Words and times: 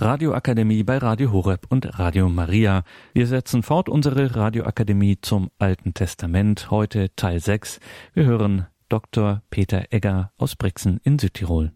Radioakademie 0.00 0.82
bei 0.82 0.98
Radio 0.98 1.30
Horeb 1.30 1.66
und 1.70 2.00
Radio 2.00 2.28
Maria. 2.28 2.82
Wir 3.12 3.26
setzen 3.26 3.62
fort 3.62 3.88
unsere 3.88 4.34
Radioakademie 4.34 5.20
zum 5.20 5.50
Alten 5.60 5.94
Testament, 5.94 6.68
heute 6.72 7.14
Teil 7.14 7.38
6. 7.38 7.78
Wir 8.12 8.24
hören 8.24 8.66
Dr. 8.88 9.42
Peter 9.50 9.84
Egger 9.90 10.32
aus 10.36 10.56
Brixen 10.56 11.00
in 11.04 11.20
Südtirol. 11.20 11.70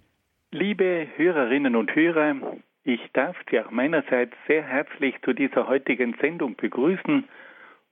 Liebe 0.51 1.07
Hörerinnen 1.15 1.77
und 1.77 1.95
Hörer, 1.95 2.35
ich 2.83 3.01
darf 3.13 3.37
Sie 3.49 3.61
auch 3.61 3.71
meinerseits 3.71 4.35
sehr 4.49 4.65
herzlich 4.65 5.15
zu 5.25 5.33
dieser 5.33 5.69
heutigen 5.69 6.17
Sendung 6.21 6.57
begrüßen 6.57 7.23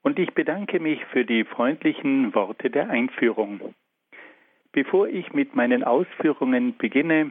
und 0.02 0.18
ich 0.18 0.34
bedanke 0.34 0.80
mich 0.80 1.04
für 1.12 1.24
die 1.24 1.44
freundlichen 1.44 2.34
Worte 2.34 2.68
der 2.68 2.90
Einführung. 2.90 3.60
Bevor 4.72 5.06
ich 5.06 5.32
mit 5.32 5.54
meinen 5.54 5.84
Ausführungen 5.84 6.76
beginne, 6.76 7.30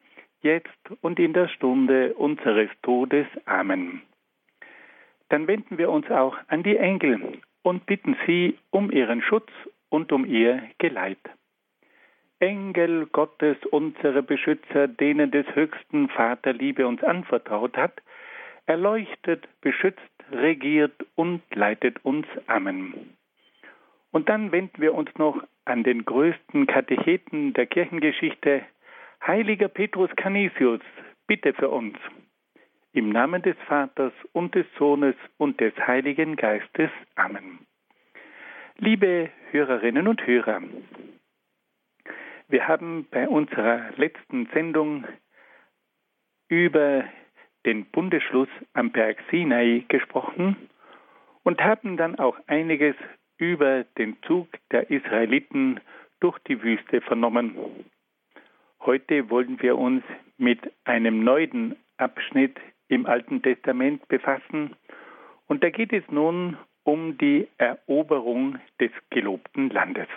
jetzt 0.41 0.69
und 1.01 1.19
in 1.19 1.33
der 1.33 1.47
Stunde 1.47 2.13
unseres 2.13 2.69
Todes. 2.81 3.27
Amen. 3.45 4.01
Dann 5.29 5.47
wenden 5.47 5.77
wir 5.77 5.89
uns 5.89 6.09
auch 6.11 6.37
an 6.47 6.63
die 6.63 6.77
Engel 6.77 7.39
und 7.61 7.85
bitten 7.85 8.17
sie 8.25 8.57
um 8.69 8.91
ihren 8.91 9.21
Schutz 9.21 9.49
und 9.89 10.11
um 10.11 10.25
ihr 10.25 10.61
Geleit. 10.77 11.19
Engel 12.39 13.05
Gottes, 13.05 13.57
unsere 13.69 14.23
Beschützer, 14.23 14.87
denen 14.87 15.29
des 15.29 15.45
höchsten 15.55 16.09
Vater 16.09 16.53
Liebe 16.53 16.87
uns 16.87 17.03
anvertraut 17.03 17.77
hat, 17.77 18.01
erleuchtet, 18.65 19.47
beschützt, 19.61 20.01
regiert 20.31 21.05
und 21.15 21.41
leitet 21.53 22.03
uns. 22.03 22.25
Amen. 22.47 23.15
Und 24.11 24.27
dann 24.27 24.51
wenden 24.51 24.81
wir 24.81 24.93
uns 24.95 25.09
noch 25.17 25.41
an 25.65 25.83
den 25.83 26.03
größten 26.03 26.67
Katecheten 26.67 27.53
der 27.53 27.67
Kirchengeschichte, 27.67 28.63
Heiliger 29.25 29.67
Petrus 29.67 30.09
Canisius, 30.15 30.81
bitte 31.27 31.53
für 31.53 31.69
uns. 31.69 31.95
Im 32.91 33.09
Namen 33.09 33.43
des 33.43 33.55
Vaters 33.67 34.13
und 34.33 34.55
des 34.55 34.65
Sohnes 34.79 35.15
und 35.37 35.61
des 35.61 35.73
Heiligen 35.77 36.35
Geistes. 36.35 36.89
Amen. 37.15 37.59
Liebe 38.77 39.29
Hörerinnen 39.51 40.07
und 40.07 40.25
Hörer, 40.25 40.63
wir 42.47 42.67
haben 42.67 43.07
bei 43.11 43.29
unserer 43.29 43.91
letzten 43.95 44.47
Sendung 44.55 45.05
über 46.49 47.05
den 47.63 47.85
Bundesschluss 47.85 48.49
am 48.73 48.91
Berg 48.91 49.19
Sinai 49.29 49.85
gesprochen 49.87 50.55
und 51.43 51.61
haben 51.61 51.95
dann 51.95 52.17
auch 52.17 52.37
einiges 52.47 52.95
über 53.37 53.83
den 53.99 54.17
Zug 54.23 54.47
der 54.71 54.89
Israeliten 54.89 55.79
durch 56.19 56.39
die 56.39 56.61
Wüste 56.63 57.01
vernommen. 57.01 57.85
Heute 58.83 59.29
wollen 59.29 59.61
wir 59.61 59.77
uns 59.77 60.03
mit 60.39 60.59
einem 60.85 61.23
neuen 61.23 61.75
Abschnitt 61.97 62.59
im 62.87 63.05
Alten 63.05 63.43
Testament 63.43 64.07
befassen. 64.07 64.75
Und 65.47 65.63
da 65.63 65.69
geht 65.69 65.93
es 65.93 66.03
nun 66.09 66.57
um 66.83 67.15
die 67.19 67.47
Eroberung 67.59 68.57
des 68.79 68.89
gelobten 69.11 69.69
Landes. 69.69 70.07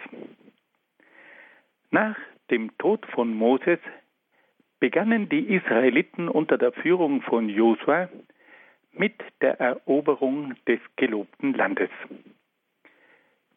Nach 1.90 2.16
dem 2.50 2.76
Tod 2.78 3.04
von 3.06 3.34
Moses 3.34 3.78
begannen 4.80 5.28
die 5.28 5.54
Israeliten 5.54 6.30
unter 6.30 6.56
der 6.56 6.72
Führung 6.72 7.20
von 7.20 7.50
Josua 7.50 8.08
mit 8.92 9.14
der 9.42 9.60
Eroberung 9.60 10.54
des 10.66 10.80
gelobten 10.96 11.52
Landes. 11.52 11.90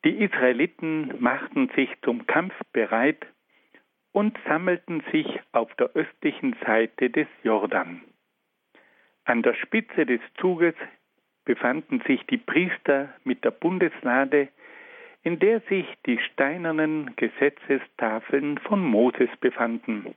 Die 0.04 0.22
Israeliten 0.22 1.14
machten 1.20 1.70
sich 1.76 1.90
zum 2.02 2.28
Kampf 2.28 2.54
bereit 2.74 3.26
und 4.18 4.36
sammelten 4.48 5.04
sich 5.12 5.28
auf 5.52 5.72
der 5.76 5.92
östlichen 5.94 6.56
Seite 6.66 7.12
des 7.12 7.28
Jordan. 7.44 8.02
An 9.26 9.44
der 9.44 9.54
Spitze 9.54 10.08
des 10.08 10.22
Zuges 10.40 10.74
befanden 11.46 12.02
sich 12.08 12.26
die 12.26 12.40
Priester 12.40 13.14
mit 13.26 13.44
der 13.44 13.52
Bundeslade, 13.52 14.48
in 15.22 15.38
der 15.38 15.60
sich 15.70 15.86
die 16.08 16.18
steinernen 16.18 17.16
Gesetzestafeln 17.16 18.58
von 18.58 18.84
Moses 18.84 19.30
befanden. 19.40 20.16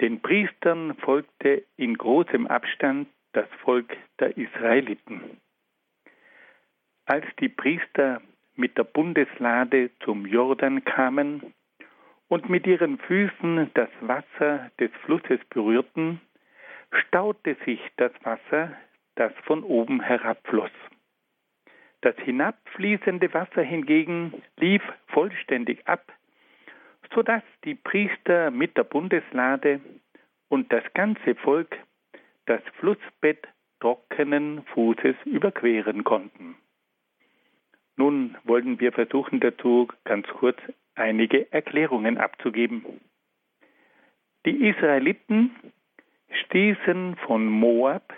Den 0.00 0.20
Priestern 0.20 0.96
folgte 0.96 1.62
in 1.76 1.96
großem 1.96 2.48
Abstand 2.48 3.06
das 3.34 3.46
Volk 3.62 3.96
der 4.18 4.36
Israeliten. 4.36 5.38
Als 7.06 7.24
die 7.38 7.50
Priester 7.50 8.20
mit 8.56 8.76
der 8.76 8.82
Bundeslade 8.82 9.90
zum 10.00 10.26
Jordan 10.26 10.84
kamen, 10.84 11.54
und 12.30 12.48
mit 12.48 12.64
ihren 12.66 12.96
Füßen 12.98 13.70
das 13.74 13.90
Wasser 14.00 14.70
des 14.78 14.90
Flusses 15.04 15.40
berührten, 15.50 16.20
staute 16.92 17.56
sich 17.66 17.80
das 17.96 18.12
Wasser, 18.22 18.72
das 19.16 19.32
von 19.42 19.64
oben 19.64 20.00
herabfloss. 20.00 20.70
Das 22.02 22.14
hinabfließende 22.18 23.34
Wasser 23.34 23.62
hingegen 23.62 24.32
lief 24.56 24.82
vollständig 25.08 25.86
ab, 25.88 26.12
so 27.12 27.22
dass 27.22 27.42
die 27.64 27.74
Priester 27.74 28.52
mit 28.52 28.76
der 28.76 28.84
Bundeslade 28.84 29.80
und 30.48 30.72
das 30.72 30.84
ganze 30.94 31.34
Volk 31.34 31.76
das 32.46 32.62
Flussbett 32.78 33.48
trockenen 33.80 34.62
Fußes 34.66 35.16
überqueren 35.24 36.04
konnten. 36.04 36.54
Nun 37.96 38.36
wollen 38.44 38.78
wir 38.78 38.92
versuchen 38.92 39.40
dazu 39.40 39.88
ganz 40.04 40.28
kurz 40.28 40.58
einige 41.00 41.50
Erklärungen 41.52 42.18
abzugeben. 42.18 42.84
Die 44.46 44.68
Israeliten 44.68 45.50
stießen 46.44 47.16
von 47.26 47.46
Moab, 47.46 48.14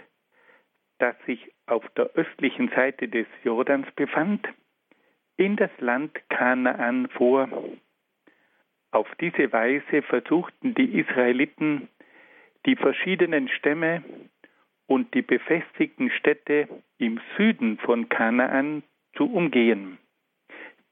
das 0.99 1.17
sich 1.27 1.51
auf 1.67 1.89
der 1.97 2.11
östlichen 2.15 2.69
Seite 2.71 3.09
des 3.09 3.27
Jordans 3.45 3.87
befand, 3.97 4.47
in 5.37 5.57
das 5.57 5.71
Land 5.79 6.13
Kanaan 6.29 7.09
vor. 7.09 7.49
Auf 8.91 9.09
diese 9.21 9.53
Weise 9.53 10.03
versuchten 10.03 10.75
die 10.75 10.99
Israeliten, 11.01 11.89
die 12.67 12.77
verschiedenen 12.77 13.49
Stämme 13.49 14.05
und 14.87 15.15
die 15.15 15.23
befestigten 15.23 16.11
Städte 16.11 16.69
im 16.99 17.21
Süden 17.37 17.79
von 17.79 18.09
Kanaan 18.09 18.83
zu 19.17 19.25
umgehen. 19.33 19.99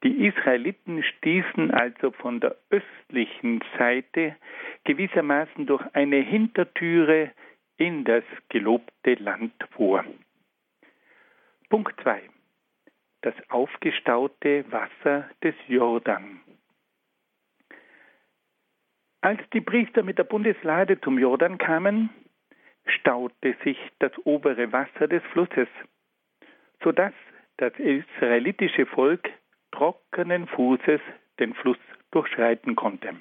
Die 0.02 0.26
Israeliten 0.26 1.02
stießen 1.02 1.70
also 1.72 2.10
von 2.12 2.40
der 2.40 2.56
östlichen 2.70 3.62
Seite 3.78 4.36
gewissermaßen 4.84 5.66
durch 5.66 5.84
eine 5.92 6.16
Hintertüre 6.16 7.32
in 7.76 8.04
das 8.04 8.24
gelobte 8.48 9.14
Land 9.14 9.52
vor. 9.72 10.04
Punkt 11.68 12.00
2. 12.02 12.22
Das 13.20 13.34
aufgestaute 13.50 14.64
Wasser 14.72 15.28
des 15.42 15.54
Jordan. 15.68 16.40
Als 19.20 19.40
die 19.52 19.60
Priester 19.60 20.02
mit 20.02 20.16
der 20.16 20.24
Bundeslade 20.24 20.98
zum 21.02 21.18
Jordan 21.18 21.58
kamen, 21.58 22.08
staute 22.86 23.54
sich 23.62 23.78
das 23.98 24.12
obere 24.24 24.72
Wasser 24.72 25.08
des 25.08 25.22
Flusses, 25.32 25.68
sodass 26.82 27.12
das 27.58 27.74
israelitische 27.78 28.86
Volk 28.86 29.28
trockenen 29.72 30.46
Fußes 30.46 31.00
den 31.38 31.54
Fluss 31.54 31.78
durchschreiten 32.10 32.76
konnte. 32.76 33.14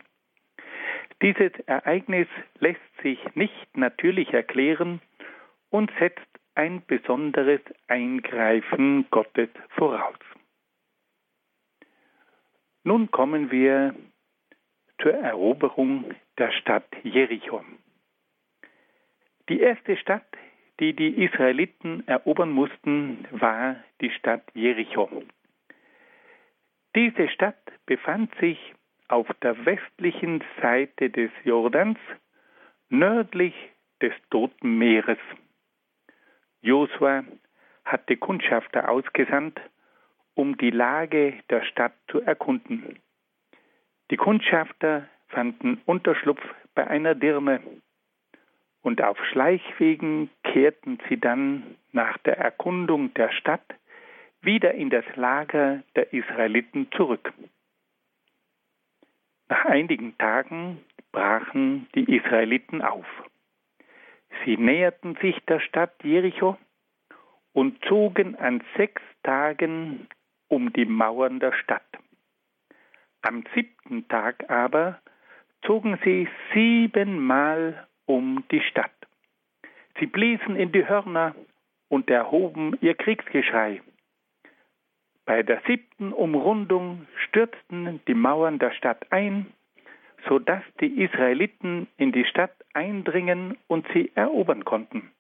Dieses 1.22 1.52
Ereignis 1.66 2.28
lässt 2.60 2.80
sich 3.04 3.20
nicht 3.36 3.78
natürlich 3.78 4.34
erklären 4.34 5.02
und 5.70 5.92
setzt 6.00 6.26
ein 6.56 6.82
besonderes 6.86 7.62
Eingreifen 7.88 9.06
Gottes 9.12 9.50
voraus. 9.70 10.18
Nun 12.84 13.12
kommen 13.12 13.52
wir 13.52 13.94
zur 15.02 15.14
Eroberung 15.14 16.14
der 16.38 16.52
Stadt 16.52 16.88
Jericho. 17.04 17.64
Die 19.50 19.60
erste 19.60 19.98
Stadt, 19.98 20.28
die 20.80 20.94
die 20.94 21.24
Israeliten 21.24 22.08
erobern 22.08 22.52
mussten, 22.52 23.28
war 23.32 23.78
die 24.02 24.12
Stadt 24.12 24.44
Jericho. 24.54 25.10
Diese 26.96 27.30
Stadt 27.30 27.62
befand 27.86 28.34
sich 28.36 28.58
auf 29.08 29.28
der 29.42 29.66
westlichen 29.66 30.44
Seite 30.62 31.10
des 31.10 31.32
Jordans, 31.44 31.98
nördlich 32.90 33.54
des 34.02 34.14
Toten 34.30 34.78
Meeres. 34.78 35.20
Josua 36.62 37.24
hatte 37.86 38.18
Kundschafter 38.18 38.90
ausgesandt, 38.90 39.60
um 40.34 40.58
die 40.58 40.72
Lage 40.72 41.40
der 41.50 41.64
Stadt 41.64 41.94
zu 42.08 42.22
erkunden. 42.22 43.00
Die 44.12 44.18
Kundschafter 44.18 45.08
fanden 45.28 45.82
Unterschlupf 45.86 46.42
bei 46.74 46.88
einer 46.88 47.14
Dirne 47.14 47.62
und 48.82 49.02
auf 49.02 49.18
Schleichwegen 49.32 50.30
kehrten 50.44 51.00
sie 51.08 51.20
dann 51.20 51.76
nach 51.92 52.18
der 52.20 52.38
Erkundung 52.38 53.14
der 53.14 53.32
Stadt 53.32 53.66
wieder 54.42 54.74
in 54.74 54.90
das 54.90 55.06
Lager 55.16 55.84
der 55.96 56.14
Israeliten 56.14 56.92
zurück. 56.92 57.34
Nach 59.50 59.66
einigen 59.66 60.18
Tagen 60.18 60.80
brachen 61.12 61.88
die 61.96 62.16
Israeliten 62.16 62.82
auf. 62.82 63.06
Sie 64.46 64.58
näherten 64.58 65.16
sich 65.22 65.38
der 65.48 65.60
Stadt 65.60 65.94
Jericho 66.04 66.58
und 67.54 67.84
zogen 67.86 68.36
an 68.36 68.64
sechs 68.78 69.02
Tagen 69.24 70.08
um 70.48 70.72
die 70.72 70.86
Mauern 70.86 71.40
der 71.40 71.54
Stadt. 71.54 71.84
Am 73.22 73.44
siebten 73.54 74.08
Tag 74.08 74.50
aber 74.50 75.02
zogen 75.66 76.00
sie 76.04 76.28
siebenmal 76.54 77.88
um 78.06 78.44
die 78.52 78.62
Stadt. 78.62 78.92
Sie 80.00 80.06
bliesen 80.06 80.56
in 80.56 80.72
die 80.72 80.88
Hörner 80.88 81.36
und 81.90 82.10
erhoben 82.10 82.78
ihr 82.82 82.96
Kriegsgeschrei. 82.96 83.82
Bei 85.30 85.44
der 85.44 85.62
siebten 85.68 86.12
Umrundung 86.12 87.06
stürzten 87.28 88.02
die 88.08 88.16
Mauern 88.16 88.58
der 88.58 88.72
Stadt 88.72 89.12
ein, 89.12 89.46
so 90.28 90.40
dass 90.40 90.64
die 90.82 91.04
Israeliten 91.04 91.88
in 91.98 92.12
die 92.12 92.26
Stadt 92.26 92.56
eindringen 92.74 93.56
und 93.68 93.86
sie 93.94 94.12
erobern 94.16 94.66
konnten. 94.66 95.12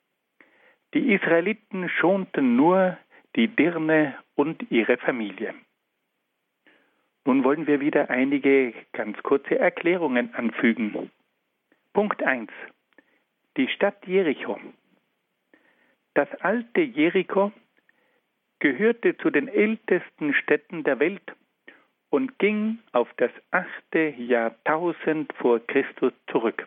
Die 0.96 1.14
Israeliten 1.14 1.90
schonten 1.90 2.56
nur 2.56 2.98
die 3.36 3.50
Dirne 3.50 4.16
und 4.34 4.72
ihre 4.72 4.98
Familie. 4.98 5.54
Nun 7.26 7.44
wollen 7.44 7.68
wir 7.68 7.80
wieder 7.80 8.10
einige 8.10 8.74
ganz 8.94 9.16
kurze 9.22 9.60
Erklärungen 9.60 10.34
anfügen. 10.34 11.12
Punkt 11.94 12.24
1. 12.24 12.50
Die 13.58 13.68
Stadt 13.68 14.08
Jericho. 14.08 14.60
Das 16.16 16.30
alte 16.42 16.82
Jericho 16.82 17.52
gehörte 18.60 19.18
zu 19.18 19.30
den 19.30 19.48
ältesten 19.48 20.34
Städten 20.34 20.84
der 20.84 21.00
Welt 21.00 21.34
und 22.10 22.40
ging 22.40 22.80
auf 22.92 23.08
das 23.18 23.32
achte 23.52 24.14
Jahrtausend 24.18 25.32
vor 25.34 25.60
Christus 25.68 26.14
zurück. 26.32 26.66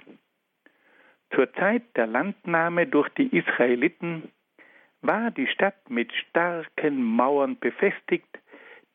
Zur 1.35 1.53
Zeit 1.55 1.83
der 1.97 2.06
Landnahme 2.06 2.87
durch 2.87 3.09
die 3.11 3.37
Israeliten 3.37 4.31
war 5.00 5.31
die 5.31 5.47
Stadt 5.49 5.91
mit 5.91 6.12
starken 6.12 7.03
Mauern 7.03 7.59
befestigt, 7.59 8.39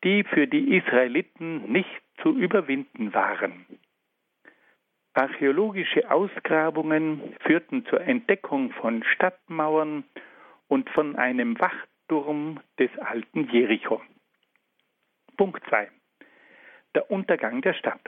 die 0.04 0.24
für 0.24 0.46
die 0.46 0.76
Israeliten 0.76 1.70
nicht 1.70 2.02
zu 2.22 2.36
überwinden 2.36 3.12
waren. 3.12 3.66
Archäologische 5.14 6.10
Ausgrabungen 6.10 7.34
führten 7.40 7.84
zur 7.86 8.00
Entdeckung 8.00 8.70
von 8.72 9.02
Stadtmauern 9.02 10.04
und 10.68 10.88
von 10.90 11.16
einem 11.16 11.58
Wachturm 12.08 12.60
des 12.78 12.90
alten 13.00 13.50
Jericho. 13.50 14.00
Punkt 15.36 15.62
2. 15.68 15.90
Der 16.94 17.10
Untergang 17.10 17.60
der 17.60 17.74
Stadt. 17.74 18.00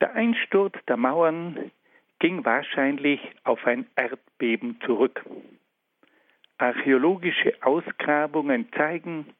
Der 0.00 0.12
Einsturz 0.14 0.74
der 0.88 0.96
Mauern 0.96 1.70
ging 2.18 2.44
wahrscheinlich 2.44 3.20
auf 3.44 3.64
ein 3.64 3.86
Erdbeben 3.94 4.80
zurück. 4.84 5.24
Archäologische 6.58 7.54
Ausgrabungen 7.60 8.72
zeigen, 8.72 9.32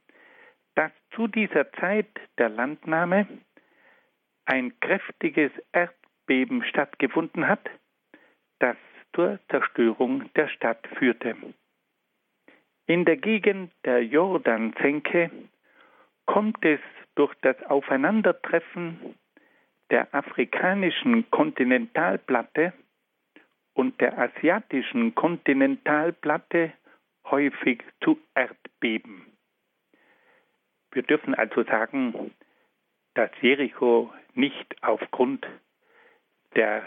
dass 0.76 0.92
zu 1.16 1.26
dieser 1.26 1.72
Zeit 1.72 2.10
der 2.38 2.50
Landnahme 2.50 3.26
ein 4.44 4.78
kräftiges 4.78 5.50
Erdbeben 5.72 6.62
stattgefunden 6.62 7.48
hat, 7.48 7.68
das 8.60 8.76
zur 9.12 9.40
Zerstörung 9.48 10.32
der 10.34 10.46
Stadt 10.48 10.86
führte. 10.98 11.36
In 12.86 13.04
der 13.04 13.16
Gegend 13.16 13.72
der 13.84 14.04
Jordansenke 14.04 15.30
kommt 16.24 16.64
es 16.64 16.80
durch 17.16 17.34
das 17.42 17.60
Aufeinandertreffen 17.64 19.16
der 19.90 20.12
afrikanischen 20.14 21.28
Kontinentalplatte 21.30 22.72
und 23.74 24.00
der 24.00 24.16
asiatischen 24.18 25.14
Kontinentalplatte 25.14 26.72
häufig 27.24 27.82
zu 28.02 28.18
Erdbeben. 28.34 29.26
Wir 30.92 31.02
dürfen 31.02 31.34
also 31.34 31.64
sagen, 31.64 32.30
dass 33.14 33.30
Jericho 33.40 34.12
nicht 34.34 34.76
aufgrund 34.82 35.46
der 36.54 36.82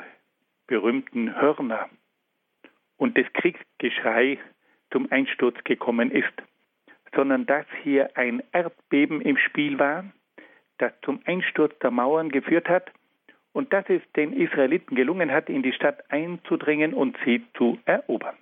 berühmten 0.68 1.36
Hörner 1.36 1.90
und 2.98 3.18
des 3.18 3.31
Kriegsgeschrei 3.34 4.40
zum 4.91 5.12
Einsturz 5.12 5.56
gekommen 5.63 6.12
ist, 6.12 6.33
sondern 7.15 7.45
dass 7.45 7.65
hier 7.83 8.15
ein 8.15 8.44
Erdbeben 8.51 9.21
im 9.21 9.38
Spiel 9.38 9.80
war, 9.80 10.06
das 10.77 10.94
zum 11.03 11.21
Einsturz 11.25 11.77
der 11.80 11.91
Mauern 11.91 12.30
geführt 12.30 12.69
hat 12.69 12.91
und 13.53 13.74
dass 13.74 13.86
es 13.89 14.01
den 14.15 14.33
Israeliten 14.33 14.95
gelungen 14.95 15.31
hat, 15.31 15.50
in 15.50 15.63
die 15.63 15.74
Stadt 15.74 16.09
einzudringen 16.12 16.94
und 16.94 17.18
sie 17.25 17.45
zu 17.57 17.80
erobern. 17.86 18.38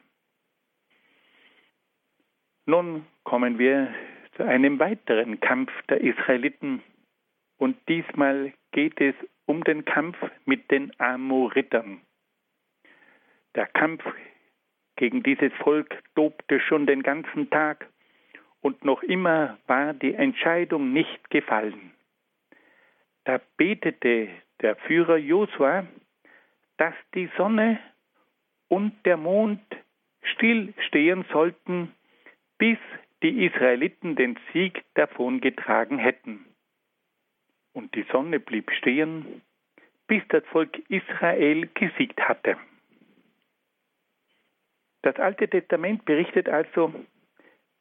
Nun 2.65 3.05
kommen 3.23 3.59
wir 3.59 3.93
zu 4.35 4.43
einem 4.43 4.77
weiteren 4.79 5.39
Kampf 5.39 5.71
der 5.89 6.01
Israeliten 6.01 6.83
und 7.57 7.77
diesmal 7.87 8.53
geht 8.71 8.99
es 9.01 9.15
um 9.45 9.63
den 9.63 9.85
Kampf 9.85 10.17
mit 10.45 10.69
den 10.69 10.91
Amoritern. 10.99 12.01
Der 13.55 13.67
Kampf 13.67 14.03
gegen 14.97 15.23
dieses 15.23 15.53
Volk 15.53 16.03
tobte 16.15 16.59
schon 16.59 16.85
den 16.85 17.03
ganzen 17.03 17.49
Tag 17.49 17.87
und 18.61 18.83
noch 18.83 19.01
immer 19.03 19.57
war 19.67 19.93
die 19.93 20.13
Entscheidung 20.13 20.91
nicht 20.91 21.29
gefallen. 21.29 21.93
Da 23.23 23.39
betete 23.55 24.29
der 24.61 24.75
Führer 24.75 25.17
Josua, 25.17 25.85
dass 26.77 26.93
die 27.13 27.29
Sonne 27.37 27.79
und 28.67 28.93
der 29.05 29.17
Mond 29.17 29.61
stillstehen 30.21 31.25
sollten, 31.31 31.93
bis 32.57 32.77
die 33.23 33.45
Israeliten 33.45 34.15
den 34.15 34.37
Sieg 34.51 34.83
davongetragen 34.95 35.97
hätten. 35.97 36.45
Und 37.73 37.95
die 37.95 38.05
Sonne 38.11 38.39
blieb 38.39 38.71
stehen, 38.71 39.41
bis 40.07 40.23
das 40.29 40.43
Volk 40.45 40.77
Israel 40.89 41.67
gesiegt 41.73 42.19
hatte. 42.21 42.57
Das 45.01 45.15
Alte 45.17 45.47
Testament 45.47 46.05
berichtet 46.05 46.49
also, 46.49 46.93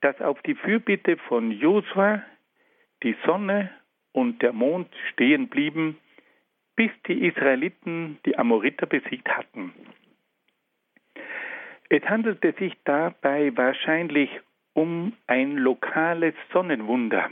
dass 0.01 0.21
auf 0.21 0.41
die 0.43 0.55
Fürbitte 0.55 1.17
von 1.17 1.51
Josua 1.51 2.23
die 3.03 3.17
Sonne 3.25 3.71
und 4.13 4.43
der 4.43 4.53
Mond 4.53 4.89
stehen 5.13 5.49
blieben, 5.49 5.99
bis 6.77 6.91
die 7.07 7.27
Israeliten 7.27 8.19
die 8.27 8.39
Amoriter 8.39 8.87
besiegt 8.87 9.29
hatten. 9.29 9.73
Es 11.89 12.03
handelte 12.05 12.53
sich 12.59 12.75
dabei 12.85 13.57
wahrscheinlich 13.57 14.31
um 14.75 15.15
ein 15.27 15.57
lokales 15.57 16.35
Sonnenwunder. 16.53 17.31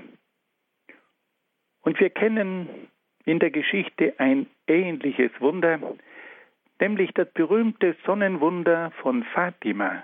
Und 1.82 2.00
wir 2.00 2.10
kennen 2.10 2.88
in 3.26 3.38
der 3.38 3.50
Geschichte 3.50 4.14
ein 4.18 4.46
ähnliches 4.66 5.30
Wunder, 5.40 5.78
nämlich 6.80 7.12
das 7.14 7.30
berühmte 7.32 7.96
Sonnenwunder 8.04 8.90
von 9.02 9.24
Fatima 9.24 10.02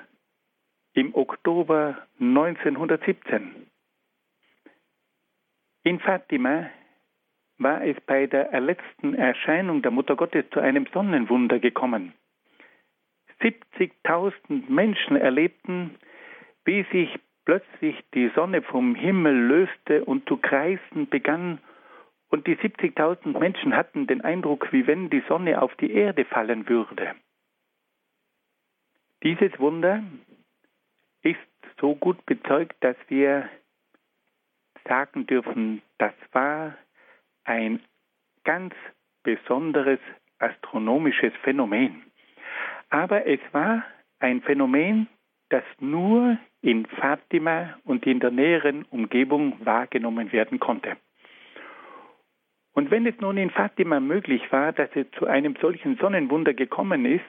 im 0.94 1.14
Oktober 1.14 1.98
1917. 2.20 3.66
In 5.84 6.00
Fatima 6.00 6.70
war 7.58 7.84
es 7.84 7.96
bei 8.06 8.26
der 8.26 8.58
letzten 8.60 9.14
Erscheinung 9.14 9.82
der 9.82 9.90
Mutter 9.90 10.16
Gottes 10.16 10.44
zu 10.50 10.60
einem 10.60 10.86
Sonnenwunder 10.92 11.58
gekommen. 11.58 12.12
70.000 13.40 14.68
Menschen 14.68 15.16
erlebten, 15.16 15.96
wie 16.64 16.84
sich 16.92 17.18
plötzlich 17.44 17.96
die 18.14 18.30
Sonne 18.34 18.62
vom 18.62 18.94
Himmel 18.94 19.34
löste 19.34 20.04
und 20.04 20.28
zu 20.28 20.36
kreisen 20.36 21.08
begann 21.08 21.58
Und 22.30 22.46
die 22.46 22.56
70.000 22.56 23.38
Menschen 23.38 23.76
hatten 23.76 24.06
den 24.06 24.20
Eindruck, 24.22 24.72
wie 24.72 24.86
wenn 24.86 25.10
die 25.10 25.22
Sonne 25.28 25.60
auf 25.60 25.74
die 25.76 25.92
Erde 25.92 26.24
fallen 26.24 26.68
würde. 26.68 27.14
Dieses 29.22 29.58
Wunder 29.58 30.02
ist 31.22 31.38
so 31.80 31.94
gut 31.94 32.24
bezeugt, 32.26 32.76
dass 32.80 32.96
wir 33.08 33.48
sagen 34.86 35.26
dürfen, 35.26 35.82
das 35.98 36.14
war 36.32 36.74
ein 37.44 37.80
ganz 38.44 38.74
besonderes 39.22 39.98
astronomisches 40.38 41.32
Phänomen. 41.42 42.02
Aber 42.88 43.26
es 43.26 43.40
war 43.52 43.84
ein 44.20 44.40
Phänomen, 44.42 45.08
das 45.50 45.64
nur 45.80 46.38
in 46.62 46.86
Fatima 46.86 47.78
und 47.84 48.06
in 48.06 48.20
der 48.20 48.30
näheren 48.30 48.84
Umgebung 48.84 49.64
wahrgenommen 49.64 50.32
werden 50.32 50.60
konnte. 50.60 50.96
Und 52.72 52.90
wenn 52.90 53.06
es 53.06 53.18
nun 53.20 53.36
in 53.36 53.50
Fatima 53.50 54.00
möglich 54.00 54.42
war, 54.52 54.72
dass 54.72 54.90
es 54.94 55.10
zu 55.18 55.26
einem 55.26 55.56
solchen 55.60 55.96
Sonnenwunder 55.96 56.54
gekommen 56.54 57.04
ist, 57.04 57.24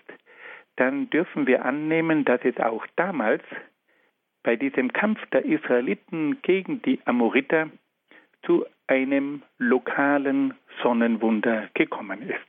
dann 0.76 1.10
dürfen 1.10 1.48
wir 1.48 1.66
annehmen, 1.66 2.26
dass 2.26 2.42
es 2.44 2.58
auch 2.58 2.86
damals 2.96 3.44
bei 4.44 4.56
diesem 4.56 4.94
Kampf 4.94 5.20
der 5.32 5.46
Israeliten 5.46 6.42
gegen 6.42 6.82
die 6.82 7.00
Amoriter 7.06 7.70
zu 8.44 8.66
einem 8.88 9.44
lokalen 9.58 10.54
Sonnenwunder 10.82 11.70
gekommen 11.74 12.22
ist. 12.24 12.40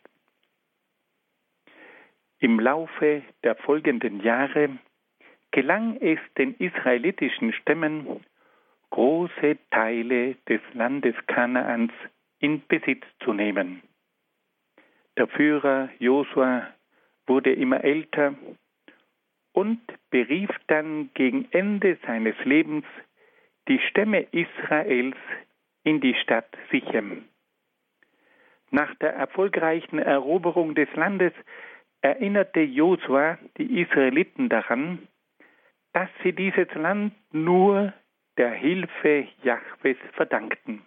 Im 2.38 2.58
Laufe 2.58 3.22
der 3.44 3.54
folgenden 3.56 4.20
Jahre 4.20 4.70
gelang 5.52 5.96
es 6.00 6.18
den 6.38 6.54
israelitischen 6.56 7.52
Stämmen, 7.52 8.24
große 8.90 9.58
Teile 9.70 10.34
des 10.48 10.60
Landes 10.72 11.14
Kanaans 11.26 11.92
in 12.42 12.62
Besitz 12.66 13.04
zu 13.24 13.32
nehmen. 13.32 13.82
Der 15.16 15.28
Führer 15.28 15.88
Josua 15.98 16.68
wurde 17.26 17.52
immer 17.52 17.82
älter 17.84 18.34
und 19.52 19.80
berief 20.10 20.50
dann 20.66 21.10
gegen 21.14 21.48
Ende 21.52 21.98
seines 22.06 22.34
Lebens 22.44 22.84
die 23.68 23.78
Stämme 23.90 24.26
Israels 24.32 25.16
in 25.84 26.00
die 26.00 26.14
Stadt 26.14 26.48
Sichem. 26.70 27.28
Nach 28.70 28.92
der 28.96 29.14
erfolgreichen 29.14 29.98
Eroberung 29.98 30.74
des 30.74 30.88
Landes 30.94 31.32
erinnerte 32.00 32.60
Josua 32.60 33.38
die 33.58 33.82
Israeliten 33.82 34.48
daran, 34.48 35.06
dass 35.92 36.08
sie 36.22 36.32
dieses 36.32 36.72
Land 36.74 37.14
nur 37.32 37.92
der 38.38 38.50
Hilfe 38.50 39.28
Jahwes 39.44 39.98
verdankten. 40.14 40.82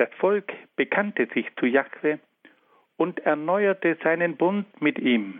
Das 0.00 0.08
Volk 0.14 0.50
bekannte 0.76 1.28
sich 1.34 1.46
zu 1.56 1.66
Jahwe 1.66 2.20
und 2.96 3.20
erneuerte 3.20 3.98
seinen 4.02 4.38
Bund 4.38 4.80
mit 4.80 4.98
ihm. 4.98 5.38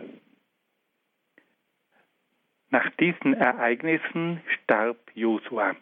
Nach 2.69 2.87
diesen 2.99 3.33
Ereignissen 3.33 4.39
starb 4.53 4.99
Josua. 5.15 5.75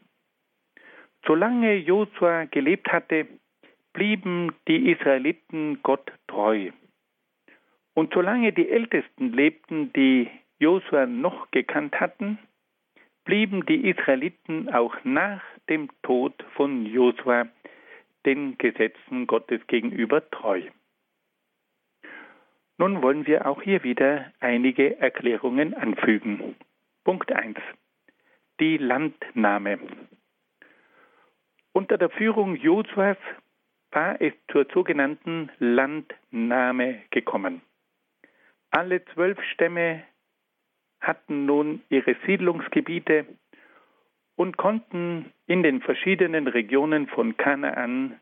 Solange 1.28 1.76
Josua 1.76 2.46
gelebt 2.46 2.90
hatte, 2.90 3.28
blieben 3.92 4.56
die 4.70 4.92
Israeliten 4.94 5.84
Gott 5.84 6.14
treu. 6.28 6.72
Und 7.96 8.14
solange 8.14 8.54
die 8.54 8.70
Ältesten 8.70 9.34
lebten, 9.34 9.92
die 9.92 10.30
Josua 10.58 11.06
noch 11.06 11.52
gekannt 11.52 12.00
hatten, 12.00 12.40
blieben 13.26 13.66
die 13.66 13.90
Israeliten 13.90 14.74
auch 14.74 14.96
nach 15.04 15.44
dem 15.68 15.90
Tod 16.02 16.34
von 16.56 16.86
Josua 16.86 17.50
den 18.26 18.58
Gesetzen 18.58 19.28
Gottes 19.28 19.66
gegenüber 19.68 20.30
treu. 20.30 20.62
Nun 22.78 23.02
wollen 23.02 23.28
wir 23.28 23.46
auch 23.46 23.62
hier 23.62 23.84
wieder 23.84 24.32
einige 24.40 25.00
Erklärungen 25.00 25.74
anfügen. 25.74 26.56
Punkt 27.04 27.32
1. 27.32 27.58
Die 28.60 28.78
Landnahme. 28.78 29.80
Unter 31.74 31.98
der 31.98 32.10
Führung 32.10 32.56
Josuas 32.56 33.18
war 33.92 34.22
es 34.22 34.34
zur 34.52 34.66
sogenannten 34.74 35.50
Landnahme 35.60 37.02
gekommen. 37.10 37.62
Alle 38.72 39.04
zwölf 39.14 39.42
Stämme 39.54 40.04
hatten 41.02 41.46
nun 41.46 41.82
ihre 41.90 42.16
Siedlungsgebiete 42.26 43.26
und 44.39 44.55
konnten 44.55 45.34
in 45.48 45.63
den 45.63 45.81
verschiedenen 45.81 46.48
Regionen 46.48 47.08
von 47.08 47.36
Kanaan 47.36 48.22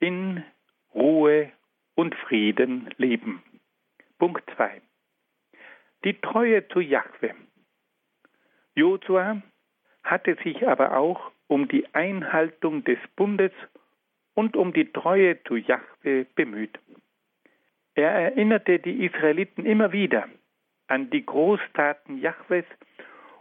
in 0.00 0.44
Ruhe 0.94 1.50
und 1.94 2.14
Frieden 2.14 2.90
leben. 2.98 3.42
Punkt 4.18 4.44
2. 4.54 4.82
Die 6.04 6.12
Treue 6.20 6.68
zu 6.68 6.80
Jahwe. 6.80 7.34
Josua 8.74 9.40
hatte 10.02 10.36
sich 10.44 10.68
aber 10.68 10.94
auch 10.98 11.32
um 11.46 11.68
die 11.68 11.86
Einhaltung 11.94 12.84
des 12.84 12.98
Bundes 13.16 13.52
und 14.34 14.58
um 14.58 14.74
die 14.74 14.92
Treue 14.92 15.42
zu 15.44 15.56
Jahwe 15.56 16.26
bemüht. 16.34 16.78
Er 17.94 18.10
erinnerte 18.10 18.78
die 18.78 19.06
Israeliten 19.06 19.64
immer 19.64 19.90
wieder 19.90 20.28
an 20.86 21.08
die 21.08 21.24
Großtaten 21.24 22.18
Jahwes 22.18 22.66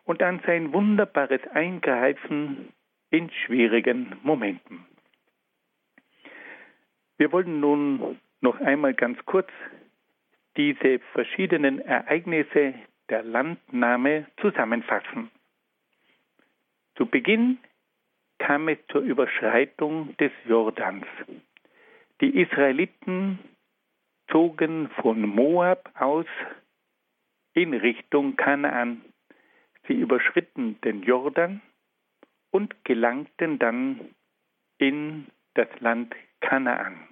und 0.08 0.24
an 0.24 0.42
sein 0.46 0.74
wunderbares 0.74 1.46
Eingreifen 1.52 2.74
in 3.12 3.30
schwierigen 3.30 4.16
Momenten. 4.24 4.86
Wir 7.18 7.32
wollen 7.32 7.60
nun 7.60 8.20
noch 8.42 8.60
einmal 8.62 8.94
ganz 8.94 9.18
kurz 9.26 9.50
diese 10.56 11.00
verschiedenen 11.14 11.80
Ereignisse 11.80 12.74
der 13.10 13.24
Landnahme 13.24 14.28
zusammenfassen. 14.42 15.30
Zu 16.96 17.06
Beginn 17.06 17.58
kam 18.40 18.70
es 18.70 18.78
zur 18.92 19.02
Überschreitung 19.02 20.16
des 20.18 20.32
Jordans. 20.46 21.06
Die 22.22 22.40
Israeliten 22.40 23.40
zogen 24.32 24.90
von 25.02 25.22
Moab 25.22 25.92
aus 26.00 26.26
in 27.54 27.74
Richtung 27.74 28.36
Kanaan. 28.36 29.02
Sie 29.88 29.94
überschritten 29.94 30.80
den 30.82 31.04
Jordan 31.04 31.62
und 32.52 32.84
gelangten 32.84 33.60
dann 33.60 34.16
in 34.78 35.28
das 35.54 35.68
Land 35.80 36.14
Kanaan. 36.42 37.08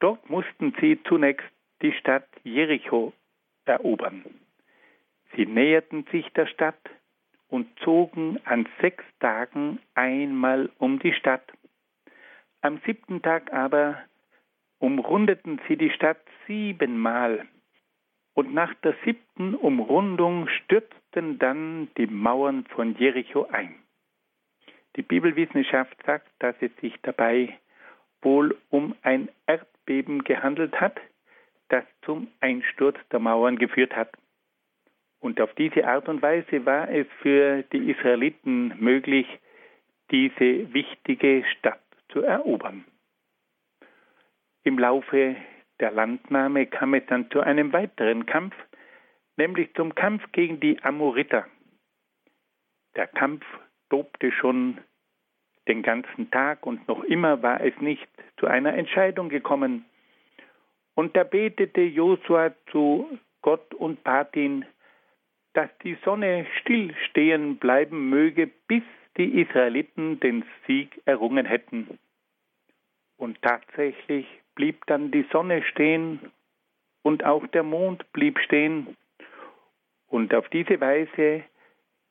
Dort 0.00 0.28
mussten 0.30 0.74
sie 0.80 0.98
zunächst 1.04 1.46
die 1.82 1.92
Stadt 1.92 2.26
Jericho 2.42 3.12
erobern. 3.64 4.24
Sie 5.36 5.46
näherten 5.46 6.04
sich 6.10 6.26
der 6.32 6.46
Stadt 6.46 6.80
und 7.48 7.68
zogen 7.80 8.40
an 8.44 8.66
sechs 8.80 9.04
Tagen 9.18 9.80
einmal 9.94 10.70
um 10.78 10.98
die 10.98 11.12
Stadt. 11.12 11.44
Am 12.62 12.80
siebten 12.86 13.22
Tag 13.22 13.52
aber 13.52 14.02
umrundeten 14.78 15.60
sie 15.68 15.76
die 15.76 15.90
Stadt 15.90 16.20
siebenmal. 16.46 17.46
Und 18.34 18.54
nach 18.54 18.72
der 18.82 18.94
siebten 19.04 19.54
Umrundung 19.54 20.48
stürzten 20.48 21.38
dann 21.38 21.88
die 21.96 22.06
Mauern 22.06 22.64
von 22.66 22.96
Jericho 22.96 23.46
ein. 23.50 23.74
Die 24.96 25.02
Bibelwissenschaft 25.02 25.96
sagt, 26.04 26.28
dass 26.38 26.54
es 26.60 26.74
sich 26.80 26.94
dabei 27.02 27.58
wohl 28.22 28.56
um 28.70 28.94
ein 29.02 29.28
Erdbeben 29.46 30.24
gehandelt 30.24 30.80
hat, 30.80 31.00
das 31.68 31.84
zum 32.02 32.28
Einsturz 32.40 32.96
der 33.12 33.20
Mauern 33.20 33.56
geführt 33.56 33.94
hat. 33.94 34.12
Und 35.20 35.40
auf 35.40 35.54
diese 35.54 35.86
Art 35.86 36.08
und 36.08 36.22
Weise 36.22 36.64
war 36.66 36.88
es 36.90 37.06
für 37.20 37.62
die 37.72 37.90
Israeliten 37.90 38.74
möglich, 38.78 39.26
diese 40.10 40.72
wichtige 40.72 41.44
Stadt 41.58 41.82
zu 42.08 42.22
erobern. 42.22 42.84
Im 44.64 44.78
Laufe 44.78 45.36
der 45.80 45.90
Landnahme 45.90 46.66
kam 46.66 46.94
es 46.94 47.04
dann 47.06 47.30
zu 47.30 47.40
einem 47.40 47.72
weiteren 47.72 48.26
Kampf, 48.26 48.54
nämlich 49.36 49.74
zum 49.74 49.94
Kampf 49.94 50.22
gegen 50.32 50.60
die 50.60 50.82
Amoriter. 50.82 51.46
Der 52.96 53.06
Kampf 53.06 53.44
tobte 53.88 54.30
schon 54.32 54.78
den 55.68 55.82
ganzen 55.82 56.30
Tag 56.30 56.66
und 56.66 56.86
noch 56.88 57.02
immer 57.04 57.42
war 57.42 57.60
es 57.60 57.78
nicht 57.80 58.08
zu 58.38 58.46
einer 58.46 58.74
Entscheidung 58.74 59.28
gekommen. 59.28 59.84
Und 60.94 61.16
da 61.16 61.24
betete 61.24 61.82
Josua 61.82 62.52
zu 62.70 63.18
Gott 63.42 63.72
und 63.74 64.02
bat 64.04 64.36
ihn, 64.36 64.66
dass 65.54 65.70
die 65.82 65.96
Sonne 66.04 66.46
stillstehen 66.60 67.56
bleiben 67.56 68.10
möge, 68.10 68.48
bis 68.68 68.82
die 69.16 69.40
Israeliten 69.40 70.20
den 70.20 70.44
Sieg 70.66 71.00
errungen 71.04 71.46
hätten. 71.46 71.98
Und 73.16 73.40
tatsächlich 73.42 74.26
blieb 74.54 74.86
dann 74.86 75.10
die 75.10 75.26
Sonne 75.32 75.62
stehen 75.62 76.20
und 77.02 77.24
auch 77.24 77.46
der 77.48 77.62
Mond 77.62 78.10
blieb 78.12 78.38
stehen. 78.40 78.96
Und 80.08 80.34
auf 80.34 80.48
diese 80.48 80.80
Weise 80.80 81.44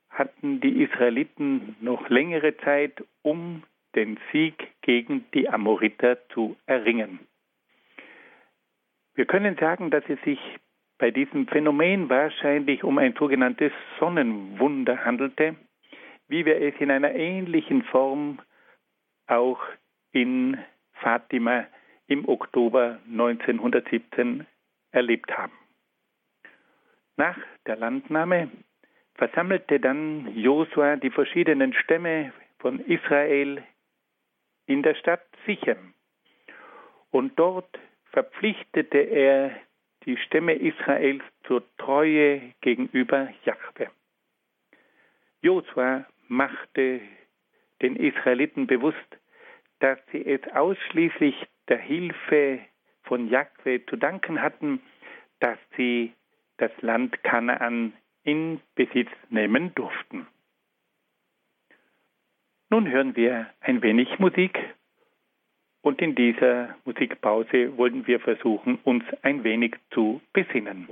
hatten 0.09 0.61
die 0.61 0.83
Israeliten 0.83 1.75
noch 1.81 2.09
längere 2.09 2.57
Zeit, 2.57 3.03
um 3.21 3.63
den 3.95 4.19
Sieg 4.31 4.67
gegen 4.81 5.25
die 5.33 5.49
Amoriter 5.49 6.17
zu 6.29 6.55
erringen. 6.65 7.19
Wir 9.15 9.25
können 9.25 9.57
sagen, 9.57 9.91
dass 9.91 10.03
es 10.07 10.21
sich 10.21 10.39
bei 10.97 11.11
diesem 11.11 11.47
Phänomen 11.47 12.09
wahrscheinlich 12.09 12.83
um 12.83 12.97
ein 12.97 13.13
sogenanntes 13.17 13.71
Sonnenwunder 13.99 15.03
handelte, 15.03 15.55
wie 16.27 16.45
wir 16.45 16.61
es 16.61 16.75
in 16.79 16.91
einer 16.91 17.13
ähnlichen 17.15 17.83
Form 17.83 18.39
auch 19.27 19.59
in 20.11 20.57
Fatima 20.93 21.65
im 22.09 22.27
Oktober 22.27 22.99
1917 23.07 24.45
erlebt 24.91 25.31
haben. 25.37 25.53
Nach 27.15 27.37
der 27.67 27.75
Landnahme 27.75 28.49
versammelte 29.13 29.79
dann 29.79 30.35
Josua 30.35 30.95
die 30.95 31.11
verschiedenen 31.11 31.73
Stämme 31.73 32.33
von 32.57 32.79
Israel 32.79 33.63
in 34.65 34.81
der 34.81 34.95
Stadt 34.95 35.25
Sichem. 35.45 35.93
Und 37.11 37.37
dort 37.37 37.79
verpflichtete 38.11 38.97
er 38.97 39.51
die 40.05 40.17
Stämme 40.17 40.53
Israels 40.53 41.23
zur 41.43 41.63
Treue 41.77 42.53
gegenüber 42.61 43.29
Jahwe. 43.45 43.91
Josua 45.41 46.05
machte 46.27 47.01
den 47.81 47.95
Israeliten 47.95 48.67
bewusst, 48.67 48.97
dass 49.79 49.99
sie 50.11 50.25
es 50.25 50.41
ausschließlich 50.53 51.47
der 51.69 51.77
Hilfe 51.77 52.59
von 53.03 53.29
Jahwe 53.29 53.85
zu 53.85 53.95
danken 53.95 54.41
hatten, 54.41 54.81
dass 55.39 55.57
sie 55.77 56.13
das 56.57 56.71
Land 56.81 57.23
Kanaan 57.23 57.93
in 58.23 58.59
Besitz 58.75 59.09
nehmen 59.29 59.73
durften. 59.75 60.27
Nun 62.69 62.87
hören 62.87 63.15
wir 63.15 63.49
ein 63.61 63.81
wenig 63.81 64.19
Musik 64.19 64.59
und 65.81 66.01
in 66.01 66.13
dieser 66.13 66.75
Musikpause 66.85 67.77
wollen 67.77 68.05
wir 68.05 68.19
versuchen, 68.19 68.79
uns 68.83 69.03
ein 69.21 69.43
wenig 69.43 69.75
zu 69.91 70.21
besinnen. 70.33 70.87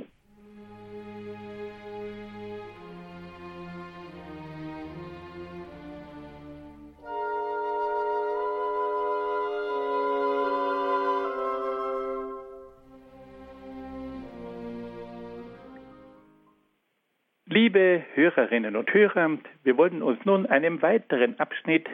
Liebe 17.68 18.06
Hörerinnen 18.14 18.78
und 18.78 18.94
Hörer, 18.94 19.40
wir 19.66 19.76
wollen 19.76 20.02
uns 20.02 20.24
nun 20.24 20.46
einem 20.46 20.82
weiteren 20.82 21.38
Abschnitt 21.38 21.86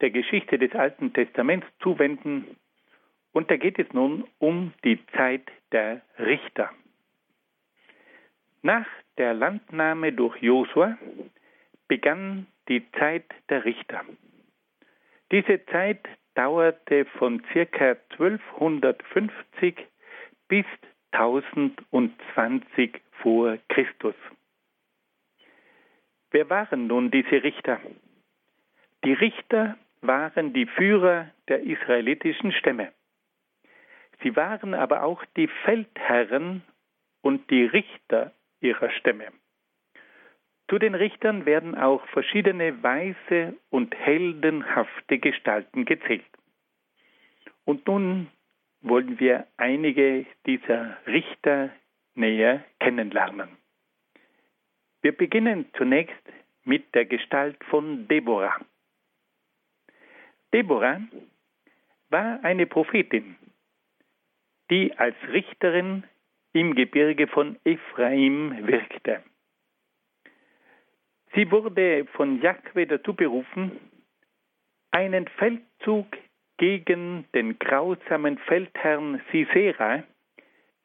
der 0.00 0.10
Geschichte 0.10 0.60
des 0.60 0.72
Alten 0.76 1.12
Testaments 1.12 1.66
zuwenden. 1.80 2.56
Und 3.32 3.50
da 3.50 3.56
geht 3.56 3.80
es 3.80 3.92
nun 3.92 4.22
um 4.38 4.72
die 4.84 5.04
Zeit 5.16 5.42
der 5.72 6.02
Richter. 6.20 6.70
Nach 8.62 8.86
der 9.18 9.34
Landnahme 9.34 10.12
durch 10.12 10.40
Josua 10.40 10.96
begann 11.88 12.46
die 12.68 12.88
Zeit 12.92 13.26
der 13.48 13.64
Richter. 13.64 14.02
Diese 15.32 15.66
Zeit 15.66 16.06
dauerte 16.36 17.06
von 17.18 17.42
ca. 17.42 17.96
1250 18.12 19.84
bis 20.46 20.66
1020 21.10 23.00
vor 23.20 23.58
Christus. 23.68 24.14
Wer 26.32 26.48
waren 26.48 26.86
nun 26.86 27.10
diese 27.10 27.42
Richter? 27.42 27.78
Die 29.04 29.12
Richter 29.12 29.76
waren 30.00 30.54
die 30.54 30.66
Führer 30.66 31.30
der 31.48 31.60
israelitischen 31.60 32.52
Stämme. 32.52 32.92
Sie 34.22 34.34
waren 34.34 34.72
aber 34.72 35.02
auch 35.02 35.22
die 35.36 35.48
Feldherren 35.64 36.62
und 37.20 37.50
die 37.50 37.64
Richter 37.64 38.32
ihrer 38.60 38.90
Stämme. 38.90 39.26
Zu 40.68 40.78
den 40.78 40.94
Richtern 40.94 41.44
werden 41.44 41.74
auch 41.74 42.06
verschiedene 42.08 42.82
weise 42.82 43.54
und 43.68 43.94
heldenhafte 43.94 45.18
Gestalten 45.18 45.84
gezählt. 45.84 46.24
Und 47.66 47.86
nun 47.86 48.28
wollen 48.80 49.20
wir 49.20 49.46
einige 49.58 50.24
dieser 50.46 50.96
Richter 51.06 51.70
näher 52.14 52.64
kennenlernen. 52.80 53.61
Wir 55.02 55.12
beginnen 55.12 55.66
zunächst 55.76 56.22
mit 56.64 56.94
der 56.94 57.04
Gestalt 57.04 57.56
von 57.64 58.06
Deborah. 58.06 58.56
Deborah 60.52 61.00
war 62.08 62.38
eine 62.44 62.66
Prophetin, 62.66 63.36
die 64.70 64.96
als 64.96 65.16
Richterin 65.28 66.04
im 66.52 66.74
Gebirge 66.76 67.26
von 67.26 67.58
Ephraim 67.64 68.66
wirkte. 68.66 69.22
Sie 71.34 71.50
wurde 71.50 72.04
von 72.12 72.40
Jahwe 72.40 72.86
dazu 72.86 73.14
berufen, 73.14 73.80
einen 74.92 75.26
Feldzug 75.26 76.06
gegen 76.58 77.24
den 77.34 77.58
grausamen 77.58 78.38
Feldherrn 78.38 79.20
Sisera 79.32 80.04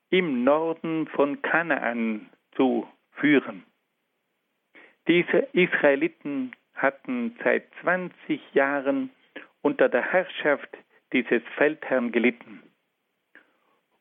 im 0.09 0.43
Norden 0.43 1.07
von 1.07 1.41
Kanaan 1.41 2.29
zu 2.55 2.87
führen. 3.11 3.63
Diese 5.07 5.47
Israeliten 5.53 6.51
hatten 6.73 7.37
seit 7.41 7.65
20 7.81 8.41
Jahren 8.53 9.09
unter 9.61 9.87
der 9.87 10.01
Herrschaft 10.01 10.69
dieses 11.13 11.41
Feldherrn 11.55 12.11
gelitten. 12.11 12.61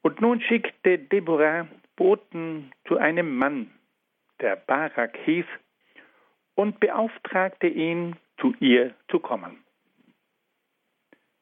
Und 0.02 0.20
nun 0.20 0.40
schickte 0.40 0.98
Deborah 0.98 1.68
Boten 1.94 2.72
zu 2.86 2.98
einem 2.98 3.36
Mann, 3.36 3.70
der 4.40 4.56
Barak 4.56 5.16
hieß, 5.24 5.46
und 6.54 6.80
beauftragte 6.80 7.68
ihn, 7.68 8.16
zu 8.38 8.54
ihr 8.60 8.94
zu 9.08 9.18
kommen. 9.18 9.64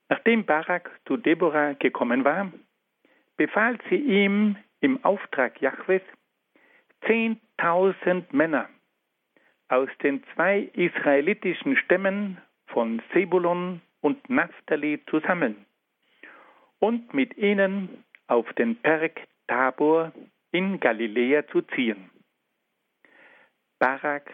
Nachdem 0.08 0.44
Barak 0.44 0.90
zu 1.06 1.16
Deborah 1.16 1.72
gekommen 1.72 2.24
war, 2.24 2.52
befahl 3.36 3.78
sie 3.88 3.96
ihm 3.96 4.56
im 4.80 5.02
Auftrag 5.04 5.60
Jahwes, 5.60 6.02
zehntausend 7.06 8.32
Männer 8.32 8.68
aus 9.68 9.88
den 10.02 10.22
zwei 10.34 10.70
israelitischen 10.74 11.76
Stämmen 11.76 12.38
von 12.66 13.02
Sebulon 13.12 13.80
und 14.00 14.28
Naphtali 14.28 15.00
zu 15.08 15.20
sammeln 15.20 15.64
und 16.78 17.14
mit 17.14 17.36
ihnen 17.38 18.04
auf 18.26 18.52
den 18.54 18.76
Berg 18.76 19.20
Tabor 19.46 20.12
in 20.52 20.80
Galiläa 20.80 21.46
zu 21.48 21.62
ziehen. 21.62 22.10
Barak 23.78 24.30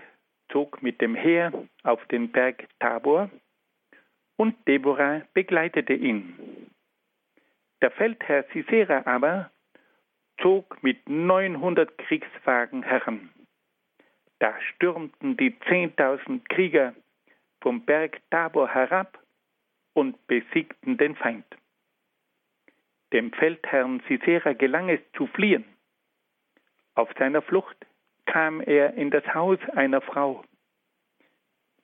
zog 0.51 0.83
mit 0.83 1.01
dem 1.01 1.15
Heer 1.15 1.53
auf 1.83 2.05
den 2.07 2.31
Berg 2.31 2.69
Tabor 2.79 3.31
und 4.37 4.57
Deborah 4.67 5.23
begleitete 5.35 5.95
ihn. 5.95 6.35
Der 7.83 7.91
Feldherr 7.91 8.45
Sisera 8.53 9.03
aber 9.07 9.51
zog 10.41 10.83
mit 10.83 11.09
900 11.09 11.97
Kriegswagen 11.99 12.83
heran. 12.83 13.31
Da 14.41 14.59
stürmten 14.63 15.37
die 15.37 15.57
zehntausend 15.69 16.49
Krieger 16.49 16.95
vom 17.61 17.85
Berg 17.85 18.21
Tabor 18.31 18.69
herab 18.69 19.19
und 19.93 20.27
besiegten 20.27 20.97
den 20.97 21.15
Feind. 21.15 21.45
Dem 23.13 23.33
Feldherrn 23.33 24.03
Sisera 24.09 24.55
gelang 24.55 24.89
es 24.89 25.01
zu 25.13 25.27
fliehen. 25.27 25.65
Auf 26.95 27.11
seiner 27.19 27.43
Flucht 27.43 27.77
kam 28.25 28.63
er 28.63 28.95
in 28.95 29.11
das 29.11 29.27
Haus 29.35 29.59
einer 29.75 30.01
Frau. 30.01 30.43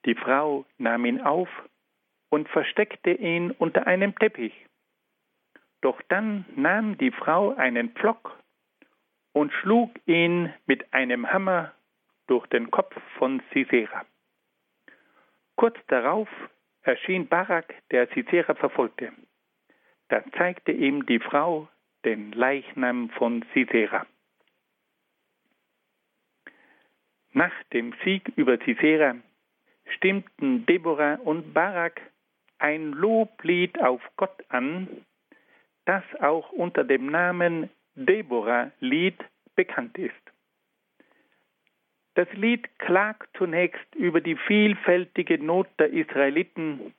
Die 0.06 0.14
Frau 0.14 0.64
nahm 0.78 1.04
ihn 1.04 1.20
auf 1.20 1.48
und 2.30 2.48
versteckte 2.48 3.10
ihn 3.10 3.50
unter 3.50 3.86
einem 3.86 4.14
Teppich. 4.14 4.54
Doch 5.82 6.00
dann 6.08 6.46
nahm 6.54 6.96
die 6.96 7.10
Frau 7.10 7.54
einen 7.54 7.90
Pflock 7.90 8.38
und 9.32 9.52
schlug 9.52 9.90
ihn 10.06 10.54
mit 10.66 10.94
einem 10.94 11.30
Hammer 11.30 11.75
durch 12.26 12.46
den 12.48 12.70
Kopf 12.70 12.94
von 13.18 13.42
Sisera. 13.52 14.04
Kurz 15.56 15.76
darauf 15.88 16.28
erschien 16.82 17.26
Barak, 17.28 17.74
der 17.90 18.06
Sisera 18.08 18.54
verfolgte. 18.54 19.12
Da 20.08 20.22
zeigte 20.36 20.72
ihm 20.72 21.06
die 21.06 21.18
Frau 21.18 21.68
den 22.04 22.32
Leichnam 22.32 23.10
von 23.10 23.44
Sisera. 23.54 24.06
Nach 27.32 27.52
dem 27.72 27.94
Sieg 28.04 28.32
über 28.36 28.56
Sisera 28.58 29.16
stimmten 29.96 30.64
Deborah 30.66 31.16
und 31.16 31.52
Barak 31.52 32.00
ein 32.58 32.92
Loblied 32.92 33.80
auf 33.80 34.00
Gott 34.16 34.44
an, 34.48 35.04
das 35.84 36.02
auch 36.20 36.50
unter 36.52 36.84
dem 36.84 37.06
Namen 37.06 37.70
Deborah-Lied 37.94 39.22
bekannt 39.54 39.98
ist. 39.98 40.14
Das 42.16 42.32
Lied 42.32 42.66
klagt 42.78 43.28
zunächst 43.36 43.94
über 43.94 44.22
die 44.22 44.36
vielfältige 44.36 45.36
Not 45.36 45.68
der 45.78 45.92
Israeliten, 45.92 46.94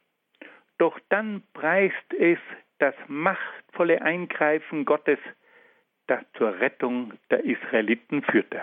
Doch 0.77 0.99
dann 1.09 1.41
preist 1.53 2.13
es 2.19 2.37
das 2.77 2.93
machtvolle 3.07 4.03
Eingreifen 4.03 4.85
Gottes, 4.85 5.17
das 6.05 6.23
zur 6.33 6.59
Rettung 6.59 7.13
der 7.31 7.43
Israeliten 7.43 8.21
führte. 8.21 8.61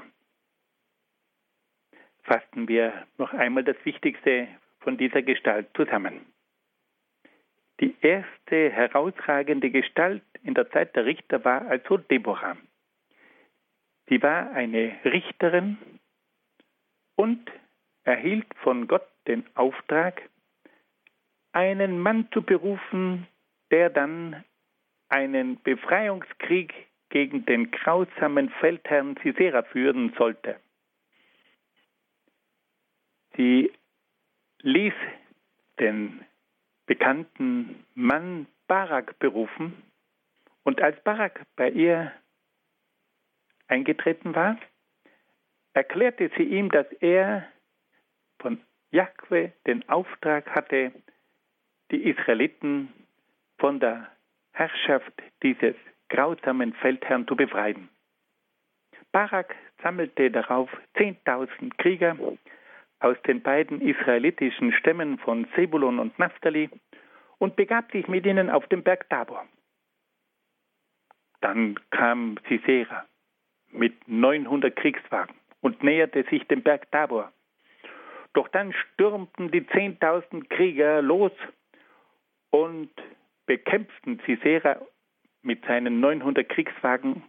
Fassen 2.23 2.69
wir 2.69 3.05
noch 3.19 3.33
einmal 3.33 3.64
das 3.64 3.77
Wichtigste 3.85 4.47
von 4.79 4.97
dieser 4.97 5.23
Gestalt 5.23 5.67
zusammen. 5.75 6.25
Die 7.81 7.97
erste 8.01 8.71
herausragende 8.71 9.71
Gestalt 9.71 10.23
in 10.45 10.55
der 10.55 10.71
Zeit 10.71 10.95
der 10.95 11.05
Richter 11.05 11.45
war 11.45 11.67
also 11.67 11.97
Deborah. 11.97 12.57
Sie 14.09 14.23
war 14.23 14.53
eine 14.53 14.97
Richterin 15.05 15.79
und 17.16 17.50
erhielt 18.05 18.46
von 18.62 18.87
Gott 18.87 19.07
den 19.27 19.44
Auftrag, 19.55 20.22
einen 21.53 22.00
Mann 22.00 22.29
zu 22.33 22.42
berufen, 22.42 23.27
der 23.70 23.90
dann 23.90 24.44
einen 25.09 25.62
Befreiungskrieg 25.62 26.72
gegen 27.09 27.46
den 27.46 27.70
grausamen 27.70 28.50
Feldherrn 28.61 29.16
Sisera 29.22 29.62
führen 29.62 30.12
sollte. 30.18 30.59
Sie 33.37 33.72
ließ 34.62 34.94
den 35.79 36.24
bekannten 36.87 37.85
Mann 37.94 38.46
Barak 38.66 39.18
berufen 39.18 39.83
und 40.62 40.81
als 40.81 41.03
Barak 41.05 41.46
bei 41.57 41.70
ihr 41.70 42.12
eingetreten 43.68 44.35
war, 44.35 44.59
erklärte 45.75 46.31
sie 46.37 46.45
ihm, 46.45 46.71
dass 46.71 46.91
er 47.01 47.47
von 48.39 48.61
Jahwe 48.91 49.53
den 49.67 49.87
Auftrag 49.89 50.49
hatte, 50.55 50.93
die 51.91 52.09
Israeliten 52.09 52.93
von 53.59 53.81
der 53.81 54.09
Herrschaft 54.53 55.13
dieses 55.43 55.75
grausamen 56.09 56.73
Feldherrn 56.75 57.27
zu 57.27 57.37
befreien. 57.37 57.89
Barak 59.13 59.55
sammelte 59.83 60.31
darauf 60.31 60.71
10.000 60.97 61.77
Krieger 61.79 62.17
aus 63.01 63.17
den 63.27 63.43
beiden 63.43 63.81
israelitischen 63.81 64.73
Stämmen 64.73 65.19
von 65.19 65.47
Sebulon 65.57 65.99
und 65.99 66.19
Naphtali 66.19 66.71
und 67.39 67.57
begab 67.57 67.91
sich 67.93 68.09
mit 68.09 68.27
ihnen 68.27 68.49
auf 68.49 68.67
den 68.69 68.83
Berg 68.83 69.09
Tabor. 69.11 69.47
Dann 71.41 71.79
kam 71.91 72.39
Sisera 72.49 73.05
mit 73.71 74.09
900 74.09 74.75
Kriegswagen 74.75 75.35
und 75.64 75.83
näherte 75.83 76.24
sich 76.24 76.46
dem 76.46 76.62
Berg 76.62 76.90
Tabor. 76.90 77.33
Doch 78.35 78.48
dann 78.48 78.74
stürmten 78.74 79.50
die 79.50 79.62
10.000 79.62 80.50
Krieger 80.50 81.00
los 81.00 81.33
und 82.50 82.90
bekämpften 83.46 84.20
Sisera 84.27 84.77
mit 85.40 85.64
seinen 85.64 86.00
900 86.00 86.46
Kriegswagen 86.46 87.22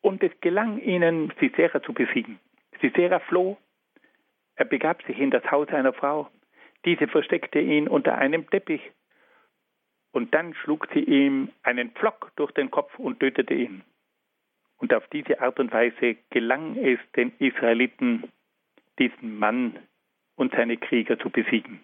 und 0.00 0.22
es 0.22 0.30
gelang 0.40 0.78
ihnen, 0.78 1.32
Sisera 1.40 1.82
zu 1.82 1.92
besiegen. 1.92 2.38
Sisera 2.80 3.18
floh, 3.18 3.56
er 4.54 4.66
begab 4.66 5.02
sich 5.02 5.18
in 5.18 5.32
das 5.32 5.50
Haus 5.50 5.68
einer 5.68 5.92
Frau, 5.92 6.30
diese 6.84 7.08
versteckte 7.08 7.58
ihn 7.58 7.88
unter 7.88 8.16
einem 8.16 8.48
Teppich 8.48 8.92
und 10.12 10.32
dann 10.34 10.54
schlug 10.54 10.86
sie 10.94 11.02
ihm 11.02 11.50
einen 11.64 11.90
Pflock 11.90 12.30
durch 12.36 12.52
den 12.52 12.70
Kopf 12.70 12.96
und 12.96 13.18
tötete 13.18 13.54
ihn. 13.54 13.82
Und 14.78 14.92
auf 14.92 15.06
diese 15.08 15.40
Art 15.40 15.58
und 15.58 15.72
Weise 15.72 16.16
gelang 16.30 16.76
es 16.76 16.98
den 17.16 17.32
Israeliten, 17.38 18.24
diesen 18.98 19.38
Mann 19.38 19.78
und 20.36 20.52
seine 20.52 20.76
Krieger 20.76 21.18
zu 21.18 21.30
besiegen. 21.30 21.80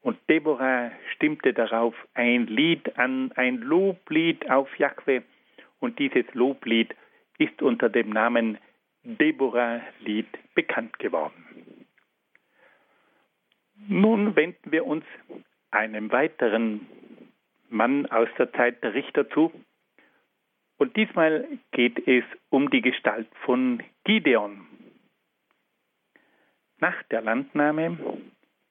Und 0.00 0.18
Deborah 0.28 0.92
stimmte 1.14 1.52
darauf 1.52 1.94
ein 2.14 2.46
Lied 2.46 2.96
an, 2.98 3.32
ein 3.32 3.58
Loblied 3.58 4.48
auf 4.50 4.74
Jahwe. 4.78 5.22
Und 5.80 5.98
dieses 5.98 6.24
Loblied 6.34 6.94
ist 7.38 7.60
unter 7.62 7.88
dem 7.88 8.10
Namen 8.10 8.58
Deborah-Lied 9.04 10.26
bekannt 10.54 10.98
geworden. 10.98 11.44
Nun 13.86 14.34
wenden 14.34 14.72
wir 14.72 14.86
uns 14.86 15.04
einem 15.70 16.10
weiteren 16.10 16.86
Mann 17.68 18.06
aus 18.06 18.28
der 18.38 18.52
Zeit 18.52 18.82
der 18.82 18.94
Richter 18.94 19.28
zu. 19.30 19.52
Und 20.78 20.96
diesmal 20.96 21.46
geht 21.72 22.06
es 22.06 22.24
um 22.50 22.70
die 22.70 22.80
Gestalt 22.80 23.28
von 23.44 23.82
Gideon. 24.04 24.66
Nach 26.78 27.02
der 27.04 27.20
Landnahme 27.20 27.98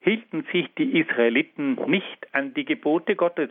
hielten 0.00 0.46
sich 0.50 0.72
die 0.76 0.98
Israeliten 0.98 1.74
nicht 1.90 2.34
an 2.34 2.54
die 2.54 2.64
Gebote 2.64 3.14
Gottes 3.14 3.50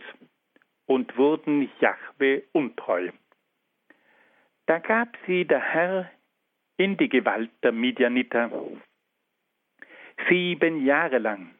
und 0.86 1.16
wurden 1.16 1.70
Jahwe 1.80 2.42
untreu. 2.52 3.10
Da 4.66 4.80
gab 4.80 5.16
sie 5.26 5.44
der 5.44 5.60
Herr 5.60 6.10
in 6.76 6.96
die 6.96 7.08
Gewalt 7.08 7.50
der 7.62 7.72
Midianiter. 7.72 8.50
Sieben 10.28 10.84
Jahre 10.84 11.18
lang 11.18 11.54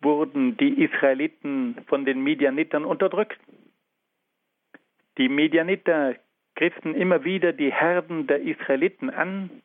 wurden 0.00 0.56
die 0.56 0.84
Israeliten 0.84 1.76
von 1.88 2.04
den 2.04 2.22
Midianitern 2.22 2.84
unterdrückt. 2.84 3.40
Die 5.18 5.28
Midianiter 5.28 6.16
griffen 6.54 6.94
immer 6.94 7.24
wieder 7.24 7.52
die 7.52 7.72
Herden 7.72 8.26
der 8.26 8.42
Israeliten 8.42 9.10
an 9.10 9.62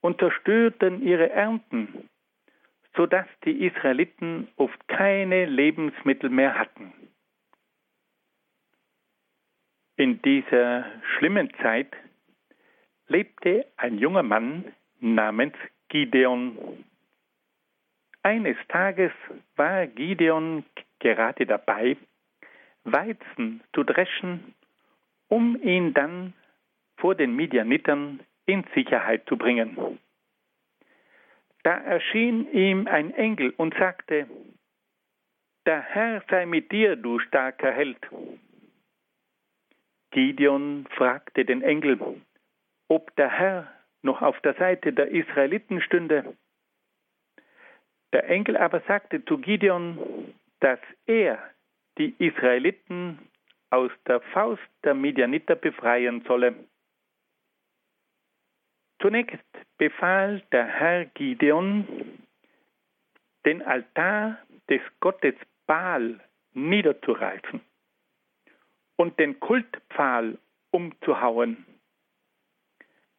und 0.00 0.18
zerstörten 0.18 1.02
ihre 1.02 1.30
Ernten, 1.30 2.08
sodass 2.96 3.26
die 3.44 3.66
Israeliten 3.66 4.48
oft 4.56 4.88
keine 4.88 5.46
Lebensmittel 5.46 6.30
mehr 6.30 6.58
hatten. 6.58 6.92
In 9.96 10.22
dieser 10.22 10.84
schlimmen 11.16 11.52
Zeit 11.60 11.92
lebte 13.08 13.66
ein 13.76 13.98
junger 13.98 14.22
Mann 14.22 14.72
namens 15.00 15.54
Gideon. 15.88 16.84
Eines 18.22 18.56
Tages 18.68 19.12
war 19.56 19.86
Gideon 19.86 20.64
gerade 20.98 21.46
dabei, 21.46 21.96
Weizen 22.84 23.62
zu 23.74 23.82
dreschen, 23.82 24.54
um 25.28 25.60
ihn 25.62 25.94
dann 25.94 26.32
vor 26.96 27.14
den 27.14 27.36
Midianitern 27.36 28.20
in 28.46 28.64
Sicherheit 28.74 29.26
zu 29.28 29.36
bringen. 29.36 29.98
Da 31.62 31.76
erschien 31.76 32.50
ihm 32.52 32.86
ein 32.86 33.12
Engel 33.12 33.50
und 33.56 33.74
sagte, 33.74 34.26
Der 35.66 35.82
Herr 35.82 36.22
sei 36.30 36.46
mit 36.46 36.72
dir, 36.72 36.96
du 36.96 37.18
starker 37.18 37.70
Held. 37.70 37.98
Gideon 40.10 40.86
fragte 40.96 41.44
den 41.44 41.62
Engel, 41.62 41.98
ob 42.88 43.14
der 43.16 43.30
Herr 43.30 43.72
noch 44.02 44.22
auf 44.22 44.40
der 44.40 44.54
Seite 44.54 44.92
der 44.92 45.08
Israeliten 45.08 45.82
stünde. 45.82 46.36
Der 48.12 48.28
Engel 48.30 48.56
aber 48.56 48.80
sagte 48.88 49.24
zu 49.24 49.38
Gideon, 49.38 50.34
dass 50.60 50.80
er 51.06 51.38
die 51.98 52.14
Israeliten 52.18 53.18
aus 53.70 53.90
der 54.06 54.20
Faust 54.20 54.62
der 54.84 54.94
Midianiter 54.94 55.54
befreien 55.54 56.22
solle. 56.26 56.54
Zunächst 59.00 59.44
befahl 59.76 60.42
der 60.52 60.66
Herr 60.66 61.04
Gideon, 61.06 61.86
den 63.44 63.62
Altar 63.62 64.38
des 64.68 64.80
Gottes 65.00 65.34
Baal 65.66 66.20
niederzureißen 66.52 67.60
und 68.96 69.18
den 69.18 69.38
Kultpfahl 69.38 70.38
umzuhauen. 70.70 71.64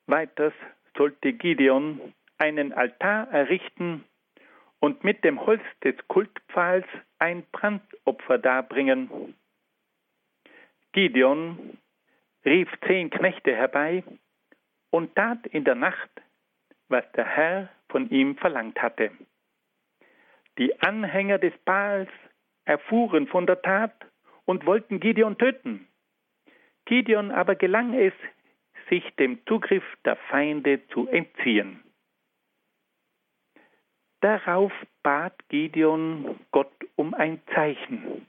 Weiters 0.08 0.54
sollte 0.98 1.34
Gideon 1.34 2.14
einen 2.38 2.74
Altar 2.74 3.32
errichten 3.32 4.04
und 4.80 5.04
mit 5.04 5.24
dem 5.24 5.46
Holz 5.46 5.62
des 5.84 5.96
Kultpfahls 6.08 6.86
ein 7.20 7.46
Brandopfer 7.52 8.38
darbringen. 8.38 9.36
Gideon 10.94 11.78
rief 12.46 12.70
zehn 12.88 13.10
Knechte 13.10 13.56
herbei 13.56 14.04
und 14.90 15.16
tat 15.16 15.46
in 15.48 15.64
der 15.64 15.76
Nacht, 15.76 16.10
was 16.88 17.04
der 17.12 17.26
Herr 17.26 17.70
von 17.90 18.10
ihm 18.10 18.36
verlangt 18.38 18.82
hatte. 18.82 19.12
Die 20.58 20.80
Anhänger 20.82 21.38
des 21.38 21.54
Baals 21.64 22.10
erfuhren 22.66 23.28
von 23.28 23.46
der 23.46 23.62
Tat 23.62 23.94
und 24.46 24.66
wollten 24.66 25.00
Gideon 25.00 25.38
töten. 25.38 25.88
Gideon 26.86 27.32
aber 27.32 27.56
gelang 27.56 27.94
es, 27.94 28.14
sich 28.90 29.04
dem 29.18 29.46
Zugriff 29.46 29.84
der 30.06 30.16
Feinde 30.16 30.86
zu 30.88 31.08
entziehen. 31.08 31.84
Darauf 34.22 34.74
bat 35.04 35.34
Gideon 35.50 36.40
Gott 36.52 36.74
um 36.96 37.14
ein 37.14 37.42
Zeichen, 37.54 38.26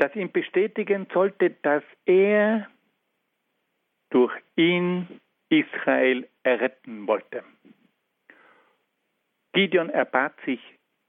das 0.00 0.16
ihm 0.16 0.32
bestätigen 0.32 1.06
sollte, 1.12 1.50
dass 1.62 1.82
er 2.06 2.68
durch 4.08 4.32
ihn 4.56 5.20
Israel 5.50 6.26
erretten 6.42 7.06
wollte. 7.06 7.44
Gideon 9.52 9.90
erbat 9.90 10.32
sich 10.46 10.60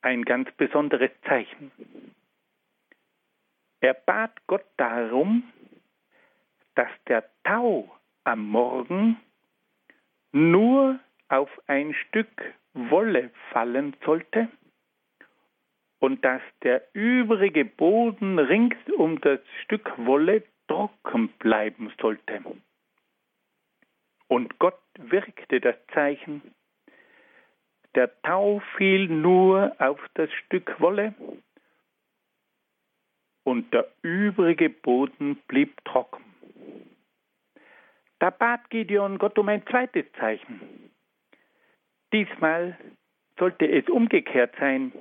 ein 0.01 0.25
ganz 0.25 0.51
besonderes 0.58 1.12
Zeichen. 1.25 1.71
Er 3.80 3.93
bat 3.93 4.32
Gott 4.47 4.65
darum, 4.77 5.43
dass 6.75 6.89
der 7.08 7.23
Tau 7.43 7.95
am 8.25 8.45
Morgen 8.45 9.17
nur 10.34 10.99
auf 11.30 11.49
ein 11.67 11.93
Stück 11.93 12.54
Wolle 12.73 13.32
fallen 13.51 13.95
sollte 14.06 14.49
und 16.01 16.25
dass 16.25 16.41
der 16.63 16.81
übrige 16.93 17.63
Boden 17.63 18.39
rings 18.39 18.75
um 18.97 19.21
das 19.21 19.39
Stück 19.63 19.93
Wolle 19.97 20.43
trocken 20.67 21.29
bleiben 21.39 21.93
sollte. 22.01 22.41
Und 24.27 24.57
Gott 24.57 24.79
wirkte 24.97 25.61
das 25.61 25.75
Zeichen. 25.93 26.41
Der 27.93 28.19
Tau 28.23 28.61
fiel 28.77 29.07
nur 29.09 29.75
auf 29.77 29.99
das 30.15 30.31
Stück 30.45 30.79
Wolle 30.79 31.13
und 33.43 33.71
der 33.71 33.87
übrige 34.01 34.69
Boden 34.69 35.35
blieb 35.47 35.85
trocken. 35.85 36.23
Da 38.17 38.31
bat 38.31 38.69
Gideon 38.71 39.19
Gott 39.19 39.37
um 39.37 39.49
ein 39.49 39.65
zweites 39.67 40.05
Zeichen. 40.13 40.89
Diesmal 42.11 42.77
sollte 43.37 43.69
es 43.69 43.87
umgekehrt 43.87 44.55
sein. 44.59 44.91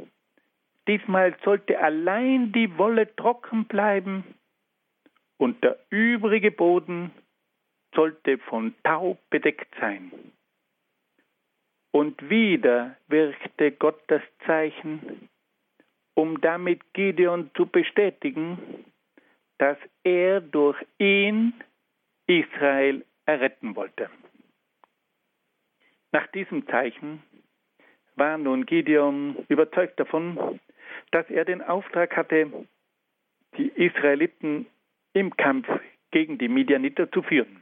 Diesmal 0.91 1.37
sollte 1.45 1.79
allein 1.79 2.51
die 2.51 2.77
Wolle 2.77 3.15
trocken 3.15 3.67
bleiben 3.67 4.25
und 5.37 5.63
der 5.63 5.79
übrige 5.89 6.51
Boden 6.51 7.13
sollte 7.95 8.39
von 8.39 8.75
Tau 8.83 9.17
bedeckt 9.31 9.73
sein. 9.81 10.11
Und 11.93 12.29
wieder 12.29 12.97
wirkte 13.07 13.71
Gott 13.71 14.03
das 14.09 14.23
Zeichen, 14.45 15.29
um 16.15 16.41
damit 16.41 16.81
Gideon 16.93 17.53
zu 17.55 17.67
bestätigen, 17.67 18.85
dass 19.59 19.79
er 20.03 20.41
durch 20.41 20.85
ihn 20.99 21.55
Israel 22.27 23.07
erretten 23.27 23.77
wollte. 23.77 24.11
Nach 26.11 26.27
diesem 26.33 26.67
Zeichen 26.67 27.23
war 28.17 28.39
nun 28.39 28.67
Gideon 28.67 29.37
überzeugt 29.49 30.01
davon, 30.01 30.59
dass 31.11 31.29
er 31.31 31.45
den 31.45 31.63
Auftrag 31.63 32.17
hatte, 32.17 32.51
die 33.57 33.69
Israeliten 33.69 34.67
im 35.13 35.37
Kampf 35.37 35.69
gegen 36.11 36.39
die 36.39 36.49
Midianiter 36.49 37.11
zu 37.11 37.23
führen. 37.23 37.61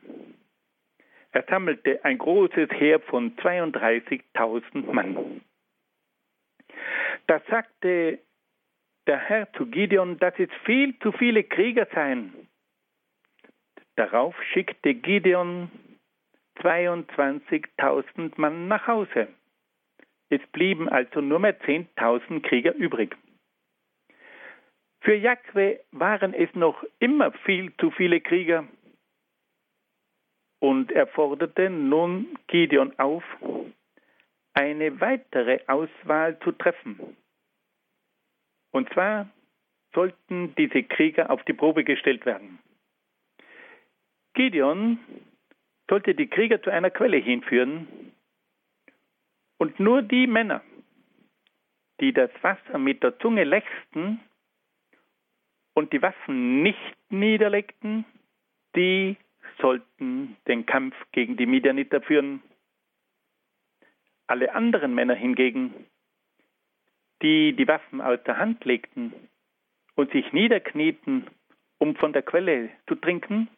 Er 1.33 1.45
sammelte 1.45 2.05
ein 2.05 2.19
großes 2.19 2.71
Heer 2.71 3.01
von 3.01 3.37
32.000 3.37 4.93
Mann. 4.93 5.41
Da 7.27 7.41
sagte 7.51 8.19
der 9.07 9.19
Herr 9.19 9.53
zu 9.55 9.67
Gideon, 9.67 10.19
dass 10.19 10.35
es 10.39 10.51
viel 10.65 10.99
zu 11.01 11.13
viele 11.13 11.45
Krieger 11.45 11.87
seien. 11.95 12.33
Darauf 13.97 14.35
schickte 14.53 14.95
Gideon 14.95 15.71
22.000 16.61 18.33
Mann 18.37 18.69
nach 18.69 18.87
Hause. 18.87 19.29
Es 20.31 20.41
blieben 20.53 20.89
also 20.89 21.21
nur 21.21 21.39
mehr 21.39 21.59
10.000 21.61 22.43
Krieger 22.43 22.75
übrig. 22.75 23.17
Für 25.01 25.15
Jakwe 25.15 25.81
waren 25.93 26.35
es 26.35 26.53
noch 26.55 26.85
immer 26.99 27.33
viel 27.45 27.73
zu 27.77 27.91
viele 27.91 28.21
Krieger. 28.21 28.67
Und 30.61 30.91
er 30.91 31.07
forderte 31.07 31.71
nun 31.71 32.37
Gideon 32.49 32.99
auf, 32.99 33.23
eine 34.55 35.01
weitere 35.01 35.61
Auswahl 35.69 36.39
zu 36.41 36.51
treffen. 36.53 37.17
Und 38.73 38.93
zwar 38.93 39.29
sollten 39.95 40.55
diese 40.57 40.83
Krieger 40.83 41.31
auf 41.31 41.43
die 41.45 41.53
Probe 41.53 41.85
gestellt 41.85 42.27
werden. 42.27 42.59
Gideon 44.35 44.99
sollte 45.89 46.15
die 46.15 46.27
Krieger 46.27 46.61
zu 46.63 46.71
einer 46.71 46.91
Quelle 46.91 47.17
hinführen 47.17 48.13
und 49.59 49.81
nur 49.81 50.03
die 50.03 50.27
Männer, 50.27 50.63
die 52.01 52.13
das 52.13 52.31
Wasser 52.43 52.79
mit 52.79 53.03
der 53.03 53.19
Zunge 53.19 53.45
lechzten 53.45 54.21
und 55.79 55.93
die 55.93 56.03
Waffen 56.03 56.65
nicht 56.65 56.97
niederlegten, 57.09 58.05
die 58.75 59.17
sollten 59.61 60.37
den 60.49 60.67
Kampf 60.67 60.97
gegen 61.13 61.37
die 61.37 61.47
Midianiter 61.47 62.03
führen. 62.03 62.43
Alle 64.27 64.55
anderen 64.55 64.93
Männer 64.93 65.15
hingegen, 65.15 65.73
die 67.23 67.55
die 67.55 67.69
Waffen 67.69 68.01
aus 68.01 68.19
der 68.25 68.39
Hand 68.39 68.65
legten 68.65 69.13
und 69.95 70.11
sich 70.11 70.33
niederknieten, 70.33 71.29
um 71.79 71.95
von 71.95 72.13
der 72.13 72.23
Quelle 72.23 72.71
zu 72.89 72.97
trinken, 72.97 73.49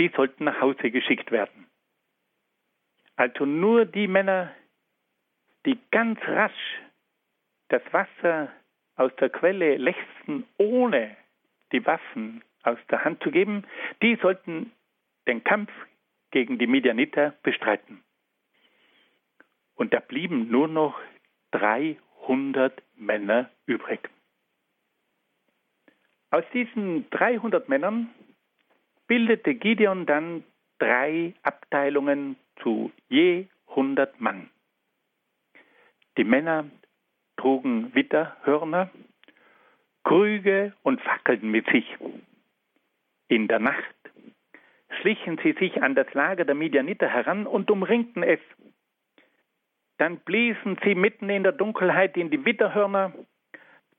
die 0.00 0.10
sollten 0.16 0.44
nach 0.44 0.60
Hause 0.60 0.90
geschickt 0.90 1.30
werden. 1.30 1.68
Also 3.14 3.46
nur 3.46 3.84
die 3.84 4.08
Männer, 4.08 4.52
die 5.64 5.78
ganz 5.92 6.18
rasch 6.22 6.80
das 7.68 7.82
Wasser 7.92 8.50
aus 8.96 9.14
der 9.20 9.30
Quelle 9.30 9.76
lechzten, 9.76 10.44
ohne 10.56 11.16
die 11.72 11.84
Waffen 11.86 12.42
aus 12.62 12.78
der 12.90 13.04
Hand 13.04 13.22
zu 13.22 13.30
geben, 13.30 13.64
die 14.02 14.16
sollten 14.16 14.72
den 15.26 15.44
Kampf 15.44 15.70
gegen 16.30 16.58
die 16.58 16.66
Midianiter 16.66 17.34
bestreiten. 17.42 18.02
Und 19.74 19.94
da 19.94 20.00
blieben 20.00 20.50
nur 20.50 20.68
noch 20.68 20.98
300 21.52 22.82
Männer 22.96 23.50
übrig. 23.66 24.00
Aus 26.30 26.44
diesen 26.52 27.08
300 27.10 27.68
Männern 27.68 28.10
bildete 29.06 29.54
Gideon 29.54 30.04
dann 30.04 30.44
drei 30.78 31.34
Abteilungen 31.42 32.36
zu 32.62 32.92
je 33.08 33.46
100 33.68 34.20
Mann. 34.20 34.50
Die 36.18 36.24
Männer 36.24 36.68
trugen 37.36 37.94
Witterhörner, 37.94 38.90
Krüge 40.08 40.72
und 40.84 41.02
Fackeln 41.02 41.50
mit 41.50 41.66
sich. 41.68 41.84
In 43.28 43.46
der 43.46 43.58
Nacht 43.58 43.94
schlichen 44.88 45.38
sie 45.42 45.52
sich 45.52 45.82
an 45.82 45.94
das 45.94 46.06
Lager 46.14 46.46
der 46.46 46.54
Midianiter 46.54 47.08
heran 47.08 47.46
und 47.46 47.70
umringten 47.70 48.22
es. 48.22 48.40
Dann 49.98 50.16
bliesen 50.20 50.78
sie 50.82 50.94
mitten 50.94 51.28
in 51.28 51.42
der 51.42 51.52
Dunkelheit 51.52 52.16
in 52.16 52.30
die 52.30 52.42
Witterhörner, 52.42 53.12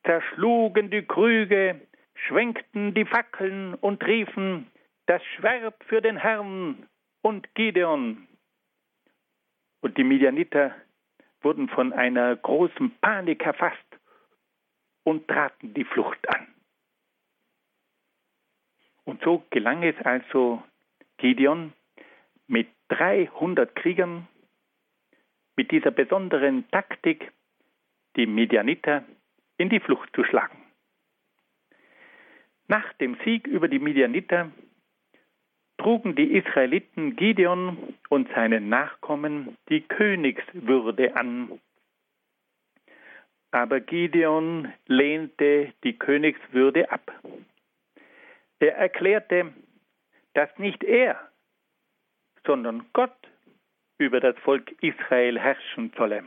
zerschlugen 0.04 0.90
die 0.90 1.04
Krüge, 1.04 1.80
schwenkten 2.16 2.96
die 2.96 3.06
Fackeln 3.06 3.76
und 3.76 4.04
riefen, 4.04 4.66
das 5.06 5.24
Schwert 5.36 5.76
für 5.84 6.02
den 6.02 6.18
Herrn 6.18 6.88
und 7.22 7.54
Gideon. 7.54 8.28
Und 9.82 9.96
die 9.96 10.04
Midianiter 10.04 10.74
wurden 11.44 11.70
von 11.70 11.94
einer 11.94 12.36
großen 12.36 12.98
Panik 13.00 13.46
erfasst 13.46 13.99
und 15.10 15.28
traten 15.28 15.74
die 15.74 15.86
Flucht 15.86 16.30
an. 16.30 16.48
Und 19.06 19.24
so 19.24 19.44
gelang 19.50 19.82
es 19.82 19.96
also 20.06 20.62
Gideon 21.18 21.74
mit 22.48 22.68
300 22.90 23.76
Kriegern, 23.76 24.28
mit 25.56 25.72
dieser 25.72 25.92
besonderen 25.92 26.70
Taktik, 26.70 27.32
die 28.16 28.28
Midianiter 28.28 29.04
in 29.58 29.70
die 29.70 29.80
Flucht 29.80 30.10
zu 30.16 30.24
schlagen. 30.24 30.58
Nach 32.68 32.94
dem 32.94 33.18
Sieg 33.26 33.48
über 33.48 33.68
die 33.68 33.80
Midianiter 33.80 34.52
trugen 35.80 36.16
die 36.16 36.36
Israeliten 36.38 37.16
Gideon 37.16 37.96
und 38.10 38.30
seinen 38.36 38.70
Nachkommen 38.70 39.58
die 39.70 39.82
Königswürde 39.82 41.16
an. 41.16 41.60
Aber 43.52 43.80
Gideon 43.80 44.72
lehnte 44.88 45.74
die 45.84 45.98
Königswürde 45.98 46.92
ab. 46.92 47.12
Er 48.60 48.76
erklärte, 48.76 49.54
dass 50.34 50.50
nicht 50.58 50.84
er, 50.84 51.20
sondern 52.46 52.86
Gott 52.94 53.16
über 53.98 54.20
das 54.20 54.38
Volk 54.40 54.72
Israel 54.82 55.40
herrschen 55.40 55.92
solle. 55.98 56.24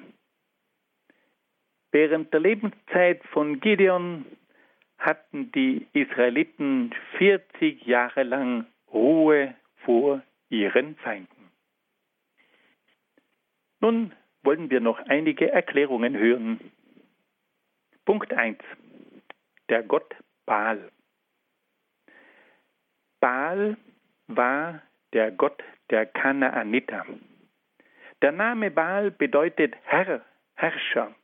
Während 1.93 2.33
der 2.33 2.41
Lebenszeit 2.41 3.23
von 3.27 3.61
Gideon 3.61 4.25
hatten 4.99 5.53
die 5.53 5.87
Israeliten 5.93 6.95
40 7.19 7.85
Jahre 7.87 8.23
lang 8.23 8.67
Ruhe 8.93 9.55
vor 9.85 10.23
ihren 10.49 10.97
Feinden. 10.97 11.51
Nun 13.81 14.13
wollen 14.43 14.71
wir 14.71 14.81
noch 14.81 14.99
einige 15.07 15.51
Erklärungen 15.51 16.17
hören. 16.17 16.61
Punkt 18.05 18.33
1. 18.33 18.59
Der 19.69 19.85
Gott 19.85 20.15
Baal. 20.45 20.91
Baal 23.21 23.77
war 24.27 24.83
der 25.13 25.31
Gott 25.31 25.63
der 25.91 26.07
Kanaaniter. 26.07 27.07
Der 28.21 28.33
Name 28.33 28.73
Baal 28.73 29.13
bedeutet 29.13 29.75
Herr, 29.85 30.25
Herrscher. 30.55 31.15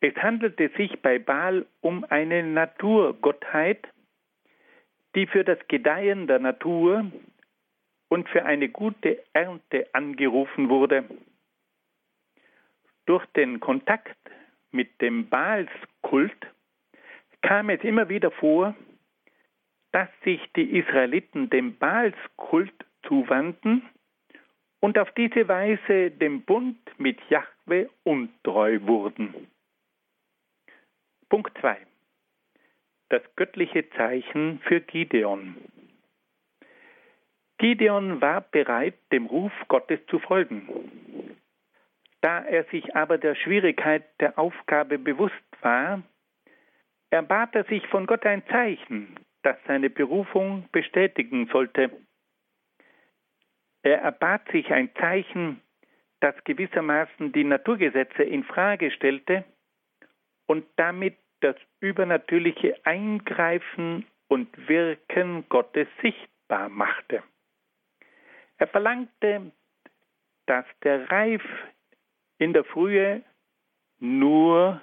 Es 0.00 0.14
handelte 0.16 0.68
sich 0.76 1.02
bei 1.02 1.18
Baal 1.18 1.66
um 1.80 2.04
eine 2.04 2.44
Naturgottheit, 2.44 3.88
die 5.16 5.26
für 5.26 5.42
das 5.42 5.58
Gedeihen 5.66 6.28
der 6.28 6.38
Natur 6.38 7.10
und 8.08 8.28
für 8.28 8.44
eine 8.44 8.68
gute 8.68 9.24
Ernte 9.32 9.88
angerufen 9.94 10.68
wurde. 10.68 11.04
Durch 13.06 13.26
den 13.34 13.58
Kontakt 13.58 14.16
mit 14.70 15.00
dem 15.00 15.28
Baalskult 15.28 16.36
kam 17.42 17.70
es 17.70 17.82
immer 17.82 18.08
wieder 18.08 18.30
vor, 18.30 18.74
dass 19.92 20.08
sich 20.24 20.40
die 20.56 20.78
Israeliten 20.78 21.48
dem 21.48 21.78
Baalskult 21.78 22.74
zuwandten 23.06 23.82
und 24.80 24.98
auf 24.98 25.10
diese 25.12 25.48
Weise 25.48 26.10
dem 26.10 26.42
Bund 26.42 26.78
mit 26.98 27.18
Jahwe 27.30 27.88
untreu 28.04 28.80
wurden. 28.82 29.48
Punkt 31.28 31.56
2. 31.58 31.78
Das 33.08 33.22
göttliche 33.36 33.88
Zeichen 33.90 34.60
für 34.64 34.80
Gideon. 34.80 35.56
Gideon 37.58 38.20
war 38.20 38.42
bereit, 38.42 38.96
dem 39.12 39.26
Ruf 39.26 39.52
Gottes 39.68 40.00
zu 40.08 40.18
folgen. 40.18 40.68
Da 42.26 42.40
er 42.40 42.64
sich 42.64 42.96
aber 42.96 43.18
der 43.18 43.36
Schwierigkeit 43.36 44.02
der 44.18 44.36
Aufgabe 44.36 44.98
bewusst 44.98 45.46
war, 45.60 46.02
erbat 47.08 47.54
er 47.54 47.62
sich 47.66 47.86
von 47.86 48.04
Gott 48.08 48.26
ein 48.26 48.44
Zeichen, 48.48 49.14
das 49.42 49.56
seine 49.68 49.90
Berufung 49.90 50.68
bestätigen 50.72 51.46
sollte. 51.52 51.88
Er 53.82 54.00
erbat 54.00 54.50
sich 54.50 54.72
ein 54.72 54.92
Zeichen, 54.96 55.60
das 56.18 56.34
gewissermaßen 56.42 57.30
die 57.30 57.44
Naturgesetze 57.44 58.24
in 58.24 58.42
Frage 58.42 58.90
stellte 58.90 59.44
und 60.46 60.66
damit 60.74 61.16
das 61.42 61.54
übernatürliche 61.78 62.84
Eingreifen 62.84 64.04
und 64.26 64.68
Wirken 64.68 65.48
Gottes 65.48 65.86
sichtbar 66.02 66.70
machte. 66.70 67.22
Er 68.58 68.66
verlangte, 68.66 69.52
dass 70.46 70.64
der 70.82 71.08
Reif 71.08 71.44
in 72.38 72.52
der 72.52 72.64
Frühe 72.64 73.22
nur 73.98 74.80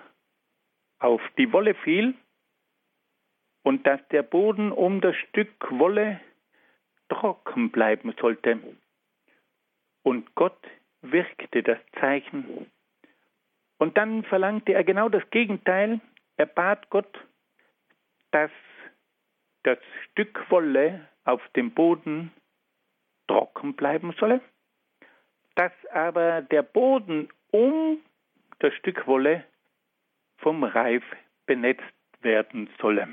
auf 0.99 1.21
die 1.37 1.51
Wolle 1.51 1.75
fiel 1.75 2.15
und 3.63 3.85
dass 3.85 3.99
der 4.09 4.23
Boden 4.23 4.71
um 4.71 5.01
das 5.01 5.15
Stück 5.15 5.53
Wolle 5.71 6.19
trocken 7.09 7.71
bleiben 7.71 8.13
sollte. 8.19 8.59
Und 10.03 10.33
Gott 10.35 10.57
wirkte 11.01 11.63
das 11.63 11.79
Zeichen. 11.99 12.69
Und 13.77 13.97
dann 13.97 14.23
verlangte 14.23 14.73
er 14.73 14.83
genau 14.83 15.09
das 15.09 15.29
Gegenteil. 15.29 15.99
Er 16.37 16.45
bat 16.45 16.89
Gott, 16.89 17.19
dass 18.31 18.51
das 19.63 19.77
Stück 20.05 20.49
Wolle 20.49 21.07
auf 21.25 21.41
dem 21.55 21.71
Boden 21.71 22.31
trocken 23.27 23.75
bleiben 23.75 24.13
solle, 24.19 24.41
dass 25.55 25.71
aber 25.91 26.41
der 26.41 26.63
Boden 26.63 27.29
um 27.53 28.01
das 28.59 28.73
Stück 28.75 29.05
Wolle 29.05 29.45
vom 30.37 30.63
Reif 30.63 31.03
benetzt 31.45 31.83
werden 32.21 32.69
solle. 32.81 33.07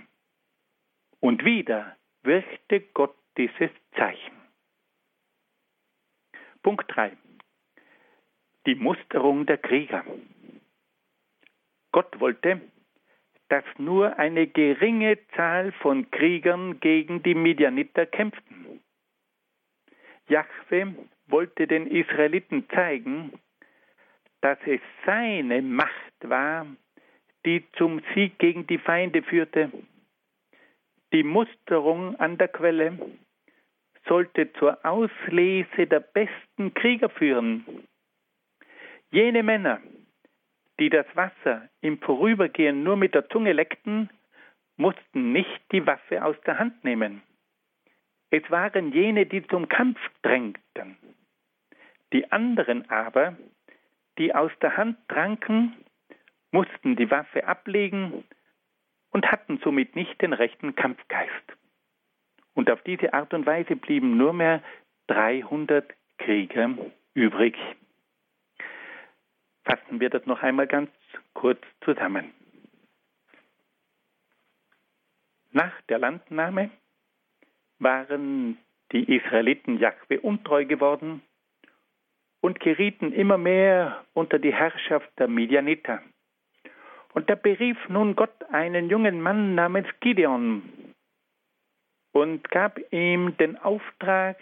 Und 1.20 1.44
wieder 1.44 1.96
wirkte 2.22 2.80
Gott 2.94 3.14
dieses 3.36 3.70
Zeichen. 3.96 4.36
Punkt 6.62 6.90
3. 6.94 7.16
Die 8.66 8.74
Musterung 8.74 9.44
der 9.44 9.58
Krieger. 9.58 10.04
Gott 11.92 12.18
wollte, 12.20 12.60
dass 13.48 13.64
nur 13.78 14.18
eine 14.18 14.46
geringe 14.46 15.18
Zahl 15.36 15.72
von 15.72 16.10
Kriegern 16.10 16.80
gegen 16.80 17.22
die 17.22 17.34
Midianiter 17.34 18.06
kämpften. 18.06 18.80
Jahwe 20.28 20.94
wollte 21.26 21.66
den 21.66 21.88
Israeliten 21.88 22.68
zeigen, 22.70 23.32
dass 24.40 24.58
es 24.66 24.80
seine 25.04 25.62
Macht 25.62 25.90
war, 26.22 26.66
die 27.44 27.64
zum 27.72 28.00
Sieg 28.14 28.38
gegen 28.38 28.66
die 28.66 28.78
Feinde 28.78 29.22
führte. 29.22 29.70
Die 31.12 31.22
Musterung 31.22 32.16
an 32.16 32.38
der 32.38 32.48
Quelle 32.48 32.98
sollte 34.06 34.52
zur 34.54 34.84
Auslese 34.84 35.86
der 35.86 36.00
besten 36.00 36.74
Krieger 36.74 37.10
führen. 37.10 37.64
Jene 39.10 39.42
Männer, 39.42 39.80
die 40.78 40.88
das 40.88 41.06
Wasser 41.14 41.68
im 41.80 41.98
Vorübergehen 41.98 42.82
nur 42.82 42.96
mit 42.96 43.14
der 43.14 43.28
Zunge 43.28 43.52
leckten, 43.52 44.08
mussten 44.76 45.32
nicht 45.32 45.60
die 45.72 45.86
Waffe 45.86 46.24
aus 46.24 46.36
der 46.46 46.58
Hand 46.58 46.84
nehmen. 46.84 47.22
Es 48.30 48.48
waren 48.50 48.92
jene, 48.92 49.26
die 49.26 49.46
zum 49.48 49.68
Kampf 49.68 49.98
drängten. 50.22 50.96
Die 52.12 52.30
anderen 52.32 52.88
aber, 52.88 53.36
die 54.20 54.34
aus 54.34 54.52
der 54.60 54.76
Hand 54.76 54.98
tranken, 55.08 55.74
mussten 56.52 56.94
die 56.94 57.10
Waffe 57.10 57.46
ablegen 57.46 58.22
und 59.08 59.32
hatten 59.32 59.58
somit 59.64 59.96
nicht 59.96 60.20
den 60.20 60.34
rechten 60.34 60.76
Kampfgeist. 60.76 61.56
Und 62.52 62.70
auf 62.70 62.82
diese 62.82 63.14
Art 63.14 63.32
und 63.32 63.46
Weise 63.46 63.76
blieben 63.76 64.18
nur 64.18 64.34
mehr 64.34 64.62
300 65.06 65.90
Krieger 66.18 66.76
übrig. 67.14 67.56
Fassen 69.64 70.00
wir 70.00 70.10
das 70.10 70.26
noch 70.26 70.42
einmal 70.42 70.66
ganz 70.66 70.90
kurz 71.32 71.62
zusammen. 71.82 72.30
Nach 75.50 75.80
der 75.88 75.98
Landnahme 75.98 76.70
waren 77.78 78.58
die 78.92 79.16
Israeliten 79.16 79.78
Jahwe 79.78 80.20
untreu 80.20 80.66
geworden 80.66 81.22
und 82.40 82.60
gerieten 82.60 83.12
immer 83.12 83.38
mehr 83.38 84.04
unter 84.14 84.38
die 84.38 84.52
Herrschaft 84.52 85.08
der 85.18 85.28
Midianiter. 85.28 86.00
Und 87.12 87.28
da 87.28 87.34
berief 87.34 87.76
nun 87.88 88.16
Gott 88.16 88.44
einen 88.50 88.88
jungen 88.88 89.20
Mann 89.20 89.54
namens 89.54 89.88
Gideon 90.00 90.62
und 92.12 92.48
gab 92.50 92.78
ihm 92.92 93.36
den 93.36 93.56
Auftrag, 93.58 94.38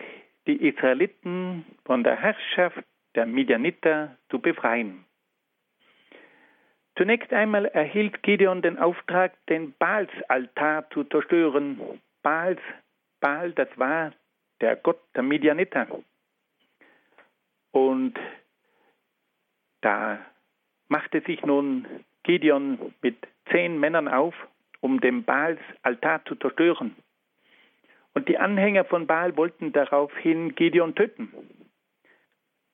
die 0.47 0.69
Israeliten 0.69 1.65
von 1.85 2.05
der 2.05 2.17
Herrschaft 2.17 2.85
der 3.15 3.27
Midianiter 3.27 4.17
zu 4.31 4.39
befreien. 4.39 5.05
Zunächst 6.97 7.33
einmal 7.33 7.67
erhielt 7.67 8.23
Gideon 8.23 8.61
den 8.61 8.79
Auftrag, 8.79 9.33
den 9.47 9.73
Baalsaltar 9.79 10.91
zu 10.91 11.05
zerstören. 11.05 11.81
Baals 12.23 12.61
Baal, 13.21 13.53
das 13.53 13.69
war 13.77 14.13
der 14.61 14.77
Gott 14.77 15.01
der 15.15 15.23
Midianiter. 15.23 15.87
Und 17.87 18.15
da 19.83 20.19
machte 20.89 21.21
sich 21.21 21.45
nun 21.45 21.87
Gideon 22.25 22.93
mit 23.03 23.17
zehn 23.53 23.79
Männern 23.79 24.09
auf, 24.09 24.35
um 24.81 25.01
den 25.01 25.23
Baals 25.23 25.61
Altar 25.83 26.25
zu 26.25 26.35
zerstören. 26.35 26.97
Und 28.15 28.29
die 28.29 28.39
Anhänger 28.39 28.85
von 28.85 29.07
Baal 29.07 29.37
wollten 29.37 29.73
daraufhin 29.73 30.57
Gideon 30.57 30.97
töten. 30.97 31.33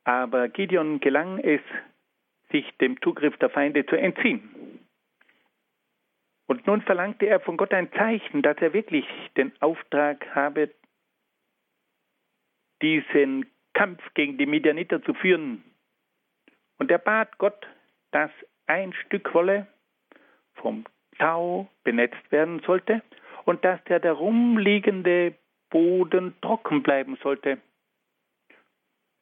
Aber 0.04 0.48
Gideon 0.48 1.00
gelang 1.00 1.38
es, 1.38 1.60
sich 2.50 2.66
dem 2.78 3.00
Zugriff 3.02 3.36
der 3.38 3.50
Feinde 3.50 3.84
zu 3.84 3.96
entziehen. 3.96 4.80
Und 6.46 6.66
nun 6.66 6.80
verlangte 6.80 7.26
er 7.26 7.40
von 7.40 7.58
Gott 7.58 7.74
ein 7.74 7.92
Zeichen, 7.92 8.40
dass 8.40 8.56
er 8.58 8.72
wirklich 8.72 9.06
den 9.36 9.52
Auftrag 9.60 10.34
habe, 10.34 10.70
diesen 12.80 13.46
Kampf 13.74 14.02
gegen 14.14 14.38
die 14.38 14.46
Midianiter 14.46 15.02
zu 15.02 15.14
führen. 15.14 15.62
Und 16.79 16.90
er 16.90 16.98
bat 16.98 17.38
Gott, 17.38 17.66
dass 18.12 18.31
ein 18.66 18.92
Stück 18.92 19.35
Wolle 19.35 19.66
vom 20.54 20.85
Tau 21.18 21.68
benetzt 21.85 22.33
werden 22.33 22.60
sollte 22.60 23.02
und 23.44 23.64
dass 23.64 23.83
der 23.85 24.00
darumliegende 24.00 25.35
Boden 25.70 26.35
trocken 26.40 26.83
bleiben 26.83 27.16
sollte. 27.22 27.58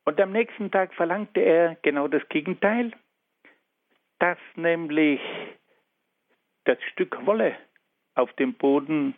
Und 0.04 0.20
am 0.20 0.32
nächsten 0.32 0.70
Tag 0.70 0.94
verlangte 0.94 1.40
er 1.40 1.76
genau 1.82 2.08
das 2.08 2.26
Gegenteil, 2.28 2.92
dass 4.18 4.38
nämlich 4.54 5.20
das 6.64 6.78
Stück 6.92 7.26
Wolle 7.26 7.56
auf 8.14 8.32
dem 8.34 8.54
Boden 8.54 9.14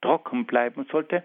trocken 0.00 0.44
bleiben 0.44 0.86
sollte 0.90 1.24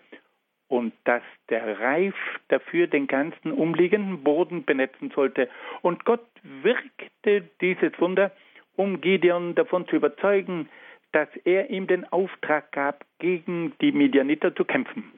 und 0.70 0.94
dass 1.04 1.24
der 1.50 1.80
Reif 1.80 2.16
dafür 2.48 2.88
den 2.88 3.08
ganzen 3.08 3.52
umliegenden 3.52 4.24
Boden 4.24 4.64
benetzen 4.64 5.12
sollte. 5.14 5.50
Und 5.82 6.06
Gott 6.06 6.26
wirkte 6.44 7.42
dieses 7.60 8.00
Wunder, 8.00 8.32
um 8.76 9.02
Gideon 9.02 9.56
davon 9.56 9.88
zu 9.88 9.98
überzeugen, 9.98 10.70
dass 11.12 11.28
er 11.44 11.70
ihm 11.72 11.88
den 11.88 12.06
Auftrag 12.12 12.72
gab, 12.72 13.04
gegen 13.18 13.74
die 13.82 13.92
Midianiter 13.92 14.56
zu 14.56 14.64
kämpfen. 14.64 15.12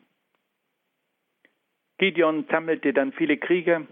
Gideon 1.97 2.45
sammelte 2.49 2.93
dann 2.93 3.11
viele 3.11 3.37
Krieger, 3.37 3.85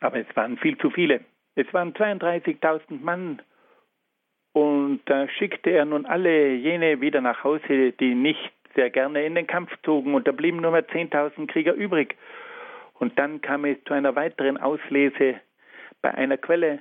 aber 0.00 0.18
es 0.18 0.36
waren 0.36 0.58
viel 0.58 0.76
zu 0.78 0.90
viele. 0.90 1.24
Es 1.54 1.72
waren 1.72 1.94
32.000 1.94 3.00
Mann 3.02 3.40
Und 4.52 5.00
da 5.04 5.28
schickte 5.28 5.70
er 5.70 5.84
nun 5.84 6.06
alle 6.06 6.54
jene 6.54 7.00
wieder 7.00 7.20
nach 7.20 7.44
Hause, 7.44 7.92
die 7.92 8.14
nicht 8.14 8.52
sehr 8.74 8.90
gerne 8.90 9.24
in 9.24 9.34
den 9.34 9.46
Kampf 9.46 9.70
zogen. 9.82 10.14
Und 10.14 10.26
da 10.26 10.32
blieben 10.32 10.60
nur 10.60 10.70
mehr 10.70 10.86
10.000 10.86 11.46
Krieger 11.46 11.74
übrig. 11.74 12.16
Und 12.94 13.18
dann 13.18 13.40
kam 13.40 13.64
es 13.64 13.82
zu 13.84 13.94
einer 13.94 14.14
weiteren 14.14 14.58
Auslese. 14.58 15.40
Bei 16.02 16.12
einer 16.14 16.36
Quelle 16.36 16.80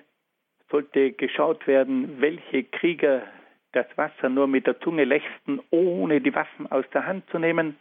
sollte 0.70 1.12
geschaut 1.14 1.66
werden, 1.68 2.22
welche 2.22 2.64
Krieger 2.64 3.24
das 3.72 3.86
Wasser 3.96 4.30
nur 4.30 4.48
mit 4.48 4.68
der 4.68 4.80
Zunge 4.82 5.04
lechzten, 5.04 5.62
ohne 5.70 6.22
die 6.22 6.34
Waffen 6.34 6.72
aus 6.72 6.86
der 6.94 7.06
Hand 7.06 7.30
zu 7.30 7.40
nehmen. 7.40 7.78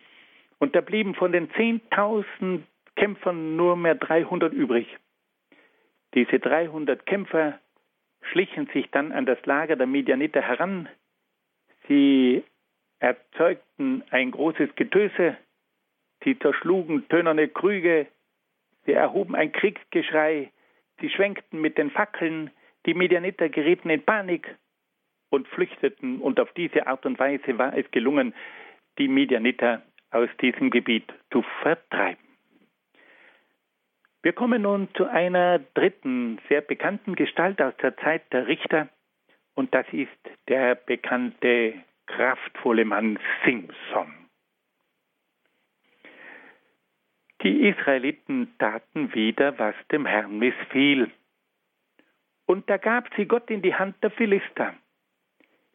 Und 0.59 0.75
da 0.75 0.81
blieben 0.81 1.15
von 1.15 1.33
den 1.33 1.51
10.000 1.51 2.61
Kämpfern 2.97 3.57
nur 3.57 3.77
mehr 3.77 3.95
300 3.95 4.53
übrig. 4.53 4.87
Diese 6.15 6.39
300 6.39 7.07
Kämpfer 7.07 7.59
schlichen 8.23 8.69
sich 8.73 8.91
dann 8.91 9.13
an 9.13 9.27
das 9.27 9.39
Lager 9.47 9.77
der 9.77 9.87
Midianiter 9.87 10.43
heran. 10.43 10.89
Sie 11.87 12.43
erzeugten 13.01 14.03
ein 14.11 14.31
großes 14.31 14.75
Getöse, 14.75 15.37
sie 16.25 16.39
zerschlugen 16.39 17.09
tönerne 17.09 17.49
Krüge, 17.49 18.07
sie 18.85 18.93
erhoben 18.93 19.35
ein 19.35 19.53
Kriegsgeschrei, 19.53 20.51
sie 21.01 21.11
schwenkten 21.11 21.61
mit 21.61 21.79
den 21.79 21.91
Fackeln, 21.91 22.51
die 22.87 22.95
Midianiter 22.95 23.49
gerieten 23.49 23.91
in 23.91 24.03
Panik 24.03 24.57
und 25.31 25.47
flüchteten, 25.49 26.21
und 26.21 26.41
auf 26.41 26.53
diese 26.53 26.87
Art 26.87 27.05
und 27.07 27.19
Weise 27.19 27.59
war 27.59 27.77
es 27.77 27.91
gelungen, 27.91 28.35
die 28.99 29.09
Midianiter 29.09 29.83
aus 30.11 30.29
diesem 30.41 30.71
Gebiet 30.71 31.13
zu 31.31 31.43
vertreiben. 31.63 32.23
Wir 34.23 34.33
kommen 34.33 34.63
nun 34.63 34.89
zu 34.95 35.07
einer 35.07 35.61
dritten, 35.75 36.41
sehr 36.49 36.61
bekannten 36.61 37.15
Gestalt 37.15 37.63
aus 37.63 37.77
der 37.77 37.97
Zeit 37.99 38.33
der 38.33 38.47
Richter, 38.47 38.89
und 39.55 39.75
das 39.75 39.87
ist 39.93 40.09
der 40.49 40.75
bekannte, 40.75 41.75
kraftvolle 42.09 42.85
Mann 42.85 43.19
Simson. 43.45 44.13
Die 47.43 47.69
Israeliten 47.69 48.59
taten 48.59 49.15
wieder, 49.15 49.59
was 49.59 49.75
dem 49.93 50.07
Herrn 50.07 50.39
missfiel. 50.39 51.11
Und 52.47 52.69
da 52.69 52.79
gab 52.79 53.09
sie 53.15 53.27
Gott 53.27 53.49
in 53.51 53.63
die 53.63 53.75
Hand 53.75 54.03
der 54.03 54.11
Philister, 54.11 54.75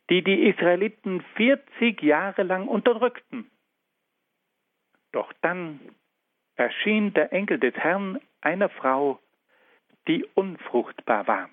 die 0.09 0.23
die 0.23 0.49
Israeliten 0.49 1.21
40 1.35 2.01
Jahre 2.01 2.43
lang 2.43 2.67
unterdrückten. 2.67 3.49
Doch 5.13 5.31
dann 5.41 5.79
erschien 6.55 7.13
der 7.13 7.31
Engel 7.31 7.59
des 7.59 7.75
Herrn 7.75 8.19
einer 8.41 8.69
Frau, 8.69 9.19
die 10.07 10.25
unfruchtbar 10.33 11.27
war. 11.27 11.49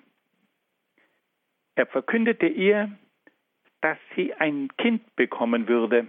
Er 1.75 1.87
verkündete 1.87 2.47
ihr, 2.47 2.91
dass 3.81 3.97
sie 4.15 4.33
ein 4.35 4.69
Kind 4.77 5.15
bekommen 5.15 5.67
würde. 5.67 6.07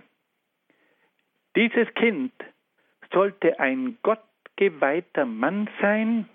Dieses 1.57 1.93
Kind 1.95 2.33
sollte 3.13 3.59
ein 3.61 3.99
gottgeweihter 4.03 5.27
Mann 5.27 5.69
sein 5.81 6.29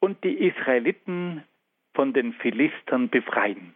und 0.00 0.22
die 0.24 0.46
Israeliten 0.46 1.44
von 1.94 2.12
den 2.12 2.32
Philistern 2.34 3.08
befreien. 3.08 3.74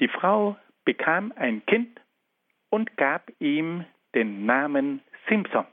Die 0.00 0.08
Frau 0.08 0.56
bekam 0.84 1.32
ein 1.36 1.64
Kind 1.66 2.00
und 2.70 2.96
gab 2.96 3.30
ihm 3.38 3.84
den 4.14 4.46
Namen 4.46 5.02
Simson. 5.28 5.66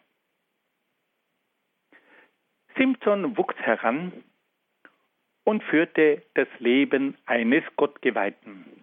Simson 2.77 3.37
wuchs 3.37 3.55
heran 3.57 4.23
und 5.43 5.63
führte 5.63 6.23
das 6.35 6.47
Leben 6.59 7.17
eines 7.25 7.63
Gottgeweihten. 7.75 8.78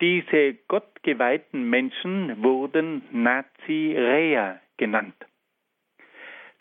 Diese 0.00 0.54
gottgeweihten 0.68 1.70
Menschen 1.70 2.42
wurden 2.42 3.02
Naziräer 3.12 4.60
genannt. 4.76 5.14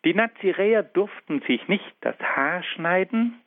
Die 0.06 0.14
Naziräer 0.14 0.84
durften 0.84 1.42
sich 1.42 1.68
nicht 1.68 1.96
das 2.02 2.18
Haar 2.20 2.64
schneiden 2.64 3.42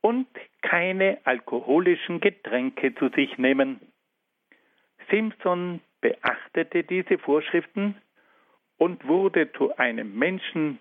und 0.00 0.26
keine 0.62 1.18
alkoholischen 1.24 2.20
Getränke 2.20 2.94
zu 2.96 3.10
sich 3.10 3.38
nehmen. 3.38 3.80
Simson 5.10 5.80
beachtete 6.00 6.82
diese 6.82 7.18
Vorschriften 7.18 7.94
und 8.78 9.06
wurde 9.06 9.52
zu 9.52 9.76
einem 9.76 10.18
Menschen 10.18 10.78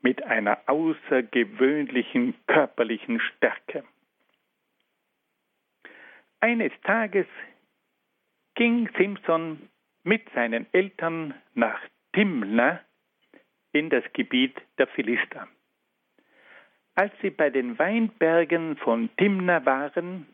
mit 0.00 0.22
einer 0.22 0.58
außergewöhnlichen 0.66 2.34
körperlichen 2.46 3.20
Stärke. 3.20 3.84
Eines 6.40 6.72
Tages 6.82 7.26
ging 8.54 8.88
Simson 8.96 9.68
mit 10.02 10.28
seinen 10.34 10.66
Eltern 10.72 11.34
nach 11.54 11.80
Timna 12.12 12.80
in 13.72 13.90
das 13.90 14.04
Gebiet 14.12 14.60
der 14.78 14.86
Philister. 14.88 15.48
Als 16.94 17.12
sie 17.22 17.30
bei 17.30 17.50
den 17.50 17.78
Weinbergen 17.78 18.76
von 18.76 19.10
Timna 19.16 19.64
waren, 19.66 20.26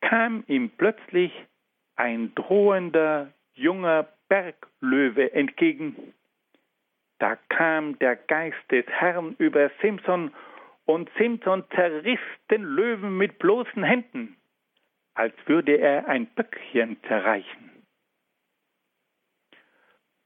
kam 0.00 0.44
ihm 0.46 0.70
plötzlich 0.70 1.32
ein 1.96 2.34
drohender 2.34 3.32
junger 3.54 4.08
Berglöwe 4.28 5.32
entgegen 5.32 6.14
da 7.22 7.36
kam 7.50 7.96
der 8.00 8.16
Geist 8.16 8.58
des 8.72 8.84
Herrn 8.88 9.36
über 9.38 9.70
Simson 9.80 10.34
und 10.86 11.08
Simson 11.16 11.62
zerriss 11.72 12.18
den 12.50 12.64
Löwen 12.64 13.16
mit 13.16 13.38
bloßen 13.38 13.84
Händen, 13.84 14.36
als 15.14 15.34
würde 15.46 15.76
er 15.78 16.08
ein 16.08 16.26
Böckchen 16.26 16.96
zerreichen. 17.06 17.70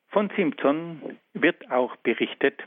Von 0.09 0.31
Simson 0.37 1.19
wird 1.35 1.71
auch 1.71 1.97
berichtet, 1.97 2.63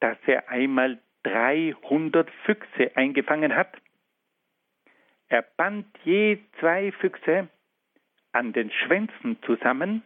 dass 0.00 0.18
er 0.26 0.48
einmal 0.48 0.98
300 1.22 2.30
Füchse 2.44 2.96
eingefangen 2.96 3.54
hat. 3.54 3.76
Er 5.28 5.42
band 5.42 5.86
je 6.04 6.38
zwei 6.58 6.92
Füchse 6.92 7.48
an 8.32 8.52
den 8.52 8.70
Schwänzen 8.70 9.40
zusammen 9.42 10.02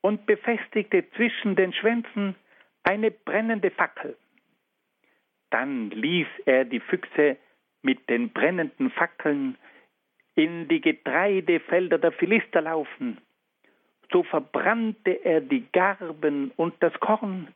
und 0.00 0.26
befestigte 0.26 1.08
zwischen 1.12 1.56
den 1.56 1.72
Schwänzen 1.72 2.34
eine 2.82 3.10
brennende 3.10 3.70
Fackel. 3.70 4.16
Dann 5.50 5.90
ließ 5.90 6.26
er 6.46 6.64
die 6.64 6.80
Füchse 6.80 7.36
mit 7.82 8.08
den 8.08 8.32
brennenden 8.32 8.90
Fackeln 8.90 9.56
in 10.34 10.68
die 10.68 10.80
Getreidefelder 10.80 11.98
der 11.98 12.12
Philister 12.12 12.62
laufen. 12.62 13.18
So 14.10 14.22
verbrannte 14.22 15.24
er 15.24 15.40
die 15.40 15.66
Garben 15.72 16.52
und 16.56 16.74
das 16.80 16.92
Korn, 17.00 17.48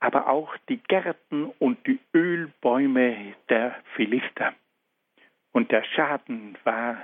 aber 0.00 0.28
auch 0.28 0.56
die 0.68 0.78
Gärten 0.78 1.52
und 1.58 1.86
die 1.86 2.00
Ölbäume 2.14 3.34
der 3.48 3.76
Philister. 3.94 4.54
Und 5.52 5.70
der 5.70 5.84
Schaden 5.84 6.56
war 6.64 6.96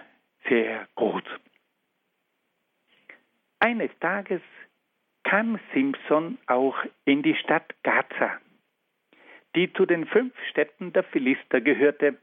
sehr 0.49 0.89
groß. 0.95 1.23
Eines 3.61 3.91
Tages 4.01 4.41
kam 5.25 5.59
Simpson 5.75 6.39
auch 6.47 6.77
in 7.05 7.23
die 7.23 7.35
Stadt 7.35 7.75
Gaza, 7.83 8.39
die 9.55 9.71
zu 9.73 9.85
den 9.85 10.07
fünf 10.07 10.33
Städten 10.51 10.93
der 10.93 11.05
Philister 11.05 11.61
gehörte. 11.61 12.17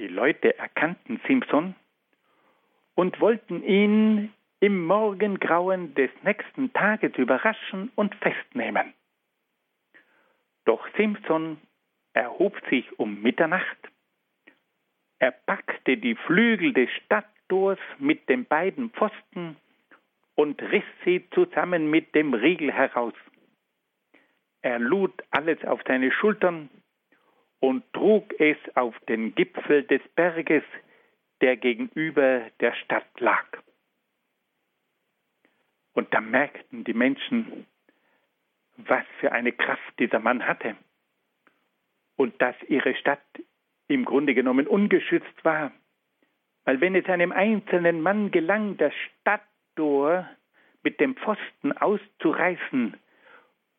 Die 0.00 0.08
Leute 0.08 0.58
erkannten 0.58 1.20
Simpson 1.26 1.74
und 2.94 3.20
wollten 3.20 3.62
ihn 3.62 4.32
im 4.58 4.86
Morgengrauen 4.86 5.94
des 5.94 6.08
nächsten 6.22 6.72
Tages 6.72 7.14
überraschen 7.18 7.92
und 7.96 8.14
festnehmen. 8.14 8.94
Doch 10.64 10.88
Simpson 10.96 11.58
erhob 12.14 12.58
sich 12.70 12.98
um 12.98 13.20
Mitternacht. 13.20 13.76
Er 15.18 15.32
packte 15.32 15.98
die 15.98 16.14
Flügel 16.14 16.72
des 16.72 16.88
Stadttors 17.04 17.78
mit 17.98 18.26
den 18.30 18.46
beiden 18.46 18.88
Pfosten 18.92 19.58
und 20.34 20.62
riss 20.62 20.84
sie 21.04 21.28
zusammen 21.34 21.90
mit 21.90 22.14
dem 22.14 22.32
Riegel 22.32 22.72
heraus. 22.72 23.14
Er 24.62 24.78
lud 24.78 25.12
alles 25.30 25.62
auf 25.66 25.82
seine 25.86 26.10
Schultern 26.10 26.70
und 27.60 27.84
trug 27.92 28.38
es 28.40 28.56
auf 28.74 28.98
den 29.08 29.34
Gipfel 29.34 29.84
des 29.84 30.02
Berges, 30.14 30.64
der 31.40 31.56
gegenüber 31.56 32.42
der 32.60 32.74
Stadt 32.74 33.08
lag. 33.18 33.46
Und 35.92 36.12
da 36.12 36.20
merkten 36.20 36.84
die 36.84 36.94
Menschen, 36.94 37.66
was 38.76 39.04
für 39.18 39.32
eine 39.32 39.52
Kraft 39.52 39.98
dieser 39.98 40.18
Mann 40.18 40.46
hatte 40.46 40.76
und 42.16 42.40
dass 42.40 42.56
ihre 42.68 42.94
Stadt 42.94 43.22
im 43.88 44.04
Grunde 44.04 44.34
genommen 44.34 44.66
ungeschützt 44.66 45.44
war. 45.44 45.72
Weil 46.64 46.80
wenn 46.80 46.94
es 46.94 47.06
einem 47.06 47.32
einzelnen 47.32 48.00
Mann 48.00 48.30
gelang, 48.30 48.76
das 48.76 48.94
Stadt 48.94 49.42
Tor 49.76 50.28
mit 50.82 51.00
dem 51.00 51.16
Pfosten 51.16 51.72
auszureißen 51.72 52.96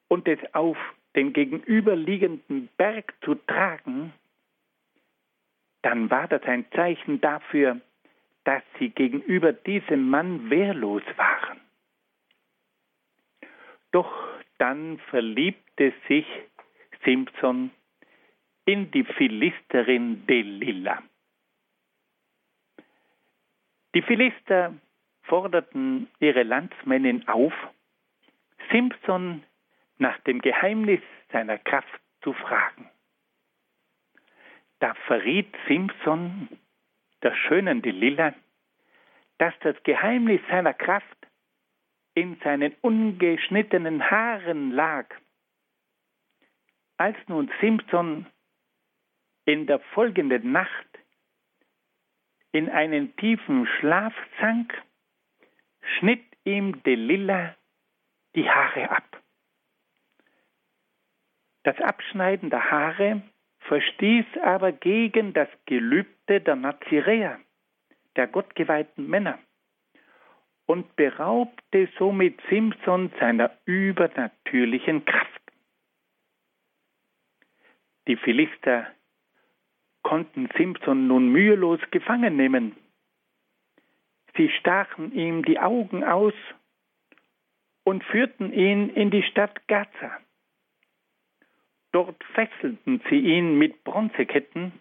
und 0.08 0.28
es 0.28 0.40
auf 0.54 0.78
den 1.16 1.34
gegenüberliegenden 1.34 2.70
Berg 2.78 3.14
zu 3.24 3.36
tragen, 3.36 4.14
dann 5.82 6.10
war 6.10 6.28
das 6.28 6.44
ein 6.44 6.66
Zeichen 6.72 7.22
dafür, 7.22 7.82
dass 8.44 8.64
sie 8.80 8.90
gegenüber 8.90 9.54
diesem 9.54 10.10
Mann 10.10 10.50
wehrlos 10.50 11.04
waren. 11.16 11.60
Doch 13.92 14.12
dann 14.58 15.00
verliebte 15.10 15.94
sich 16.08 16.26
Simpson 17.04 17.72
in 18.66 18.92
die 18.92 19.04
Philisterin 19.04 20.26
Delilah. 20.28 21.02
Die 23.94 24.02
Philister 24.02 24.74
forderten 25.24 26.08
ihre 26.20 26.44
Landsmännin 26.44 27.28
auf, 27.28 27.54
Simpson 28.72 29.44
nach 30.02 30.20
dem 30.22 30.42
Geheimnis 30.42 31.00
seiner 31.32 31.60
Kraft 31.60 32.02
zu 32.24 32.34
fragen. 32.34 32.90
Da 34.80 34.96
verriet 35.06 35.56
Simpson 35.68 36.50
der 37.22 37.36
schönen 37.36 37.84
Delilah, 37.84 38.34
dass 39.38 39.54
das 39.60 39.76
Geheimnis 39.84 40.42
seiner 40.50 40.74
Kraft 40.74 41.28
in 42.16 42.36
seinen 42.44 42.76
ungeschnittenen 42.82 44.10
Haaren 44.10 44.72
lag. 44.72 45.08
Als 46.98 47.18
nun 47.28 47.52
Simpson 47.62 48.26
in 49.46 49.68
der 49.68 49.80
folgenden 49.94 50.52
Nacht 50.52 50.88
in 52.52 52.70
einen 52.70 53.16
tiefen 53.18 53.68
Schlaf 53.68 54.14
sank, 54.40 54.74
schnitt 56.00 56.26
ihm 56.44 56.82
Delilah 56.84 57.56
die 58.36 58.50
Haare 58.50 58.90
ab. 58.90 59.21
Das 61.64 61.80
Abschneiden 61.80 62.50
der 62.50 62.72
Haare 62.72 63.22
verstieß 63.60 64.26
aber 64.44 64.72
gegen 64.72 65.34
das 65.34 65.50
Gelübde 65.66 66.42
der 66.42 66.56
Naziräer, 66.56 67.40
der 68.16 68.28
gottgeweihten 68.28 69.08
Männer, 69.08 69.38
und 70.66 70.96
beraubte 70.96 71.90
somit 71.98 72.42
Simson 72.50 73.12
seiner 73.20 73.52
übernatürlichen 73.66 75.06
Kraft. 75.06 75.42
Die 78.08 78.16
Philister 78.16 78.88
konnten 80.02 80.50
Simson 80.58 81.08
nun 81.08 81.30
mühelos 81.30 81.80
gefangen 81.92 82.36
nehmen. 82.36 82.76
Sie 84.36 84.50
stachen 84.50 85.12
ihm 85.14 85.46
die 85.46 85.60
Augen 85.60 86.04
aus 86.04 86.34
und 87.84 88.04
führten 88.06 88.52
ihn 88.52 88.90
in 88.90 89.12
die 89.12 89.24
Stadt 89.24 89.68
Gaza. 89.68 90.20
Dort 91.92 92.24
fesselten 92.34 93.02
sie 93.10 93.20
ihn 93.20 93.58
mit 93.58 93.84
Bronzeketten 93.84 94.72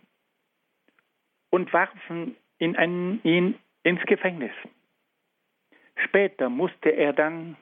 und 1.50 1.72
warfen 1.72 2.36
ihn, 2.58 2.76
ein, 2.76 3.20
ihn 3.24 3.58
ins 3.82 4.02
Gefängnis. 4.02 4.52
Später 6.04 6.48
musste 6.48 6.90
er 6.90 7.12
dann 7.12 7.56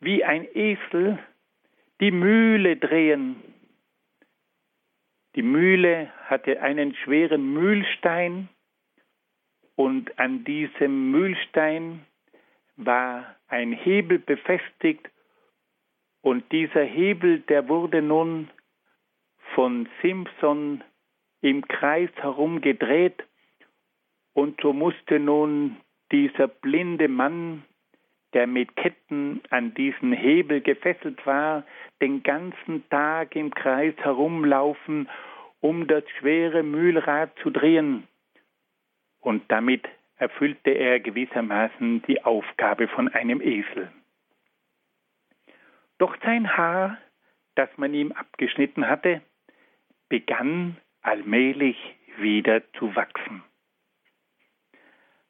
wie 0.00 0.24
ein 0.24 0.46
Esel 0.52 1.18
die 2.00 2.10
Mühle 2.10 2.76
drehen. 2.76 3.36
Die 5.36 5.42
Mühle 5.42 6.12
hatte 6.24 6.60
einen 6.60 6.94
schweren 6.96 7.52
Mühlstein 7.54 8.48
und 9.76 10.18
an 10.18 10.44
diesem 10.44 11.12
Mühlstein 11.12 12.04
war 12.76 13.36
ein 13.46 13.72
Hebel 13.72 14.18
befestigt 14.18 15.11
und 16.22 16.50
dieser 16.52 16.84
Hebel, 16.84 17.40
der 17.40 17.68
wurde 17.68 18.00
nun 18.00 18.48
von 19.54 19.88
Simpson 20.00 20.82
im 21.40 21.66
Kreis 21.66 22.10
herumgedreht 22.16 23.22
und 24.32 24.60
so 24.60 24.72
musste 24.72 25.18
nun 25.18 25.76
dieser 26.10 26.48
blinde 26.48 27.08
Mann, 27.08 27.64
der 28.32 28.46
mit 28.46 28.76
Ketten 28.76 29.42
an 29.50 29.74
diesen 29.74 30.12
Hebel 30.12 30.60
gefesselt 30.60 31.26
war, 31.26 31.64
den 32.00 32.22
ganzen 32.22 32.88
Tag 32.88 33.36
im 33.36 33.52
Kreis 33.52 33.94
herumlaufen, 33.98 35.08
um 35.60 35.86
das 35.86 36.04
schwere 36.18 36.62
Mühlrad 36.62 37.36
zu 37.42 37.50
drehen. 37.50 38.08
Und 39.20 39.42
damit 39.48 39.86
erfüllte 40.16 40.70
er 40.70 41.00
gewissermaßen 41.00 42.02
die 42.02 42.24
Aufgabe 42.24 42.88
von 42.88 43.08
einem 43.08 43.40
Esel. 43.40 43.90
Doch 46.02 46.16
sein 46.24 46.56
Haar, 46.56 46.98
das 47.54 47.68
man 47.76 47.94
ihm 47.94 48.10
abgeschnitten 48.10 48.88
hatte, 48.88 49.22
begann 50.08 50.76
allmählich 51.00 51.76
wieder 52.16 52.60
zu 52.72 52.96
wachsen. 52.96 53.44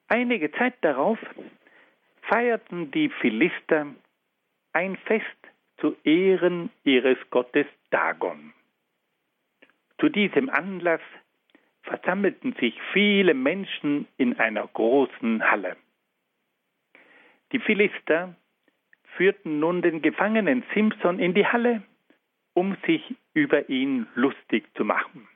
Einige 0.09 0.51
Zeit 0.53 0.73
darauf 0.81 1.19
feierten 2.23 2.91
die 2.91 3.11
Philister 3.11 3.95
ein 4.73 4.97
Fest 4.97 5.27
zu 5.77 5.95
Ehren 6.05 6.71
ihres 6.85 7.19
Gottes 7.29 7.67
Dagon. 7.91 8.55
Zu 10.01 10.09
diesem 10.09 10.49
Anlass 10.49 11.03
versammelten 11.83 12.55
sich 12.55 12.81
viele 12.95 13.35
Menschen 13.35 14.09
in 14.17 14.39
einer 14.39 14.67
großen 14.69 15.51
Halle. 15.51 15.77
Die 17.53 17.59
Philister 17.59 18.35
führten 19.17 19.61
nun 19.61 19.83
den 19.83 20.03
Gefangenen 20.03 20.65
Simpson 20.75 21.19
in 21.19 21.35
die 21.35 21.47
Halle, 21.47 21.83
um 22.55 22.77
sich 22.87 23.15
über 23.35 23.69
ihn 23.69 24.07
lustig 24.15 24.65
zu 24.75 24.85
machen. 24.85 25.29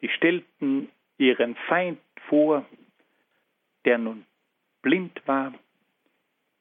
Sie 0.00 0.08
stellten 0.08 0.88
ihren 1.18 1.56
Feind 1.68 1.98
vor, 2.28 2.64
der 3.84 3.98
nun 3.98 4.24
blind 4.82 5.20
war, 5.26 5.52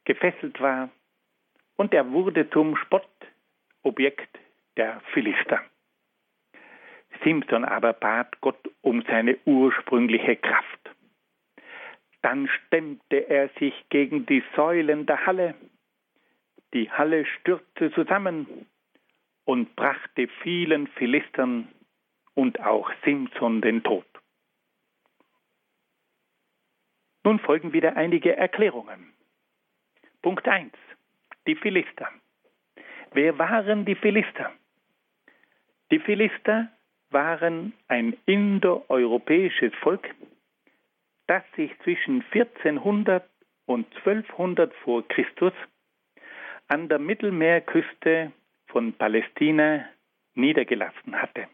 gefesselt 0.06 0.60
war, 0.60 0.90
und 1.76 1.94
er 1.94 2.12
wurde 2.12 2.50
zum 2.50 2.76
Spottobjekt 2.76 4.40
der 4.78 5.02
Philister. 5.14 5.62
Simpson 7.24 7.66
aber 7.66 7.94
bat 7.94 8.40
Gott 8.42 8.70
um 8.82 9.04
seine 9.04 9.38
ursprüngliche 9.46 10.36
Kraft. 10.36 10.97
Dann 12.22 12.48
stemmte 12.48 13.30
er 13.30 13.50
sich 13.60 13.74
gegen 13.90 14.26
die 14.26 14.44
Säulen 14.56 15.06
der 15.06 15.26
Halle. 15.26 15.56
Die 16.74 16.92
Halle 16.92 17.26
stürzte 17.26 17.92
zusammen 17.94 18.68
und 19.46 19.76
brachte 19.76 20.28
vielen 20.42 20.88
Philistern 20.88 21.70
und 22.34 22.60
auch 22.60 22.92
Simson 23.04 23.62
den 23.62 23.84
Tod. 23.84 24.06
Nun 27.24 27.40
folgen 27.40 27.74
wieder 27.74 27.98
einige 27.98 28.36
Erklärungen. 28.36 29.14
Punkt 30.22 30.48
1. 30.48 30.72
Die 31.46 31.56
Philister. 31.56 32.10
Wer 33.12 33.38
waren 33.38 33.86
die 33.86 33.96
Philister? 33.96 34.52
Die 35.92 36.00
Philister 36.00 36.70
waren 37.10 37.74
ein 37.88 38.18
indoeuropäisches 38.26 39.74
Volk, 39.76 40.14
das 41.28 41.44
sich 41.56 41.72
zwischen 41.84 42.24
1400 42.32 43.30
und 43.66 43.86
1200 43.98 44.74
vor 44.76 45.08
Christus 45.08 45.54
an 46.68 46.90
der 46.90 47.00
Mittelmeerküste 47.00 48.32
von 48.68 48.94
Palästina 48.94 49.86
niedergelassen 50.34 51.22
hatte. 51.22 51.48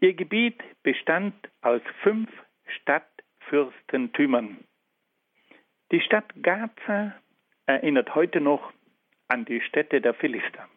Ihr 0.00 0.14
Gebiet 0.14 0.62
bestand 0.82 1.34
aus 1.62 1.82
fünf 2.02 2.30
Stadtfürstentümern. 2.66 4.64
Die 5.90 6.00
Stadt 6.00 6.32
Gaza 6.42 7.14
erinnert 7.66 8.14
heute 8.14 8.40
noch 8.40 8.72
an 9.28 9.44
die 9.44 9.60
Städte 9.60 10.00
der 10.00 10.14
Philister. 10.14 10.68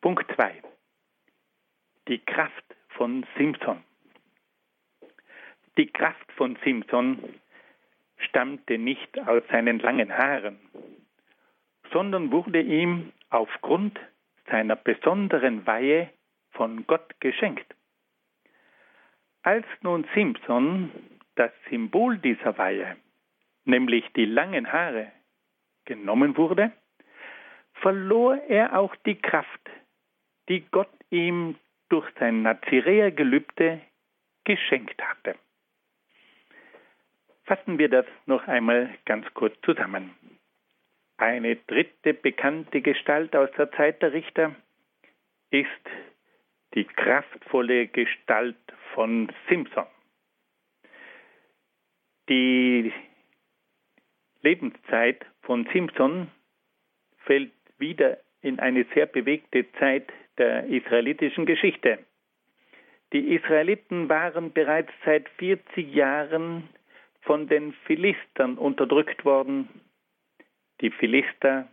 Punkt 0.00 0.30
2. 0.34 0.62
Die 2.08 2.18
Kraft 2.18 2.64
von 2.88 3.26
Simson. 3.36 3.82
Die 5.78 5.86
Kraft 5.86 6.32
von 6.32 6.58
Simson 6.64 7.22
stammte 8.16 8.78
nicht 8.78 9.16
aus 9.28 9.44
seinen 9.48 9.78
langen 9.78 10.12
Haaren, 10.12 10.58
sondern 11.92 12.32
wurde 12.32 12.60
ihm 12.60 13.12
aufgrund 13.30 13.96
seiner 14.50 14.74
besonderen 14.74 15.68
Weihe 15.68 16.10
von 16.50 16.84
Gott 16.88 17.20
geschenkt. 17.20 17.76
Als 19.42 19.66
nun 19.82 20.04
Simson 20.14 20.90
das 21.36 21.52
Symbol 21.70 22.18
dieser 22.18 22.58
Weihe, 22.58 22.96
nämlich 23.64 24.04
die 24.16 24.24
langen 24.24 24.72
Haare, 24.72 25.12
genommen 25.84 26.36
wurde, 26.36 26.72
verlor 27.74 28.36
er 28.48 28.76
auch 28.76 28.96
die 29.06 29.14
Kraft, 29.14 29.70
die 30.48 30.62
Gott 30.72 30.90
ihm 31.10 31.54
durch 31.88 32.10
sein 32.18 32.42
Naziräergelübde 32.42 33.80
geschenkt 34.42 35.00
hatte. 35.00 35.36
Fassen 37.48 37.78
wir 37.78 37.88
das 37.88 38.04
noch 38.26 38.46
einmal 38.46 38.90
ganz 39.06 39.24
kurz 39.32 39.58
zusammen. 39.62 40.10
Eine 41.16 41.56
dritte 41.56 42.12
bekannte 42.12 42.82
Gestalt 42.82 43.34
aus 43.34 43.48
der 43.56 43.72
Zeit 43.72 44.02
der 44.02 44.12
Richter 44.12 44.54
ist 45.50 45.66
die 46.74 46.84
kraftvolle 46.84 47.86
Gestalt 47.86 48.58
von 48.92 49.32
Simpson. 49.48 49.86
Die 52.28 52.92
Lebenszeit 54.42 55.24
von 55.40 55.66
Simpson 55.72 56.30
fällt 57.24 57.52
wieder 57.78 58.18
in 58.42 58.60
eine 58.60 58.84
sehr 58.92 59.06
bewegte 59.06 59.72
Zeit 59.78 60.12
der 60.36 60.66
israelitischen 60.66 61.46
Geschichte. 61.46 61.98
Die 63.14 63.34
Israeliten 63.34 64.10
waren 64.10 64.52
bereits 64.52 64.92
seit 65.06 65.26
40 65.38 65.94
Jahren 65.94 66.68
von 67.28 67.46
den 67.46 67.74
Philistern 67.84 68.56
unterdrückt 68.56 69.26
worden. 69.26 69.68
Die 70.80 70.90
Philister 70.90 71.68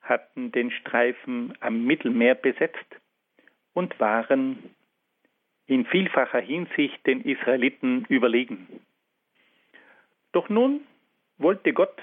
hatten 0.00 0.50
den 0.50 0.72
Streifen 0.72 1.56
am 1.60 1.84
Mittelmeer 1.84 2.34
besetzt 2.34 2.96
und 3.74 4.00
waren 4.00 4.74
in 5.66 5.86
vielfacher 5.86 6.40
Hinsicht 6.40 7.06
den 7.06 7.20
Israeliten 7.20 8.06
überlegen. 8.06 8.80
Doch 10.32 10.48
nun 10.48 10.80
wollte 11.36 11.72
Gott 11.72 12.02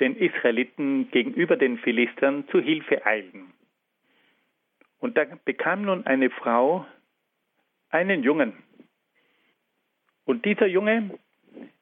den 0.00 0.16
Israeliten 0.16 1.12
gegenüber 1.12 1.56
den 1.56 1.78
Philistern 1.78 2.48
zu 2.48 2.58
Hilfe 2.58 3.06
eilen. 3.06 3.52
Und 4.98 5.16
da 5.16 5.26
bekam 5.44 5.82
nun 5.82 6.04
eine 6.08 6.30
Frau 6.30 6.84
einen 7.90 8.24
Jungen. 8.24 8.52
Und 10.24 10.44
dieser 10.44 10.66
Junge, 10.66 11.16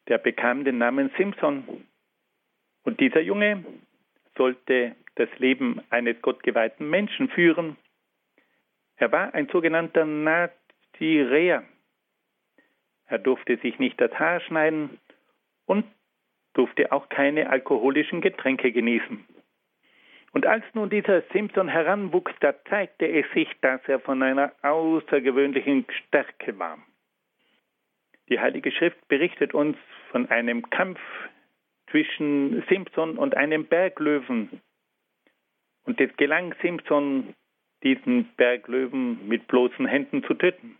der 0.09 0.19
bekam 0.19 0.65
den 0.65 0.79
Namen 0.79 1.11
Simson. 1.17 1.87
Und 2.83 3.01
dieser 3.01 3.21
Junge 3.21 3.65
sollte 4.37 4.97
das 5.15 5.29
Leben 5.39 5.81
eines 5.91 6.21
gottgeweihten 6.23 6.89
Menschen 6.91 7.29
führen. 7.29 7.77
Er 8.97 9.13
war 9.13 9.35
ein 9.35 9.49
sogenannter 9.49 10.05
Naziräer. 10.05 11.65
Er 13.07 13.19
durfte 13.19 13.57
sich 13.59 13.79
nicht 13.79 14.01
das 14.01 14.13
Haar 14.19 14.41
schneiden 14.41 14.99
und 15.67 15.85
durfte 16.55 16.93
auch 16.93 17.09
keine 17.09 17.51
alkoholischen 17.51 18.21
Getränke 18.21 18.73
genießen. 18.73 19.25
Und 20.33 20.47
als 20.47 20.65
nun 20.75 20.91
dieser 20.91 21.23
Simpson 21.33 21.69
heranwuchs, 21.69 22.33
da 22.41 22.55
zeigte 22.65 23.07
es 23.07 23.25
sich, 23.33 23.49
dass 23.61 23.81
er 23.87 24.01
von 24.01 24.23
einer 24.23 24.53
außergewöhnlichen 24.63 25.87
Stärke 25.91 26.59
war. 26.59 26.79
Die 28.29 28.41
Heilige 28.41 28.73
Schrift 28.73 29.07
berichtet 29.09 29.55
uns 29.55 29.77
von 30.11 30.29
einem 30.31 30.71
Kampf 30.71 31.01
zwischen 31.91 32.65
Simpson 32.69 33.19
und 33.19 33.37
einem 33.37 33.67
Berglöwen. 33.67 34.61
Und 35.85 36.01
es 36.01 36.17
gelang 36.17 36.55
Simpson, 36.63 37.35
diesen 37.83 38.25
Berglöwen 38.37 39.29
mit 39.29 39.47
bloßen 39.47 39.87
Händen 39.87 40.25
zu 40.25 40.35
töten. 40.35 40.77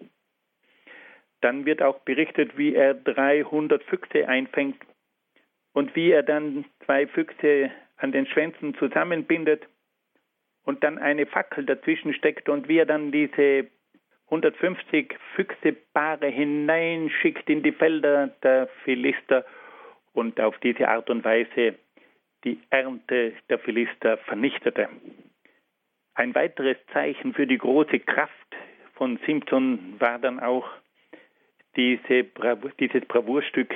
Dann 1.43 1.67
wird 1.67 1.83
auch 1.83 2.01
berichtet, 2.01 2.57
wie 2.57 2.75
er 2.75 2.95
300 2.95 3.83
Füchse 3.85 4.27
einfängt 4.27 4.81
und 5.75 5.95
wie 5.95 6.11
er 6.11 6.23
dann 6.23 6.65
zwei 6.87 7.07
Füchse 7.07 7.71
an 7.97 8.13
den 8.13 8.27
Schwänzen 8.27 8.75
zusammenbindet 8.77 9.69
und 10.65 10.83
dann 10.83 10.97
eine 10.97 11.27
Fackel 11.27 11.67
dazwischen 11.67 12.15
steckt 12.15 12.49
und 12.49 12.69
wie 12.69 12.79
er 12.79 12.87
dann 12.87 13.13
diese 13.13 13.67
150 14.27 15.17
Füchsepaare 15.35 16.29
hineinschickt 16.29 17.49
in 17.49 17.63
die 17.63 17.73
Felder 17.73 18.29
der 18.43 18.69
Philister 18.85 19.45
und 20.13 20.41
auf 20.41 20.59
diese 20.59 20.89
Art 20.89 21.11
und 21.11 21.25
Weise 21.25 21.77
die 22.45 22.61
Ernte 22.71 23.33
der 23.49 23.59
Philister 23.59 24.19
vernichtete. 24.19 24.89
Ein 26.15 26.35
weiteres 26.35 26.77
Zeichen 26.93 27.35
für 27.35 27.47
die 27.47 27.59
große 27.59 28.01
Kraft 28.01 28.57
von 28.95 29.19
Simpson 29.27 29.95
war 29.99 30.19
dann 30.19 30.41
auch 30.41 30.69
diese, 31.77 32.25
dieses 32.79 33.05
Bravourstück 33.07 33.75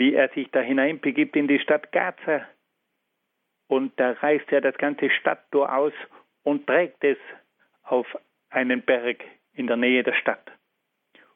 wie 0.00 0.14
er 0.14 0.30
sich 0.30 0.50
da 0.50 0.60
hineinbegibt 0.60 1.36
in 1.36 1.46
die 1.46 1.58
Stadt 1.58 1.92
Gaza. 1.92 2.46
Und 3.68 3.92
da 4.00 4.12
reißt 4.12 4.50
er 4.50 4.62
das 4.62 4.76
ganze 4.78 5.10
Stadttor 5.10 5.76
aus 5.76 5.92
und 6.42 6.66
trägt 6.66 7.04
es 7.04 7.18
auf 7.82 8.06
einen 8.48 8.80
Berg 8.80 9.22
in 9.60 9.66
der 9.66 9.76
Nähe 9.76 10.02
der 10.02 10.14
Stadt. 10.14 10.50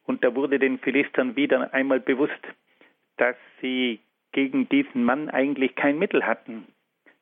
Und 0.05 0.25
da 0.25 0.35
wurde 0.35 0.59
den 0.59 0.79
Philistern 0.79 1.37
wieder 1.37 1.73
einmal 1.73 2.01
bewusst, 2.01 2.43
dass 3.17 3.37
sie 3.61 4.01
gegen 4.33 4.69
diesen 4.69 5.05
Mann 5.05 5.29
eigentlich 5.31 5.77
kein 5.77 5.99
Mittel 5.99 6.27
hatten, 6.27 6.67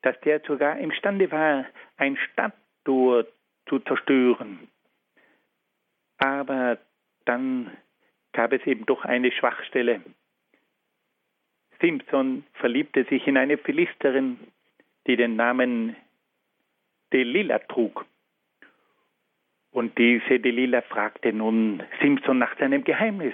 dass 0.01 0.19
der 0.21 0.39
sogar 0.41 0.79
imstande 0.79 1.31
war, 1.31 1.65
ein 1.97 2.17
Stadttor 2.17 3.25
zu 3.67 3.79
zerstören. 3.79 4.67
Aber 6.17 6.79
dann 7.25 7.71
gab 8.31 8.51
es 8.51 8.65
eben 8.65 8.85
doch 8.85 9.05
eine 9.05 9.31
Schwachstelle. 9.31 10.01
Simpson 11.79 12.45
verliebte 12.53 13.03
sich 13.05 13.27
in 13.27 13.37
eine 13.37 13.57
Philisterin, 13.57 14.39
die 15.05 15.17
den 15.17 15.35
Namen 15.35 15.95
Delilah 17.11 17.59
trug. 17.59 18.05
Und 19.83 19.97
diese 19.97 20.39
Delilah 20.39 20.81
fragte 20.83 21.33
nun 21.33 21.83
Simpson 22.01 22.37
nach 22.37 22.57
seinem 22.57 22.85
Geheimnis. 22.85 23.33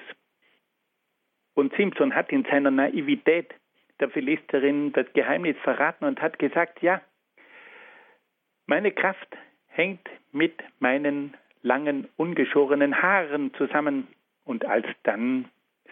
Und 1.54 1.76
Simpson 1.76 2.16
hat 2.16 2.32
in 2.32 2.43
seiner 2.43 2.72
Naivität 2.72 3.54
der 4.00 4.10
Philisterin 4.10 4.91
das 4.93 5.06
Geheimnis 5.14 5.58
verraten 5.64 6.06
und 6.06 6.20
hat 6.24 6.39
gesagt, 6.39 6.82
ja, 6.82 7.02
meine 8.66 8.91
Kraft 8.91 9.38
hängt 9.68 10.10
mit 10.32 10.56
meinen 10.80 11.38
langen, 11.62 12.08
ungeschorenen 12.18 13.00
Haaren 13.00 13.54
zusammen. 13.54 14.08
Und 14.43 14.66
als 14.66 14.88
dann 15.04 15.45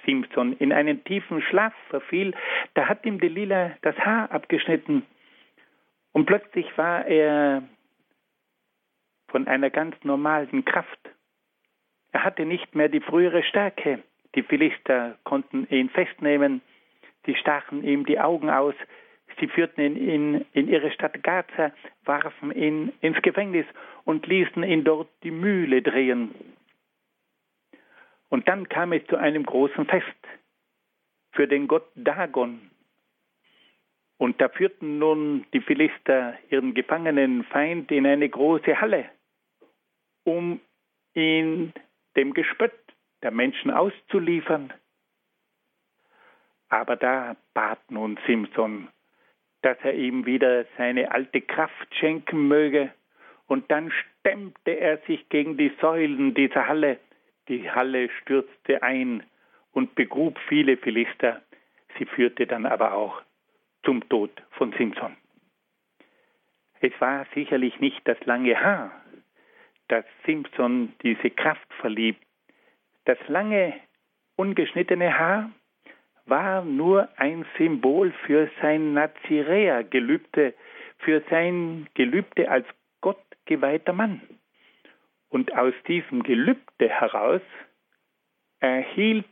Simpson 0.07 0.53
in 0.53 0.73
einen 0.73 1.03
tiefen 1.03 1.43
Schlaf 1.43 1.73
verfiel, 1.89 2.33
da 2.73 2.89
hat 2.89 3.05
ihm 3.05 3.19
Delilah 3.19 3.73
das 3.83 3.95
Haar 3.99 4.31
abgeschnitten. 4.31 5.03
Und 6.13 6.25
plötzlich 6.25 6.75
war 6.79 7.05
er 7.05 7.61
von 9.27 9.47
einer 9.47 9.69
ganz 9.69 9.95
normalen 10.03 10.65
Kraft. 10.65 10.99
Er 12.11 12.23
hatte 12.23 12.45
nicht 12.45 12.75
mehr 12.75 12.89
die 12.89 13.01
frühere 13.01 13.43
Stärke. 13.43 14.03
Die 14.35 14.43
Philister 14.43 15.17
konnten 15.23 15.67
ihn 15.69 15.89
festnehmen, 15.89 16.61
sie 17.25 17.35
stachen 17.35 17.83
ihm 17.83 18.05
die 18.05 18.19
Augen 18.19 18.49
aus, 18.49 18.75
sie 19.39 19.47
führten 19.47 19.81
ihn 19.81 19.95
in, 19.95 20.45
in 20.53 20.67
ihre 20.67 20.91
Stadt 20.91 21.21
Gaza, 21.23 21.71
warfen 22.05 22.51
ihn 22.51 22.93
ins 23.01 23.21
Gefängnis 23.21 23.65
und 24.05 24.27
ließen 24.27 24.63
ihn 24.63 24.83
dort 24.83 25.09
die 25.23 25.31
Mühle 25.31 25.81
drehen. 25.81 26.33
Und 28.29 28.47
dann 28.47 28.67
kam 28.69 28.93
es 28.93 29.05
zu 29.07 29.17
einem 29.17 29.43
großen 29.43 29.85
Fest 29.85 30.05
für 31.31 31.47
den 31.47 31.67
Gott 31.67 31.87
Dagon. 31.95 32.69
Und 34.17 34.41
da 34.41 34.49
führten 34.49 34.97
nun 34.97 35.45
die 35.53 35.61
Philister 35.61 36.37
ihren 36.49 36.73
gefangenen 36.73 37.43
Feind 37.43 37.91
in 37.91 38.05
eine 38.05 38.27
große 38.27 38.81
Halle, 38.81 39.05
um 40.27 40.59
ihn 41.13 41.73
dem 42.15 42.33
Gespött 42.33 42.73
der 43.23 43.31
Menschen 43.31 43.71
auszuliefern. 43.71 44.73
Aber 46.69 46.95
da 46.95 47.35
bat 47.53 47.79
nun 47.89 48.19
Simson, 48.27 48.89
dass 49.61 49.77
er 49.81 49.93
ihm 49.93 50.25
wieder 50.25 50.65
seine 50.77 51.11
alte 51.11 51.41
Kraft 51.41 51.95
schenken 51.95 52.47
möge, 52.47 52.93
und 53.47 53.71
dann 53.71 53.91
stemmte 53.91 54.71
er 54.71 54.97
sich 55.07 55.29
gegen 55.29 55.55
die 55.55 55.71
Säulen 55.79 56.33
dieser 56.33 56.67
Halle 56.67 56.99
die 57.47 57.69
Halle 57.71 58.09
stürzte 58.21 58.83
ein 58.83 59.23
und 59.71 59.95
begrub 59.95 60.37
viele 60.47 60.77
Philister. 60.77 61.41
Sie 61.97 62.05
führte 62.05 62.45
dann 62.45 62.65
aber 62.65 62.93
auch 62.93 63.21
zum 63.83 64.07
Tod 64.09 64.31
von 64.51 64.73
Simson. 64.73 65.15
Es 66.79 66.91
war 66.99 67.25
sicherlich 67.33 67.79
nicht 67.79 68.07
das 68.07 68.19
lange 68.25 68.59
Haar, 68.59 68.91
das 69.87 70.05
Simson 70.25 70.93
diese 71.03 71.29
Kraft 71.29 71.67
verlieb. 71.79 72.17
Das 73.05 73.17
lange, 73.27 73.73
ungeschnittene 74.35 75.17
Haar 75.17 75.51
war 76.25 76.63
nur 76.63 77.07
ein 77.17 77.45
Symbol 77.57 78.11
für 78.25 78.49
sein 78.61 78.93
Naziräer-Gelübde, 78.93 80.53
für 80.99 81.23
sein 81.29 81.87
Gelübde 81.93 82.49
als 82.51 82.67
gottgeweihter 83.01 83.93
Mann. 83.93 84.21
Und 85.29 85.53
aus 85.53 85.73
diesem 85.87 86.23
Gelübde 86.23 86.89
heraus 86.89 87.41
erhielt 88.59 89.25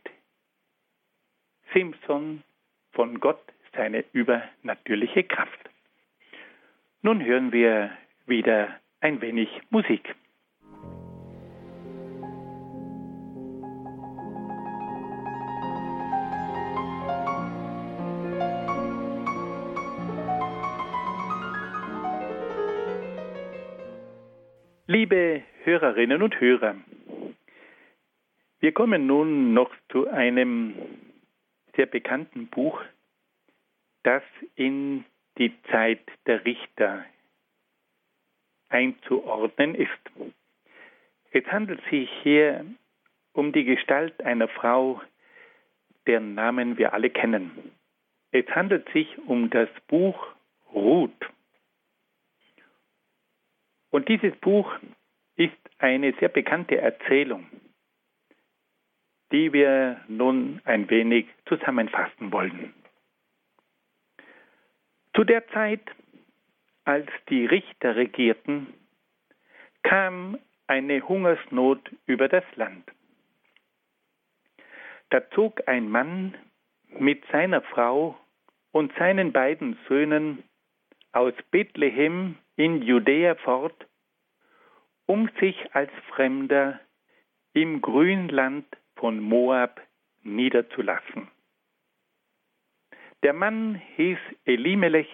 Simpson 1.73 2.43
von 2.91 3.19
Gott 3.19 3.41
seine 3.75 4.05
übernatürliche 4.13 5.23
Kraft. 5.23 5.69
Nun 7.01 7.23
hören 7.23 7.51
wir 7.51 7.91
wieder 8.25 8.79
ein 9.01 9.21
wenig 9.21 9.49
Musik. 9.69 10.15
Liebe 25.05 25.43
Hörerinnen 25.63 26.23
und 26.23 26.39
Hörer, 26.39 26.77
wir 28.59 28.71
kommen 28.71 29.05
nun 29.05 29.53
noch 29.53 29.69
zu 29.91 30.07
einem 30.07 30.73
sehr 31.75 31.85
bekannten 31.85 32.47
Buch, 32.47 32.81
das 34.01 34.23
in 34.55 35.05
die 35.37 35.53
Zeit 35.69 36.01
der 36.25 36.43
Richter 36.43 37.05
einzuordnen 38.69 39.75
ist. 39.75 39.91
Es 41.29 41.45
handelt 41.51 41.81
sich 41.91 42.09
hier 42.23 42.65
um 43.31 43.53
die 43.53 43.63
Gestalt 43.63 44.19
einer 44.23 44.47
Frau, 44.47 45.03
deren 46.07 46.33
Namen 46.33 46.79
wir 46.79 46.93
alle 46.93 47.11
kennen. 47.11 47.51
Es 48.31 48.47
handelt 48.47 48.89
sich 48.89 49.19
um 49.27 49.51
das 49.51 49.69
Buch 49.87 50.17
Ruth. 50.73 51.11
Und 53.95 54.09
dieses 54.09 54.35
Buch 54.37 54.75
ist 55.35 55.53
eine 55.79 56.13
sehr 56.19 56.29
bekannte 56.29 56.77
Erzählung 56.77 57.47
die 59.31 59.51
wir 59.53 59.99
nun 60.07 60.61
ein 60.65 60.89
wenig 60.89 61.27
zusammenfassen 61.45 62.31
wollen. 62.31 62.73
Zu 65.15 65.23
der 65.23 65.47
Zeit, 65.49 65.81
als 66.83 67.07
die 67.29 67.45
Richter 67.45 67.95
regierten, 67.95 68.67
kam 69.83 70.37
eine 70.67 71.01
Hungersnot 71.07 71.79
über 72.05 72.27
das 72.27 72.43
Land. 72.55 72.89
Da 75.09 75.29
zog 75.31 75.67
ein 75.67 75.89
Mann 75.89 76.35
mit 76.97 77.23
seiner 77.31 77.61
Frau 77.61 78.17
und 78.71 78.93
seinen 78.97 79.31
beiden 79.31 79.77
Söhnen 79.87 80.43
aus 81.11 81.33
Bethlehem 81.51 82.37
in 82.55 82.81
Judäa 82.81 83.35
fort, 83.35 83.87
um 85.05 85.29
sich 85.39 85.75
als 85.75 85.91
Fremder 86.09 86.79
im 87.53 87.81
Grünland 87.81 88.65
von 88.95 89.19
Moab 89.19 89.81
niederzulassen. 90.23 91.29
Der 93.23 93.33
Mann 93.33 93.75
hieß 93.95 94.17
Elimelech, 94.45 95.09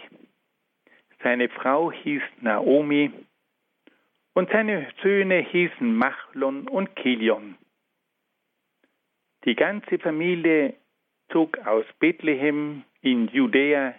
seine 1.23 1.49
Frau 1.49 1.91
hieß 1.91 2.21
Naomi 2.41 3.11
und 4.33 4.49
seine 4.49 4.87
Söhne 5.01 5.39
hießen 5.39 5.95
Machlon 5.95 6.67
und 6.67 6.95
Kilion. 6.95 7.57
Die 9.45 9.55
ganze 9.55 9.97
Familie 9.99 10.75
zog 11.31 11.57
aus 11.59 11.85
Bethlehem 11.99 12.83
in 13.01 13.27
Judäa 13.29 13.95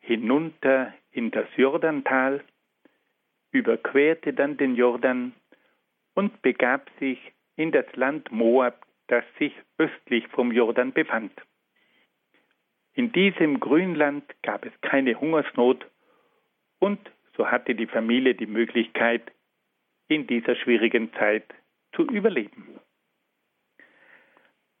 hinunter 0.00 0.94
in 1.16 1.30
das 1.30 1.46
Jordantal, 1.56 2.44
überquerte 3.50 4.34
dann 4.34 4.58
den 4.58 4.76
Jordan 4.76 5.32
und 6.14 6.42
begab 6.42 6.90
sich 7.00 7.18
in 7.56 7.72
das 7.72 7.86
Land 7.94 8.30
Moab, 8.30 8.86
das 9.06 9.24
sich 9.38 9.54
östlich 9.78 10.28
vom 10.28 10.52
Jordan 10.52 10.92
befand. 10.92 11.32
In 12.92 13.12
diesem 13.12 13.60
Grünland 13.60 14.24
gab 14.42 14.66
es 14.66 14.72
keine 14.82 15.18
Hungersnot 15.18 15.86
und 16.80 16.98
so 17.36 17.50
hatte 17.50 17.74
die 17.74 17.86
Familie 17.86 18.34
die 18.34 18.46
Möglichkeit, 18.46 19.32
in 20.08 20.26
dieser 20.26 20.54
schwierigen 20.56 21.12
Zeit 21.14 21.44
zu 21.94 22.02
überleben. 22.06 22.78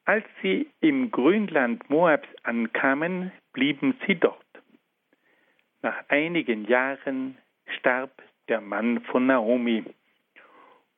Als 0.04 0.24
sie 0.40 0.70
im 0.80 1.10
Grünland 1.10 1.88
Moabs 1.90 2.28
ankamen, 2.42 3.32
blieben 3.52 3.98
sie 4.06 4.14
dort. 4.14 4.45
Nach 5.86 6.02
einigen 6.08 6.64
Jahren 6.64 7.38
starb 7.78 8.10
der 8.48 8.60
Mann 8.60 9.02
von 9.02 9.28
Naomi 9.28 9.84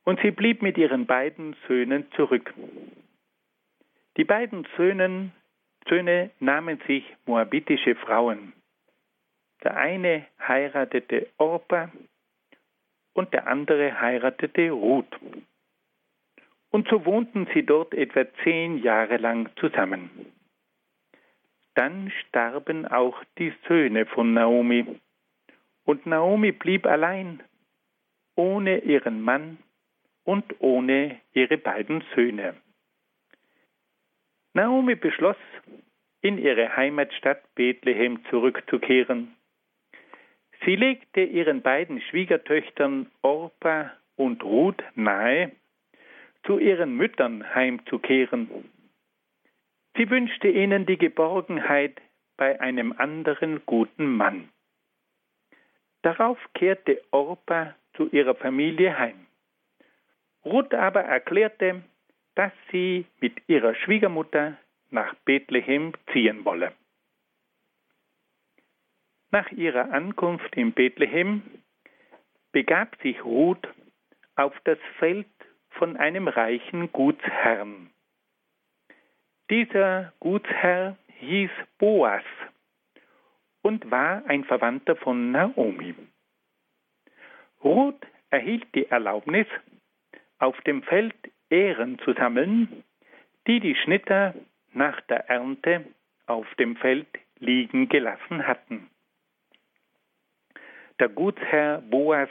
und 0.05 0.19
sie 0.23 0.31
blieb 0.31 0.63
mit 0.63 0.79
ihren 0.79 1.05
beiden 1.05 1.55
Söhnen 1.67 2.11
zurück. 2.13 2.55
Die 4.17 4.25
beiden 4.25 4.67
Söhnen, 4.79 5.33
Söhne 5.87 6.31
nahmen 6.41 6.81
sich 6.87 7.05
moabitische 7.27 7.97
Frauen. 7.97 8.55
Der 9.63 9.77
eine 9.77 10.25
heiratete 10.41 11.29
Orpa 11.37 11.93
und 13.13 13.35
der 13.35 13.47
andere 13.47 14.01
heiratete 14.01 14.71
Ruth. 14.71 15.15
Und 16.71 16.89
so 16.89 17.05
wohnten 17.05 17.47
sie 17.53 17.67
dort 17.67 17.93
etwa 17.93 18.25
zehn 18.43 18.79
Jahre 18.79 19.19
lang 19.19 19.51
zusammen. 19.57 20.33
Dann 21.79 22.11
starben 22.11 22.87
auch 22.89 23.23
die 23.39 23.53
Söhne 23.69 24.05
von 24.05 24.35
Naomi. 24.35 24.85
Und 25.85 26.07
Naomi 26.07 26.51
blieb 26.51 26.85
allein, 26.87 27.41
ohne 28.35 28.79
ihren 28.81 29.23
Mann 29.23 29.59
und 30.25 30.57
ohne 30.59 31.21
ihre 31.35 31.57
beiden 31.57 32.03
Söhne. 32.17 32.57
Naomi 34.55 34.97
beschloss, 34.97 35.37
in 36.21 36.39
ihre 36.39 36.77
Heimatstadt 36.77 37.45
Bethlehem 37.55 38.25
zurückzukehren. 38.29 39.37
Sie 40.65 40.75
legte 40.75 41.21
ihren 41.21 41.63
beiden 41.63 42.01
Schwiegertöchtern 42.01 43.09
Orpa 43.23 43.93
und 44.17 44.43
Ruth 44.43 44.83
nahe, 44.97 45.53
zu 46.45 46.59
ihren 46.59 46.97
Müttern 46.97 47.55
heimzukehren. 47.55 48.69
Sie 49.99 50.09
wünschte 50.11 50.47
ihnen 50.47 50.87
die 50.87 50.97
Geborgenheit 50.97 52.01
bei 52.37 52.61
einem 52.61 52.93
anderen 52.93 53.67
guten 53.67 54.07
Mann. 54.17 54.49
Darauf 56.03 56.39
kehrte 56.55 57.03
Orpa 57.11 57.75
zu 57.95 58.09
ihrer 58.11 58.37
Familie 58.37 58.97
heim. 58.97 59.27
Ruth 60.45 60.73
aber 60.73 61.01
erklärte, 61.01 61.83
dass 62.37 62.53
sie 62.71 63.07
mit 63.21 63.43
ihrer 63.49 63.75
Schwiegermutter 63.75 64.57
nach 64.91 65.17
Bethlehem 65.25 65.93
ziehen 66.13 66.45
wolle. 66.45 66.73
Nach 69.33 69.51
ihrer 69.51 69.91
Ankunft 69.91 70.55
in 70.55 70.75
Bethlehem 70.75 71.43
begab 72.53 72.97
sich 73.03 73.25
Ruth 73.25 73.67
auf 74.37 74.55
das 74.63 74.79
Feld 75.01 75.27
von 75.71 75.97
einem 75.97 76.29
reichen 76.29 76.93
Gutsherrn. 76.93 77.91
Dieser 79.51 80.13
Gutsherr 80.21 80.97
hieß 81.21 81.51
Boas 81.79 82.23
und 83.63 83.91
war 83.91 84.23
ein 84.27 84.45
Verwandter 84.45 84.95
von 84.97 85.31
Naomi. 85.31 85.95
Ruth 87.65 88.07
erhielt 88.31 88.67
die 88.75 88.87
Erlaubnis, 88.87 89.47
auf 90.39 90.61
dem 90.63 90.83
Feld 90.83 91.15
Ähren 91.51 91.99
zu 92.01 92.13
sammeln, 92.13 92.85
die 93.47 93.61
die 93.61 93.75
Schnitter 93.75 94.35
nach 94.75 95.01
der 95.03 95.29
Ernte 95.31 95.85
auf 96.27 96.47
dem 96.57 96.77
Feld 96.77 97.09
liegen 97.39 97.89
gelassen 97.89 98.47
hatten. 98.47 98.91
Der 101.01 101.09
Gutsherr 101.09 101.81
Boas 101.81 102.29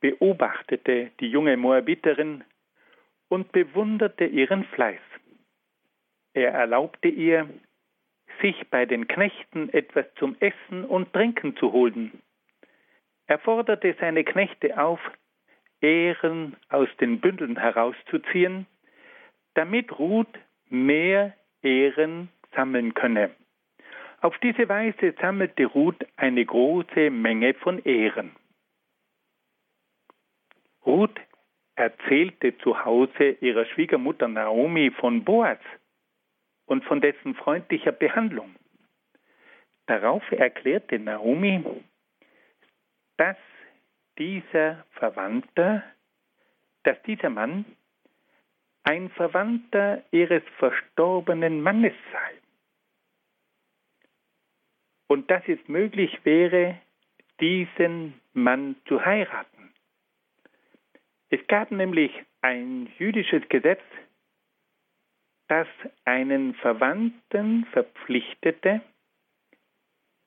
beobachtete 0.00 1.12
die 1.20 1.28
junge 1.28 1.56
Moabiterin 1.56 2.42
und 3.28 3.52
bewunderte 3.52 4.24
ihren 4.24 4.64
Fleiß. 4.64 5.00
Er 6.38 6.52
erlaubte 6.52 7.08
ihr, 7.08 7.48
sich 8.40 8.70
bei 8.70 8.86
den 8.86 9.08
Knechten 9.08 9.70
etwas 9.70 10.06
zum 10.20 10.36
Essen 10.38 10.84
und 10.84 11.12
Trinken 11.12 11.56
zu 11.56 11.72
holen. 11.72 12.22
Er 13.26 13.40
forderte 13.40 13.96
seine 13.98 14.22
Knechte 14.22 14.80
auf, 14.80 15.00
Ähren 15.80 16.56
aus 16.68 16.88
den 17.00 17.20
Bündeln 17.20 17.58
herauszuziehen, 17.58 18.66
damit 19.54 19.98
Ruth 19.98 20.32
mehr 20.68 21.34
Ähren 21.60 22.28
sammeln 22.54 22.94
könne. 22.94 23.30
Auf 24.20 24.38
diese 24.38 24.68
Weise 24.68 25.16
sammelte 25.20 25.66
Ruth 25.66 26.06
eine 26.14 26.44
große 26.44 27.10
Menge 27.10 27.54
von 27.54 27.84
Ähren. 27.84 28.30
Ruth 30.86 31.18
erzählte 31.74 32.56
zu 32.58 32.84
Hause 32.84 33.30
ihrer 33.40 33.64
Schwiegermutter 33.66 34.28
Naomi 34.28 34.92
von 34.92 35.24
Boaz 35.24 35.58
und 36.68 36.84
von 36.84 37.00
dessen 37.00 37.34
freundlicher 37.34 37.92
Behandlung. 37.92 38.54
Darauf 39.86 40.22
erklärte 40.30 40.98
Naomi, 40.98 41.64
dass 43.16 43.38
dieser 44.18 44.84
Verwandter, 44.92 45.82
dass 46.84 47.00
dieser 47.02 47.30
Mann 47.30 47.64
ein 48.82 49.08
Verwandter 49.10 50.02
ihres 50.10 50.42
verstorbenen 50.58 51.62
Mannes 51.62 51.94
sei. 52.12 52.32
Und 55.08 55.30
dass 55.30 55.42
es 55.48 55.58
möglich 55.68 56.18
wäre, 56.24 56.78
diesen 57.40 58.20
Mann 58.34 58.76
zu 58.86 59.04
heiraten. 59.04 59.72
Es 61.30 61.40
gab 61.46 61.70
nämlich 61.70 62.12
ein 62.42 62.92
jüdisches 62.98 63.48
Gesetz, 63.48 63.82
das 65.48 65.66
einen 66.04 66.54
Verwandten 66.54 67.66
verpflichtete, 67.72 68.82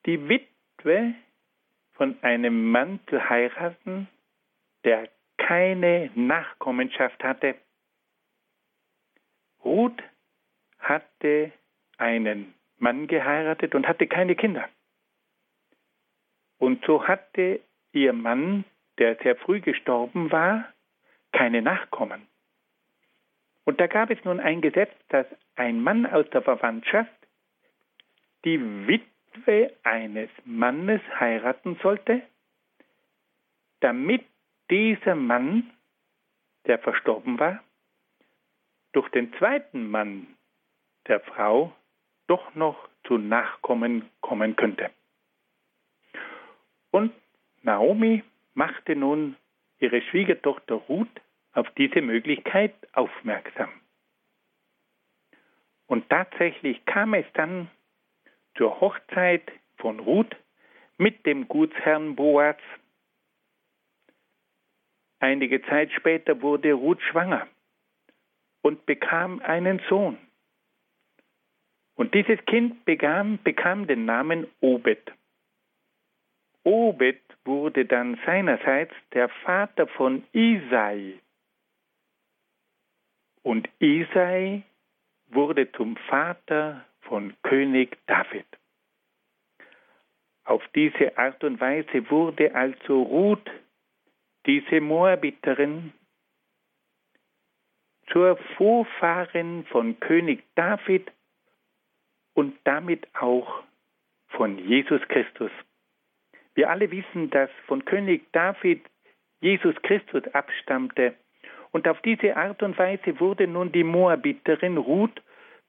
die 0.05 0.27
Witwe 0.27 1.13
von 1.93 2.21
einem 2.23 2.71
Mann 2.71 2.99
zu 3.07 3.29
heiraten, 3.29 4.07
der 4.83 5.07
keine 5.37 6.09
Nachkommenschaft 6.15 7.23
hatte. 7.23 7.55
Ruth 9.63 10.01
hatte 10.79 11.51
einen 11.97 12.55
Mann 12.77 13.05
geheiratet 13.05 13.75
und 13.75 13.87
hatte 13.87 14.07
keine 14.07 14.35
Kinder. 14.35 14.67
Und 16.57 16.83
so 16.85 17.07
hatte 17.07 17.59
ihr 17.91 18.13
Mann, 18.13 18.65
der 18.97 19.15
sehr 19.17 19.35
früh 19.35 19.61
gestorben 19.61 20.31
war, 20.31 20.65
keine 21.31 21.61
Nachkommen. 21.61 22.27
Und 23.71 23.79
da 23.79 23.87
gab 23.87 24.09
es 24.09 24.21
nun 24.25 24.41
ein 24.41 24.59
Gesetz, 24.59 24.91
dass 25.07 25.25
ein 25.55 25.81
Mann 25.81 26.05
aus 26.05 26.29
der 26.31 26.41
Verwandtschaft 26.41 27.09
die 28.43 28.59
Witwe 28.85 29.71
eines 29.83 30.29
Mannes 30.43 30.99
heiraten 31.17 31.79
sollte, 31.81 32.21
damit 33.79 34.25
dieser 34.69 35.15
Mann, 35.15 35.71
der 36.65 36.79
verstorben 36.79 37.39
war, 37.39 37.63
durch 38.91 39.07
den 39.11 39.33
zweiten 39.35 39.89
Mann 39.89 40.27
der 41.07 41.21
Frau 41.21 41.73
doch 42.27 42.53
noch 42.55 42.89
zu 43.05 43.17
Nachkommen 43.17 44.09
kommen 44.19 44.57
könnte. 44.57 44.89
Und 46.91 47.13
Naomi 47.61 48.21
machte 48.53 48.97
nun 48.97 49.37
ihre 49.79 50.01
Schwiegertochter 50.01 50.75
Ruth 50.75 51.21
auf 51.53 51.69
diese 51.77 52.01
Möglichkeit 52.01 52.73
aufmerksam. 52.93 53.69
Und 55.87 56.09
tatsächlich 56.09 56.85
kam 56.85 57.13
es 57.13 57.25
dann 57.33 57.69
zur 58.55 58.79
Hochzeit 58.79 59.51
von 59.77 59.99
Ruth 59.99 60.35
mit 60.97 61.25
dem 61.25 61.47
Gutsherrn 61.47 62.15
Boaz. 62.15 62.57
Einige 65.19 65.61
Zeit 65.63 65.91
später 65.91 66.41
wurde 66.41 66.73
Ruth 66.73 67.01
schwanger 67.01 67.47
und 68.61 68.85
bekam 68.85 69.39
einen 69.39 69.81
Sohn. 69.89 70.17
Und 71.95 72.13
dieses 72.13 72.43
Kind 72.45 72.85
bekam, 72.85 73.39
bekam 73.43 73.85
den 73.85 74.05
Namen 74.05 74.47
Obed. 74.61 75.11
Obed 76.63 77.21
wurde 77.43 77.85
dann 77.85 78.19
seinerseits 78.25 78.93
der 79.13 79.29
Vater 79.29 79.87
von 79.87 80.23
Isai. 80.31 81.19
Und 83.43 83.69
Isai 83.79 84.63
wurde 85.27 85.71
zum 85.71 85.97
Vater 86.07 86.85
von 87.01 87.33
König 87.43 87.97
David. 88.07 88.45
Auf 90.43 90.63
diese 90.75 91.17
Art 91.17 91.43
und 91.43 91.59
Weise 91.59 92.09
wurde 92.09 92.53
also 92.53 93.03
Ruth, 93.03 93.49
diese 94.45 94.81
Moabiterin, 94.81 95.93
zur 98.11 98.37
Vorfahrin 98.57 99.65
von 99.65 99.99
König 99.99 100.43
David 100.55 101.11
und 102.33 102.57
damit 102.65 103.07
auch 103.15 103.63
von 104.29 104.57
Jesus 104.57 105.01
Christus. 105.07 105.51
Wir 106.53 106.69
alle 106.69 106.91
wissen, 106.91 107.29
dass 107.29 107.49
von 107.67 107.85
König 107.85 108.31
David 108.33 108.81
Jesus 109.39 109.75
Christus 109.83 110.23
abstammte. 110.33 111.15
Und 111.71 111.87
auf 111.87 112.01
diese 112.01 112.35
Art 112.35 112.61
und 112.63 112.77
Weise 112.77 113.19
wurde 113.19 113.47
nun 113.47 113.71
die 113.71 113.83
Moabiterin 113.83 114.77
Ruth 114.77 115.21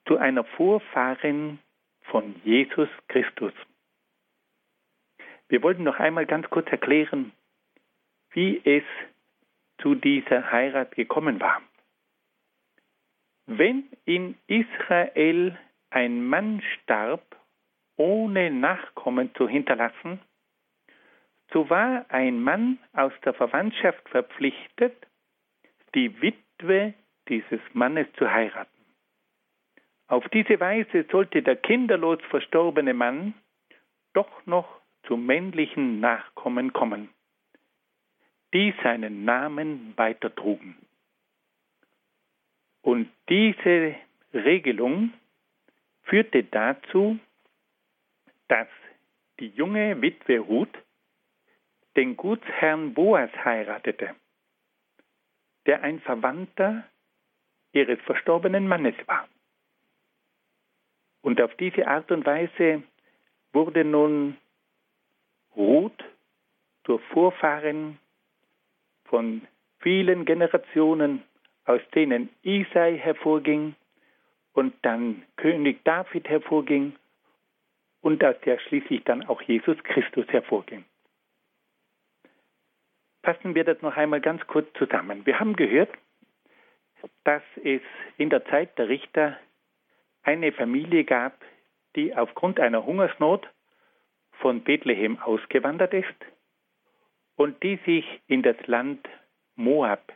zu 0.06 0.18
einer 0.18 0.44
Vorfahrin 0.44 1.58
von 2.02 2.34
Jesus 2.44 2.88
Christus. 3.08 3.52
Wir 5.48 5.62
wollten 5.62 5.84
noch 5.84 5.98
einmal 5.98 6.26
ganz 6.26 6.48
kurz 6.50 6.68
erklären, 6.70 7.32
wie 8.30 8.60
es 8.64 8.84
zu 9.80 9.94
dieser 9.94 10.50
Heirat 10.50 10.94
gekommen 10.94 11.40
war. 11.40 11.60
Wenn 13.46 13.84
in 14.04 14.36
Israel 14.46 15.58
ein 15.90 16.24
Mann 16.26 16.62
starb, 16.74 17.36
ohne 17.96 18.50
Nachkommen 18.50 19.34
zu 19.34 19.48
hinterlassen, 19.48 20.20
so 21.52 21.68
war 21.68 22.06
ein 22.08 22.42
Mann 22.42 22.78
aus 22.94 23.12
der 23.24 23.34
Verwandtschaft 23.34 24.08
verpflichtet, 24.08 25.06
die 25.94 26.20
Witwe 26.20 26.94
dieses 27.28 27.60
Mannes 27.72 28.06
zu 28.18 28.30
heiraten. 28.30 28.70
Auf 30.08 30.28
diese 30.28 30.60
Weise 30.60 31.06
sollte 31.10 31.42
der 31.42 31.56
kinderlos 31.56 32.18
verstorbene 32.28 32.94
Mann 32.94 33.34
doch 34.12 34.46
noch 34.46 34.80
zum 35.04 35.26
männlichen 35.26 36.00
Nachkommen 36.00 36.72
kommen, 36.72 37.08
die 38.52 38.74
seinen 38.82 39.24
Namen 39.24 39.94
weitertrugen. 39.96 40.76
Und 42.82 43.08
diese 43.28 43.94
Regelung 44.34 45.12
führte 46.02 46.44
dazu, 46.44 47.18
dass 48.48 48.68
die 49.40 49.48
junge 49.48 50.00
Witwe 50.02 50.40
Ruth 50.40 50.76
den 51.96 52.16
Gutsherrn 52.16 52.94
Boas 52.94 53.30
heiratete, 53.44 54.14
der 55.66 55.82
ein 55.82 56.00
Verwandter 56.00 56.84
ihres 57.72 58.00
verstorbenen 58.02 58.68
Mannes 58.68 58.94
war. 59.06 59.28
Und 61.22 61.40
auf 61.40 61.54
diese 61.56 61.86
Art 61.86 62.10
und 62.10 62.26
Weise 62.26 62.82
wurde 63.52 63.84
nun 63.84 64.36
Ruth 65.56 66.04
zur 66.84 66.98
Vorfahrin 66.98 67.98
von 69.04 69.46
vielen 69.78 70.24
Generationen, 70.24 71.22
aus 71.64 71.80
denen 71.94 72.28
Isai 72.42 72.98
hervorging 72.98 73.74
und 74.52 74.74
dann 74.82 75.22
König 75.36 75.84
David 75.84 76.28
hervorging 76.28 76.96
und 78.00 78.22
aus 78.24 78.34
der 78.44 78.58
schließlich 78.58 79.04
dann 79.04 79.24
auch 79.26 79.40
Jesus 79.42 79.76
Christus 79.84 80.26
hervorging. 80.28 80.84
Fassen 83.22 83.54
wir 83.54 83.64
das 83.64 83.80
noch 83.82 83.96
einmal 83.96 84.20
ganz 84.20 84.44
kurz 84.46 84.66
zusammen. 84.78 85.24
Wir 85.26 85.38
haben 85.38 85.54
gehört, 85.54 85.90
dass 87.24 87.42
es 87.62 87.80
in 88.18 88.30
der 88.30 88.44
Zeit 88.46 88.76
der 88.78 88.88
Richter 88.88 89.38
eine 90.22 90.52
Familie 90.52 91.04
gab, 91.04 91.40
die 91.94 92.14
aufgrund 92.14 92.58
einer 92.58 92.84
Hungersnot 92.84 93.48
von 94.40 94.62
Bethlehem 94.62 95.18
ausgewandert 95.20 95.94
ist 95.94 96.14
und 97.36 97.62
die 97.62 97.76
sich 97.84 98.04
in 98.26 98.42
das 98.42 98.56
Land 98.66 99.08
Moab 99.54 100.12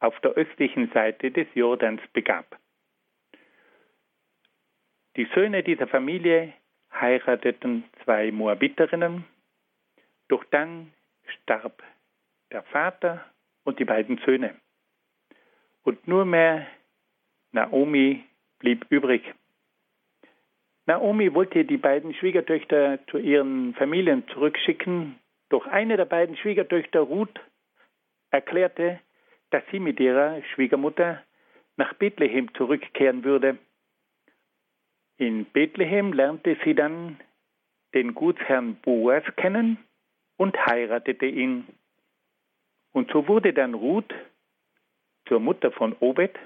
auf 0.00 0.18
der 0.20 0.32
östlichen 0.32 0.90
Seite 0.92 1.30
des 1.30 1.46
Jordans 1.54 2.00
begab. 2.12 2.58
Die 5.16 5.28
Söhne 5.34 5.62
dieser 5.62 5.86
Familie 5.86 6.52
heirateten 6.92 7.84
zwei 8.04 8.32
Moabiterinnen, 8.32 9.24
doch 10.28 10.44
dann 10.50 10.92
starb 11.42 11.82
der 12.52 12.62
Vater 12.64 13.24
und 13.64 13.78
die 13.78 13.84
beiden 13.84 14.18
Söhne. 14.24 14.54
Und 15.82 16.06
nur 16.06 16.24
mehr 16.24 16.66
Naomi 17.52 18.24
blieb 18.58 18.86
übrig. 18.90 19.22
Naomi 20.86 21.32
wollte 21.34 21.64
die 21.64 21.76
beiden 21.76 22.14
Schwiegertöchter 22.14 22.98
zu 23.06 23.18
ihren 23.18 23.74
Familien 23.74 24.26
zurückschicken, 24.28 25.18
doch 25.48 25.66
eine 25.66 25.96
der 25.96 26.04
beiden 26.04 26.36
Schwiegertöchter, 26.36 27.00
Ruth, 27.00 27.40
erklärte, 28.30 29.00
dass 29.50 29.62
sie 29.70 29.80
mit 29.80 30.00
ihrer 30.00 30.42
Schwiegermutter 30.54 31.22
nach 31.76 31.94
Bethlehem 31.94 32.52
zurückkehren 32.54 33.24
würde. 33.24 33.58
In 35.16 35.44
Bethlehem 35.46 36.12
lernte 36.12 36.56
sie 36.64 36.74
dann 36.74 37.20
den 37.94 38.14
Gutsherrn 38.14 38.76
Boas 38.76 39.24
kennen 39.36 39.78
und 40.36 40.56
heiratete 40.66 41.26
ihn. 41.26 41.66
Und 42.92 43.10
so 43.10 43.28
wurde 43.28 43.52
dann 43.52 43.74
Ruth 43.74 44.12
zur 45.26 45.40
Mutter 45.40 45.70
von 45.70 45.94
Obed, 46.00 46.36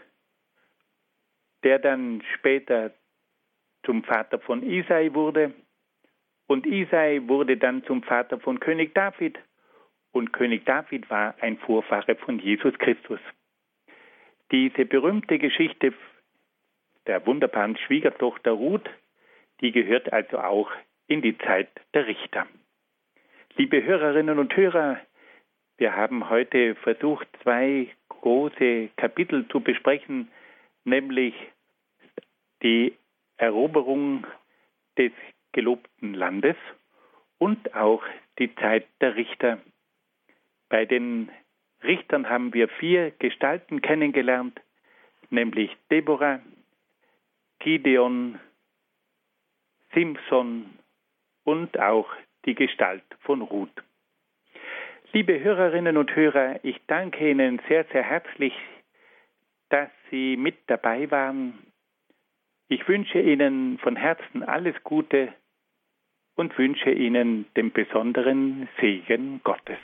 der 1.63 1.79
dann 1.79 2.23
später 2.35 2.93
zum 3.85 4.05
Vater 4.05 4.39
von 4.39 4.63
Isai 4.63 5.15
wurde. 5.15 5.55
Und 6.47 6.67
Isai 6.67 7.23
wurde 7.27 7.57
dann 7.57 7.85
zum 7.85 8.03
Vater 8.03 8.39
von 8.39 8.61
König 8.61 8.95
David. 8.95 9.39
Und 10.13 10.33
König 10.33 10.65
David 10.67 11.09
war 11.11 11.35
ein 11.41 11.59
Vorfahre 11.59 12.15
von 12.17 12.39
Jesus 12.39 12.79
Christus. 12.79 13.21
Diese 14.53 14.85
berühmte 14.85 15.39
Geschichte 15.39 15.95
der 17.07 17.27
wunderbaren 17.27 17.77
Schwiegertochter 17.77 18.53
Ruth, 18.53 18.89
die 19.61 19.73
gehört 19.73 20.13
also 20.13 20.39
auch 20.39 20.71
in 21.07 21.23
die 21.23 21.37
Zeit 21.39 21.69
der 21.95 22.07
Richter. 22.07 22.47
Liebe 23.57 23.83
Hörerinnen 23.83 24.39
und 24.39 24.55
Hörer, 24.57 25.01
wir 25.77 25.97
haben 25.97 26.31
heute 26.31 26.75
versucht, 26.77 27.27
zwei 27.43 27.89
große 28.09 28.91
Kapitel 28.97 29.47
zu 29.49 29.61
besprechen, 29.61 30.31
nämlich 30.85 31.35
die 32.63 32.95
Eroberung 33.37 34.27
des 34.97 35.13
gelobten 35.53 36.15
Landes 36.15 36.57
und 37.39 37.75
auch 37.75 38.03
die 38.39 38.55
Zeit 38.57 38.87
der 39.01 39.17
Richter. 39.17 39.59
Bei 40.69 40.85
den 40.85 41.31
Richtern 41.83 42.29
haben 42.29 42.55
wir 42.55 42.69
vier 42.69 43.11
Gestalten 43.19 43.83
kennengelernt, 43.83 44.61
nämlich 45.31 45.71
Deborah, 45.91 46.41
Gideon, 47.59 48.41
Simson 49.93 50.79
und 51.45 51.79
auch 51.79 52.11
die 52.47 52.55
Gestalt 52.55 53.05
von 53.21 53.43
Ruth. 53.43 53.83
Liebe 55.15 55.39
Hörerinnen 55.39 55.97
und 55.97 56.17
Hörer, 56.17 56.59
ich 56.65 56.81
danke 56.89 57.31
Ihnen 57.31 57.61
sehr, 57.69 57.85
sehr 57.93 58.03
herzlich, 58.03 58.53
dass 59.69 59.89
Sie 60.11 60.37
mit 60.37 60.57
dabei 60.67 61.09
waren. 61.09 61.57
Ich 62.67 62.89
wünsche 62.89 63.21
Ihnen 63.21 63.79
von 63.79 63.95
Herzen 63.95 64.43
alles 64.43 64.75
Gute 64.83 65.33
und 66.35 66.59
wünsche 66.59 66.91
Ihnen 66.91 67.47
den 67.55 67.71
besonderen 67.71 68.69
Segen 68.81 69.41
Gottes. 69.45 69.79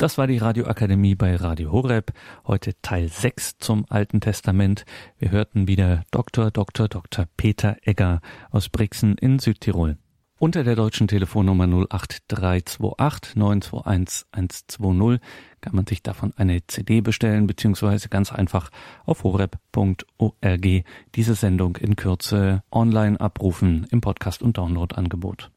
Das 0.00 0.16
war 0.16 0.26
die 0.26 0.38
Radioakademie 0.38 1.14
bei 1.14 1.36
Radio 1.36 1.72
Horeb. 1.72 2.14
Heute 2.46 2.72
Teil 2.80 3.08
6 3.08 3.58
zum 3.58 3.84
Alten 3.90 4.22
Testament. 4.22 4.86
Wir 5.18 5.30
hörten 5.30 5.68
wieder 5.68 6.04
Dr. 6.10 6.50
Dr. 6.50 6.88
Dr. 6.88 7.26
Peter 7.36 7.76
Egger 7.82 8.22
aus 8.50 8.70
Brixen 8.70 9.18
in 9.18 9.38
Südtirol. 9.38 9.98
Unter 10.38 10.64
der 10.64 10.74
deutschen 10.74 11.06
Telefonnummer 11.06 11.64
08328 11.64 13.36
921 13.36 14.24
120 14.32 15.20
kann 15.60 15.76
man 15.76 15.86
sich 15.86 16.02
davon 16.02 16.32
eine 16.34 16.66
CD 16.66 17.02
bestellen, 17.02 17.46
beziehungsweise 17.46 18.08
ganz 18.08 18.32
einfach 18.32 18.70
auf 19.04 19.22
horeb.org 19.22 20.84
diese 21.14 21.34
Sendung 21.34 21.76
in 21.76 21.96
Kürze 21.96 22.62
online 22.72 23.20
abrufen 23.20 23.86
im 23.90 24.00
Podcast- 24.00 24.40
und 24.40 24.56
Download-Angebot. 24.56 25.50